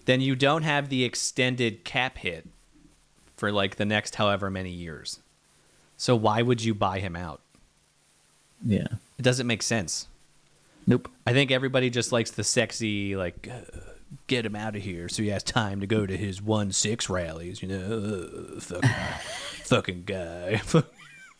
then 0.05 0.21
you 0.21 0.35
don't 0.35 0.63
have 0.63 0.89
the 0.89 1.03
extended 1.03 1.83
cap 1.83 2.17
hit 2.17 2.47
for 3.37 3.51
like 3.51 3.75
the 3.75 3.85
next 3.85 4.15
however 4.15 4.49
many 4.49 4.71
years. 4.71 5.19
So 6.01 6.15
why 6.15 6.41
would 6.41 6.63
you 6.63 6.73
buy 6.73 6.97
him 6.97 7.15
out? 7.15 7.41
yeah. 8.65 8.87
It 9.19 9.21
doesn't 9.21 9.45
make 9.45 9.61
sense. 9.61 10.07
Nope. 10.87 11.07
I 11.27 11.33
think 11.33 11.51
everybody 11.51 11.91
just 11.91 12.11
likes 12.11 12.31
the 12.31 12.43
sexy, 12.43 13.15
like, 13.15 13.47
uh, 13.47 13.79
get 14.25 14.43
him 14.43 14.55
out 14.55 14.75
of 14.75 14.81
here 14.81 15.09
so 15.09 15.21
he 15.21 15.29
has 15.29 15.43
time 15.43 15.79
to 15.79 15.85
go 15.85 16.07
to 16.07 16.17
his 16.17 16.41
1 16.41 16.71
6 16.71 17.07
rallies, 17.07 17.61
you 17.61 17.67
know? 17.67 18.57
Uh, 18.57 18.59
fucking, 18.59 18.89
fucking 19.63 20.03
guy. 20.07 20.59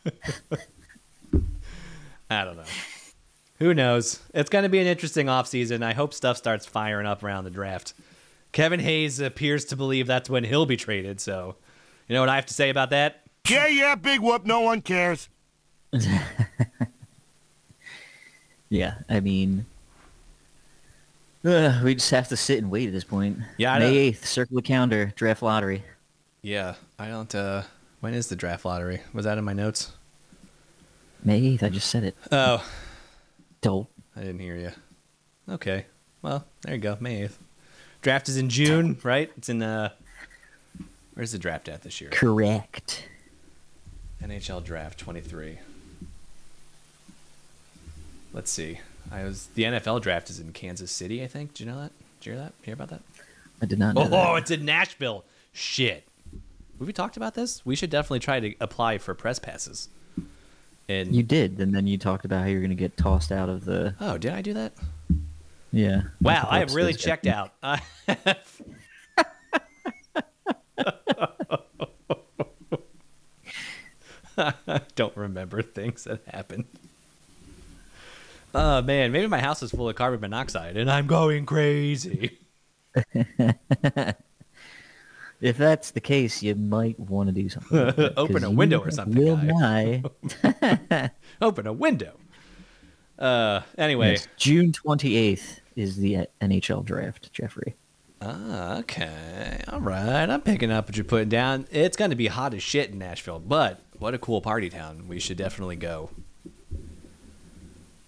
I 2.30 2.46
don't 2.46 2.58
know. 2.58 2.64
Who 3.58 3.74
knows? 3.74 4.20
It's 4.32 4.52
going 4.52 4.62
to 4.62 4.70
be 4.70 4.78
an 4.78 4.86
interesting 4.86 5.26
offseason. 5.26 5.82
I 5.82 5.94
hope 5.94 6.14
stuff 6.14 6.38
starts 6.38 6.68
firing 6.68 7.08
up 7.08 7.24
around 7.24 7.46
the 7.46 7.50
draft. 7.50 7.96
Kevin 8.52 8.80
Hayes 8.80 9.20
appears 9.20 9.66
to 9.66 9.76
believe 9.76 10.06
that's 10.06 10.30
when 10.30 10.44
he'll 10.44 10.68
be 10.68 10.78
traded, 10.78 11.20
so 11.20 11.56
you 12.08 12.14
know 12.14 12.20
what 12.20 12.30
I 12.30 12.36
have 12.36 12.46
to 12.46 12.54
say 12.54 12.70
about 12.70 12.92
that? 12.92 13.21
Yeah, 13.50 13.68
yeah, 13.68 13.96
big 13.96 14.22
whoop. 14.22 14.46
No 14.46 14.62
one 14.62 14.82
cares. 14.82 15.30
Yeah, 18.72 19.00
I 19.10 19.20
mean, 19.20 19.66
uh, 21.44 21.82
we 21.84 21.94
just 21.94 22.10
have 22.12 22.30
to 22.30 22.38
sit 22.38 22.60
and 22.60 22.72
wait 22.72 22.88
at 22.88 22.94
this 22.94 23.04
point. 23.04 23.40
Yeah, 23.58 23.74
I 23.74 23.80
May 23.80 23.98
eighth, 23.98 24.26
circle 24.26 24.56
the 24.56 24.62
calendar, 24.62 25.12
draft 25.18 25.44
lottery. 25.44 25.84
Yeah, 26.42 26.76
I 26.98 27.10
don't, 27.10 27.36
uh, 27.36 27.64
when 28.00 28.14
is 28.14 28.28
the 28.28 28.38
draft 28.38 28.64
lottery? 28.64 29.02
Was 29.14 29.26
that 29.26 29.38
in 29.38 29.44
my 29.44 29.52
notes? 29.52 29.92
May 31.22 31.46
eighth, 31.46 31.64
I 31.64 31.68
just 31.70 31.90
said 31.90 32.06
it. 32.06 32.16
Oh, 32.32 32.66
don't. 33.60 33.90
I 34.16 34.22
didn't 34.22 34.40
hear 34.40 34.56
you. 34.56 34.72
Okay. 35.50 35.86
Well, 36.22 36.46
there 36.62 36.76
you 36.76 36.80
go. 36.80 36.96
May 37.02 37.24
8th. 37.28 37.38
Draft 38.02 38.30
is 38.30 38.38
in 38.38 38.48
June, 38.50 38.98
right? 39.04 39.30
It's 39.38 39.50
in 39.50 39.62
uh 39.62 39.90
Where's 41.14 41.34
the 41.34 41.40
draft 41.40 41.68
at 41.68 41.82
this 41.82 42.00
year? 42.00 42.10
Correct. 42.10 43.04
NHL 44.24 44.64
draft 44.64 45.00
23. 45.00 45.58
Let's 48.34 48.52
see. 48.52 48.80
I 49.12 49.24
was 49.24 49.48
the 49.56 49.64
NFL 49.64 50.02
draft 50.02 50.30
is 50.30 50.40
in 50.40 50.54
Kansas 50.54 50.92
City, 50.92 51.24
I 51.24 51.28
think. 51.28 51.54
Do 51.56 51.64
you 51.64 51.70
know 51.70 51.80
that? 51.82 51.92
Did 52.20 52.26
you 52.28 52.32
hear 52.34 52.42
that? 52.44 52.54
Hear 52.62 52.74
about 52.76 52.90
that? 52.90 53.02
I 53.62 53.66
did 53.66 53.80
not 53.80 53.96
know 53.96 54.04
Oh, 54.04 54.08
that. 54.10 54.38
it's 54.44 54.52
in 54.52 54.64
Nashville. 54.66 55.24
Shit. 55.54 56.04
Have 56.80 56.88
we 56.88 56.94
talked 56.94 57.18
about 57.18 57.34
this? 57.36 57.66
We 57.66 57.76
should 57.76 57.90
definitely 57.90 58.20
try 58.20 58.40
to 58.40 58.56
apply 58.60 58.98
for 59.00 59.14
press 59.14 59.38
passes. 59.40 59.90
And 60.88 61.14
You 61.16 61.24
did, 61.24 61.60
and 61.60 61.74
then 61.76 61.88
you 61.88 61.98
talked 61.98 62.26
about 62.26 62.42
how 62.42 62.48
you're 62.48 62.60
going 62.62 62.70
to 62.70 62.76
get 62.76 62.96
tossed 62.98 63.32
out 63.32 63.50
of 63.50 63.66
the. 63.66 63.96
Oh, 64.00 64.18
did 64.18 64.34
I 64.34 64.42
do 64.42 64.54
that? 64.54 64.74
Yeah. 65.72 66.04
Wow, 66.22 66.48
I 66.50 66.60
have 66.60 66.74
really 66.74 66.94
checked 66.94 67.28
out. 67.28 67.52
I 74.68 74.82
don't 74.96 75.16
remember 75.16 75.62
things 75.62 76.04
that 76.06 76.22
happened. 76.28 76.66
Oh 78.54 78.82
man, 78.82 79.12
maybe 79.12 79.28
my 79.28 79.40
house 79.40 79.64
is 79.64 79.72
full 79.72 79.88
of 79.88 79.96
carbon 79.96 80.20
monoxide 80.22 80.76
and 80.78 80.90
I'm 80.92 81.08
going 81.08 81.46
crazy. 81.46 82.40
If 85.42 85.58
that's 85.58 85.90
the 85.92 86.00
case, 86.00 86.44
you 86.44 86.54
might 86.54 87.00
want 87.00 87.28
to 87.30 87.34
do 87.34 87.50
something. 87.50 87.76
about 87.76 87.96
that, 87.96 88.14
Open 88.18 88.44
a 88.44 88.52
window 88.52 88.80
or 88.80 88.92
something, 88.92 89.20
Will 89.20 89.38
guy. 89.38 90.04
I? 90.44 91.10
Open 91.42 91.66
a 91.66 91.74
window. 91.74 92.14
Uh, 93.18 93.62
anyway. 93.76 94.20
June 94.38 94.72
28th 94.72 95.60
is 95.76 95.98
the 95.98 96.28
NHL 96.42 96.86
draft, 96.86 97.34
Jeffrey. 97.34 97.76
Ah, 98.22 98.78
okay. 98.80 99.62
All 99.70 99.82
right. 99.82 100.30
I'm 100.30 100.42
picking 100.42 100.72
up 100.72 100.88
what 100.88 100.96
you're 100.96 101.04
putting 101.04 101.30
down. 101.30 101.68
It's 101.72 101.98
going 101.98 102.12
to 102.12 102.16
be 102.16 102.28
hot 102.28 102.54
as 102.54 102.62
shit 102.62 102.92
in 102.92 103.00
Nashville, 103.00 103.40
but 103.40 103.80
what 103.98 104.14
a 104.14 104.20
cool 104.20 104.42
party 104.42 104.70
town. 104.70 105.08
We 105.08 105.20
should 105.20 105.38
definitely 105.38 105.76
go. 105.76 106.12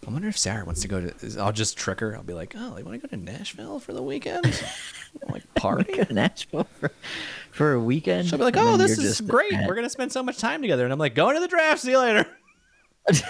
I 0.05 0.11
wonder 0.11 0.27
if 0.27 0.37
Sarah 0.37 0.65
wants 0.65 0.81
to 0.81 0.87
go 0.89 0.99
to. 1.09 1.39
I'll 1.39 1.53
just 1.53 1.77
trick 1.77 2.01
her. 2.01 2.13
I'll 2.15 2.23
be 2.23 2.33
like, 2.33 2.53
oh, 2.57 2.77
you 2.77 2.83
want 2.83 3.01
to 3.01 3.07
go 3.07 3.15
to 3.15 3.17
Nashville 3.23 3.79
for 3.79 3.93
the 3.93 4.03
weekend? 4.03 4.45
I'm 5.25 5.29
like, 5.33 5.51
party? 5.55 5.93
Go 5.93 6.03
to 6.03 6.13
Nashville 6.13 6.67
for, 6.79 6.91
for 7.51 7.71
a 7.73 7.79
weekend. 7.79 8.27
She'll 8.27 8.37
be 8.37 8.43
like, 8.43 8.57
oh, 8.57 8.75
this 8.77 8.97
is 8.99 9.21
great. 9.21 9.53
at- 9.53 9.65
We're 9.67 9.75
going 9.75 9.85
to 9.85 9.89
spend 9.89 10.11
so 10.11 10.21
much 10.21 10.37
time 10.39 10.61
together. 10.61 10.83
And 10.83 10.91
I'm 10.91 10.99
like, 10.99 11.15
going 11.15 11.35
to 11.35 11.39
the 11.41 11.47
draft. 11.47 11.81
See 11.81 11.91
you 11.91 11.99
later. 11.99 12.27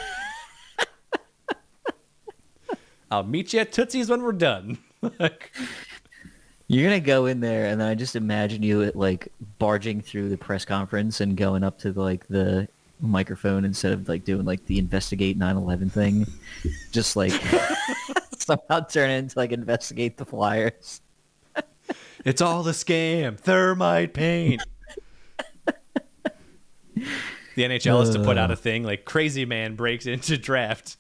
I'll 3.11 3.23
meet 3.23 3.53
you 3.53 3.59
at 3.59 3.71
Tootsie's 3.71 4.09
when 4.09 4.21
we're 4.23 4.31
done. 4.33 4.79
Like, 5.19 5.51
You're 6.73 6.89
gonna 6.89 6.99
go 6.99 7.27
in 7.27 7.39
there, 7.39 7.67
and 7.67 7.79
then 7.79 7.87
I 7.87 7.93
just 7.93 8.15
imagine 8.15 8.63
you 8.63 8.81
at, 8.81 8.95
like 8.95 9.31
barging 9.59 10.01
through 10.01 10.29
the 10.29 10.37
press 10.37 10.65
conference 10.65 11.21
and 11.21 11.37
going 11.37 11.63
up 11.63 11.77
to 11.79 11.93
like 11.93 12.27
the 12.27 12.67
microphone 12.99 13.63
instead 13.63 13.91
of 13.91 14.09
like 14.09 14.23
doing 14.23 14.43
like 14.43 14.65
the 14.65 14.79
investigate 14.79 15.37
9/11 15.37 15.91
thing, 15.91 16.25
just 16.91 17.15
like 17.15 17.31
somehow 18.39 18.79
turn 18.79 19.11
it 19.11 19.19
into 19.19 19.37
like 19.37 19.51
investigate 19.51 20.17
the 20.17 20.25
flyers. 20.25 21.01
It's 22.25 22.41
all 22.41 22.67
a 22.67 22.71
scam. 22.71 23.37
Thermite 23.37 24.13
paint. 24.13 24.63
the 25.65 27.03
NHL 27.57 28.01
is 28.01 28.09
to 28.11 28.23
put 28.23 28.37
out 28.37 28.49
a 28.49 28.53
uh. 28.53 28.55
thing 28.55 28.83
like 28.83 29.05
crazy 29.05 29.45
man 29.45 29.75
breaks 29.75 30.05
into 30.07 30.37
draft. 30.37 30.97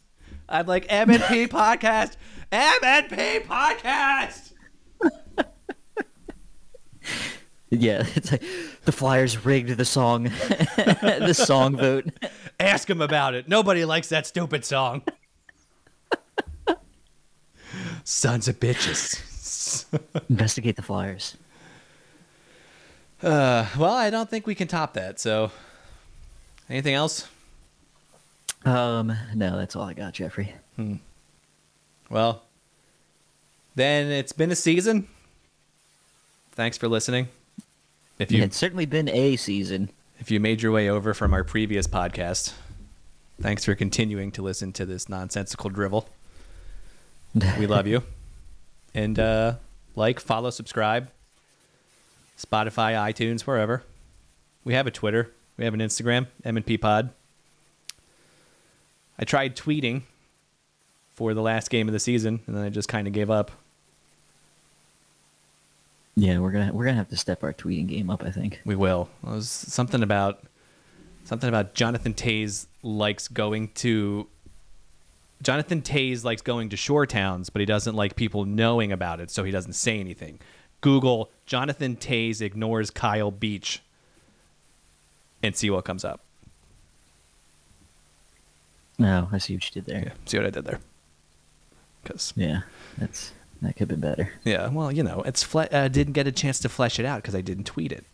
I'm 0.47 0.67
like 0.67 0.87
MNP 0.87 1.47
podcast. 1.47 2.17
MNP 2.51 3.45
podcast. 3.45 4.52
Yeah, 7.79 8.05
it's 8.15 8.31
like 8.31 8.43
the 8.85 8.91
Flyers 8.91 9.45
rigged 9.45 9.69
the 9.69 9.85
song, 9.85 10.23
the 10.75 11.33
song 11.33 11.75
vote. 11.77 12.07
Ask 12.59 12.89
him 12.89 13.01
about 13.01 13.33
it. 13.33 13.47
Nobody 13.47 13.85
likes 13.85 14.09
that 14.09 14.27
stupid 14.27 14.63
song. 14.65 15.01
Sons 18.03 18.47
of 18.47 18.59
bitches. 18.59 19.85
Investigate 20.29 20.75
the 20.75 20.81
Flyers. 20.81 21.37
Uh, 23.21 23.65
well, 23.77 23.93
I 23.93 24.09
don't 24.09 24.29
think 24.29 24.45
we 24.45 24.53
can 24.53 24.67
top 24.67 24.93
that. 24.93 25.19
So, 25.19 25.51
anything 26.69 26.93
else? 26.93 27.27
Um, 28.65 29.15
no, 29.33 29.57
that's 29.57 29.75
all 29.75 29.83
I 29.83 29.93
got, 29.93 30.13
Jeffrey. 30.13 30.53
Well, 32.09 32.43
then 33.75 34.11
it's 34.11 34.33
been 34.33 34.51
a 34.51 34.55
season. 34.55 35.07
Thanks 36.51 36.77
for 36.77 36.87
listening. 36.87 37.29
If 38.23 38.31
you 38.31 38.41
It's 38.41 38.55
certainly 38.55 38.85
been 38.85 39.09
a 39.09 39.35
season. 39.35 39.89
if 40.19 40.31
you 40.31 40.39
made 40.39 40.61
your 40.61 40.71
way 40.71 40.87
over 40.89 41.13
from 41.13 41.33
our 41.33 41.43
previous 41.43 41.87
podcast, 41.87 42.53
thanks 43.41 43.65
for 43.65 43.75
continuing 43.75 44.31
to 44.31 44.41
listen 44.41 44.71
to 44.73 44.85
this 44.85 45.09
nonsensical 45.09 45.69
drivel. 45.69 46.07
We 47.59 47.67
love 47.67 47.85
you. 47.87 48.03
And 48.95 49.17
uh, 49.17 49.55
like, 49.95 50.19
follow, 50.19 50.51
subscribe. 50.51 51.09
Spotify, 52.37 52.93
iTunes, 52.93 53.41
wherever. 53.41 53.81
We 54.63 54.75
have 54.75 54.85
a 54.85 54.91
Twitter. 54.91 55.31
We 55.57 55.65
have 55.65 55.73
an 55.73 55.79
Instagram, 55.79 56.27
M&P 56.45 56.77
Pod. 56.77 57.09
I 59.17 59.23
tried 59.25 59.55
tweeting 59.55 60.03
for 61.15 61.33
the 61.33 61.41
last 61.41 61.71
game 61.71 61.87
of 61.87 61.93
the 61.93 61.99
season, 61.99 62.41
and 62.45 62.55
then 62.55 62.63
I 62.63 62.69
just 62.69 62.87
kind 62.87 63.07
of 63.07 63.13
gave 63.13 63.31
up. 63.31 63.49
Yeah, 66.15 66.39
we're 66.39 66.51
gonna 66.51 66.71
we're 66.73 66.85
gonna 66.85 66.97
have 66.97 67.09
to 67.09 67.17
step 67.17 67.43
our 67.43 67.53
tweeting 67.53 67.87
game 67.87 68.09
up. 68.09 68.23
I 68.23 68.31
think. 68.31 68.61
We 68.65 68.75
will. 68.75 69.09
It 69.23 69.29
was 69.29 69.49
something 69.49 70.03
about 70.03 70.43
something 71.23 71.49
about 71.49 71.73
Jonathan 71.73 72.13
Toews 72.13 72.67
likes 72.83 73.27
going 73.27 73.69
to 73.75 74.27
Jonathan 75.41 75.81
Toews 75.81 76.23
likes 76.23 76.41
going 76.41 76.69
to 76.69 76.77
shore 76.77 77.05
towns, 77.05 77.49
but 77.49 77.59
he 77.59 77.65
doesn't 77.65 77.95
like 77.95 78.15
people 78.15 78.45
knowing 78.45 78.91
about 78.91 79.19
it, 79.19 79.31
so 79.31 79.43
he 79.43 79.51
doesn't 79.51 79.73
say 79.73 79.99
anything. 79.99 80.39
Google 80.81 81.31
Jonathan 81.45 81.95
Toews 81.95 82.41
ignores 82.41 82.91
Kyle 82.91 83.31
Beach 83.31 83.81
and 85.41 85.55
see 85.55 85.69
what 85.69 85.85
comes 85.85 86.05
up. 86.05 86.21
No, 88.99 89.27
I 89.31 89.37
see 89.39 89.55
what 89.55 89.65
you 89.65 89.81
did 89.81 89.85
there. 89.85 90.03
Yeah, 90.05 90.13
see 90.25 90.37
what 90.37 90.45
I 90.45 90.49
did 90.51 90.65
there. 90.65 90.79
Because 92.03 92.33
Yeah, 92.35 92.61
that's 92.97 93.33
that 93.63 93.73
could 93.73 93.89
have 93.89 93.99
been 93.99 93.99
better. 94.09 94.31
yeah, 94.43 94.69
well, 94.69 94.91
you 94.91 95.03
know, 95.03 95.21
it's 95.21 95.43
fle- 95.43 95.71
uh, 95.71 95.87
didn't 95.87 96.13
get 96.13 96.27
a 96.27 96.31
chance 96.31 96.59
to 96.59 96.69
flesh 96.69 96.99
it 96.99 97.05
out 97.05 97.21
because 97.21 97.35
I 97.35 97.41
didn't 97.41 97.65
tweet 97.65 97.91
it. 97.91 98.05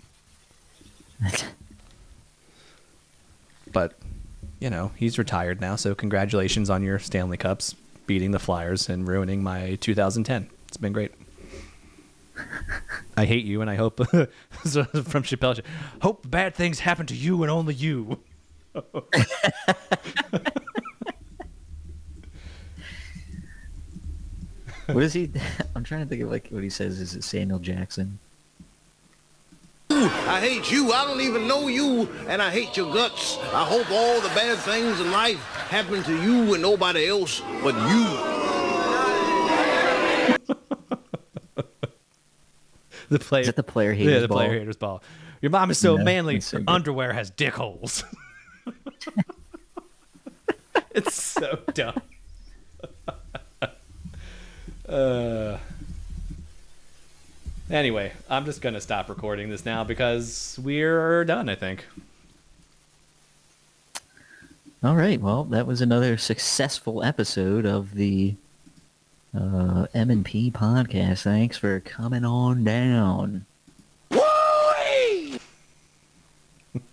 But 3.72 3.94
you 4.60 4.70
know, 4.70 4.92
he's 4.96 5.18
retired 5.18 5.62
now, 5.62 5.76
so 5.76 5.94
congratulations 5.96 6.70
on 6.70 6.84
your 6.84 7.00
Stanley 7.00 7.38
Cups, 7.38 7.76
beating 8.08 8.32
the 8.32 8.40
Flyers 8.40 8.90
and 8.90 9.08
ruining 9.08 9.44
my 9.44 9.76
2010. 9.76 10.50
It's 10.68 10.78
been 10.78 10.92
great. 10.92 11.12
I 13.16 13.26
hate 13.26 13.46
you, 13.46 13.62
and 13.62 13.70
I 13.70 13.76
hope 13.76 13.98
from 14.08 14.28
Chappelle. 14.64 15.62
Hope 16.02 16.30
bad 16.30 16.56
things 16.56 16.80
happen 16.80 17.06
to 17.08 17.16
you 17.16 17.44
and 17.44 17.52
only 17.52 17.74
you. 17.74 18.20
what 24.94 25.04
is 25.04 25.14
he? 25.14 25.30
I'm 25.76 25.84
trying 25.84 26.02
to 26.02 26.08
think 26.08 26.22
of 26.22 26.30
like 26.32 26.48
what 26.50 26.64
he 26.64 26.70
says. 26.70 27.00
Is 27.00 27.16
it 27.16 27.24
Samuel 27.24 27.60
Jackson? 27.60 28.20
I 29.92 30.40
hate 30.40 30.72
you. 30.72 30.92
I 30.94 31.04
don't 31.06 31.22
even 31.22 31.48
know 31.48 31.68
you, 31.68 32.08
and 32.28 32.42
I 32.42 32.52
hate 32.52 32.78
your 32.78 32.94
guts. 32.94 33.38
I 33.54 33.66
hope 33.66 33.90
all 33.92 34.22
the 34.22 34.28
bad 34.30 34.58
things 34.60 35.00
in 35.00 35.12
life 35.12 35.40
happen 35.70 36.04
to 36.04 36.22
you 36.22 36.54
and 36.54 36.62
nobody 36.62 37.08
else 37.08 37.42
but 37.64 37.76
you. 37.90 38.06
The 43.10 43.18
player. 43.18 43.42
Is 43.42 43.48
that 43.48 43.56
the 43.56 43.64
player 43.64 43.92
haters 43.92 44.14
Yeah, 44.14 44.20
the 44.20 44.28
ball? 44.28 44.38
player 44.38 44.60
haters 44.60 44.78
ball. 44.78 45.02
Your 45.42 45.50
mom 45.50 45.72
is 45.72 45.80
so 45.80 45.98
Yeah, 45.98 46.04
manly. 46.04 46.42
so 46.42 46.60
her 46.60 46.64
underwear 46.68 47.12
has 47.12 47.32
dick 47.32 47.56
holes. 47.56 48.04
it's 50.92 51.16
so 51.16 51.58
dumb. 51.74 52.00
Uh, 54.90 55.58
anyway, 57.70 58.12
I'm 58.30 58.46
just 58.46 58.62
gonna 58.62 58.82
stop 58.82 59.10
recording 59.10 59.50
this 59.50 59.66
now 59.66 59.84
because 59.84 60.60
we're 60.64 61.24
done. 61.26 61.50
I 61.50 61.56
think. 61.56 61.86
All 64.84 64.96
right. 64.96 65.20
Well, 65.20 65.44
that 65.46 65.68
was 65.68 65.82
another 65.82 66.18
successful 66.18 67.04
episode 67.04 67.66
of 67.66 67.96
the 67.96 68.36
uh, 69.38 69.88
M 69.94 70.10
and 70.10 70.24
P 70.24 70.50
podcast. 70.52 71.24
Thanks 71.24 71.58
for 71.58 71.80
coming 71.82 72.24
on 72.26 72.64
down. 72.64 73.46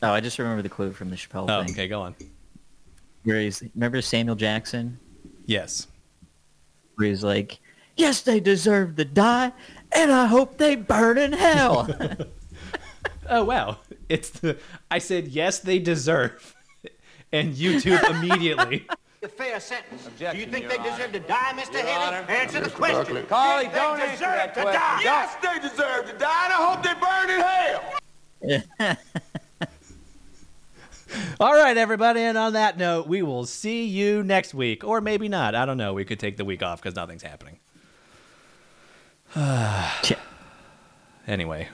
Oh, 0.03 0.11
I 0.13 0.21
just 0.21 0.39
remember 0.39 0.63
the 0.63 0.69
quote 0.69 0.95
from 0.97 1.11
the 1.11 1.17
Chappelle 1.17 1.49
Oh, 1.51 1.63
thing. 1.63 1.73
okay, 1.75 1.87
go 1.87 2.01
on. 2.01 2.15
Where 3.25 3.41
he's 3.41 3.63
remember 3.75 4.01
Samuel 4.03 4.35
Jackson, 4.37 4.99
Yes. 5.47 5.87
where 6.97 7.09
he's 7.09 7.23
like, 7.23 7.59
"Yes, 7.97 8.21
they 8.21 8.41
deserve 8.41 8.97
to 8.97 9.05
die, 9.05 9.53
and 9.93 10.13
I 10.13 10.27
hope 10.27 10.59
they 10.59 10.77
burn 10.77 11.19
in 11.19 11.33
hell." 11.33 11.89
Oh 13.29 13.43
wow, 13.43 13.79
it's 14.09 14.31
the. 14.31 14.57
I 14.89 14.99
said 14.99 15.27
yes, 15.27 15.59
they 15.59 15.81
deserve, 15.81 16.55
and 17.33 17.55
YouTube 17.55 18.09
immediately. 18.09 18.87
A 19.25 19.29
fair 19.29 19.59
sentence. 19.59 20.07
Objection, 20.07 20.39
Do 20.39 20.47
you 20.47 20.53
think 20.53 20.63
Your 20.63 20.71
they 20.71 20.79
Honor. 20.79 20.91
deserve 20.97 21.13
to 21.13 21.19
die, 21.19 21.53
Mr. 21.57 21.73
Your 21.73 21.83
Hailey? 21.83 22.05
Honor. 22.17 22.25
Answer 22.31 22.61
the 22.61 22.69
Mr. 22.71 22.75
question. 22.75 22.99
Buckley. 23.03 23.21
Do 23.23 23.27
Carly, 23.27 23.65
you 23.65 23.71
don't 23.73 23.97
they 23.97 24.03
answer 24.05 24.13
deserve 24.15 24.37
that 24.37 24.55
to 24.55 24.63
question. 24.63 24.81
die? 24.81 25.01
Yes, 25.03 25.35
they 25.43 25.59
deserve 25.69 26.07
to 26.07 26.19
die, 26.19 26.45
and 26.45 26.53
I 26.53 26.67
hope 26.69 26.83
they 26.85 26.95
burn 26.95 27.31
in 28.55 28.61
hell. 28.87 28.97
All 31.41 31.55
right, 31.55 31.77
everybody, 31.77 32.21
and 32.21 32.39
on 32.39 32.53
that 32.53 32.79
note, 32.79 33.09
we 33.09 33.23
will 33.23 33.45
see 33.47 33.87
you 33.87 34.23
next 34.23 34.55
week, 34.55 34.85
or 34.85 35.01
maybe 35.01 35.29
not. 35.29 35.55
I 35.57 35.65
don't 35.67 35.77
know. 35.79 35.95
We 35.95 36.05
could 36.05 36.21
take 36.21 36.37
the 36.37 36.45
week 36.45 36.63
off 36.63 36.81
because 36.81 36.95
nothing's 36.95 37.23
happening. 37.25 37.59
Tch. 40.03 40.13
Anyway, 41.27 41.69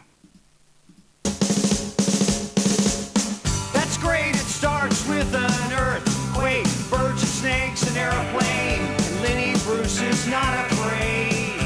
That's 3.72 3.98
great, 3.98 4.34
it 4.34 4.38
starts 4.38 5.06
with 5.08 5.34
an 5.34 5.72
earthquake, 5.72 6.64
birds 6.90 7.20
and 7.22 7.30
snakes, 7.30 7.90
an 7.90 7.96
airplane, 7.98 8.80
and 8.80 9.20
Lenny 9.22 9.52
Bruce 9.64 10.00
is 10.00 10.26
not 10.28 10.70
afraid. 10.72 11.60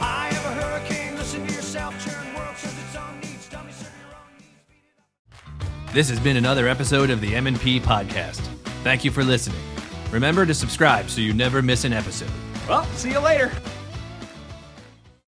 I 0.00 0.30
have 0.32 0.44
a 0.46 0.54
hurricane, 0.62 1.16
listen 1.16 1.44
to 1.46 1.52
yourself, 1.52 1.94
churn 2.04 2.34
world 2.34 2.56
serves 2.56 2.78
its 2.78 2.96
own 2.96 3.18
needs, 3.20 3.48
dummy 3.48 3.72
serve 3.72 3.92
your 3.98 4.14
own 4.16 4.38
needs, 4.38 4.62
beat 4.68 4.76
it 4.76 5.88
up. 5.88 5.92
this 5.92 6.08
has 6.08 6.20
been 6.20 6.36
another 6.36 6.68
episode 6.68 7.10
of 7.10 7.20
the 7.20 7.34
M&P 7.34 7.80
podcast. 7.80 8.40
Thank 8.84 9.04
you 9.04 9.10
for 9.10 9.24
listening. 9.24 9.60
Remember 10.12 10.46
to 10.46 10.54
subscribe 10.54 11.10
so 11.10 11.20
you 11.20 11.34
never 11.34 11.60
miss 11.60 11.84
an 11.84 11.92
episode. 11.92 12.30
Well, 12.68 12.84
see 12.94 13.10
you 13.10 13.18
later. 13.18 13.50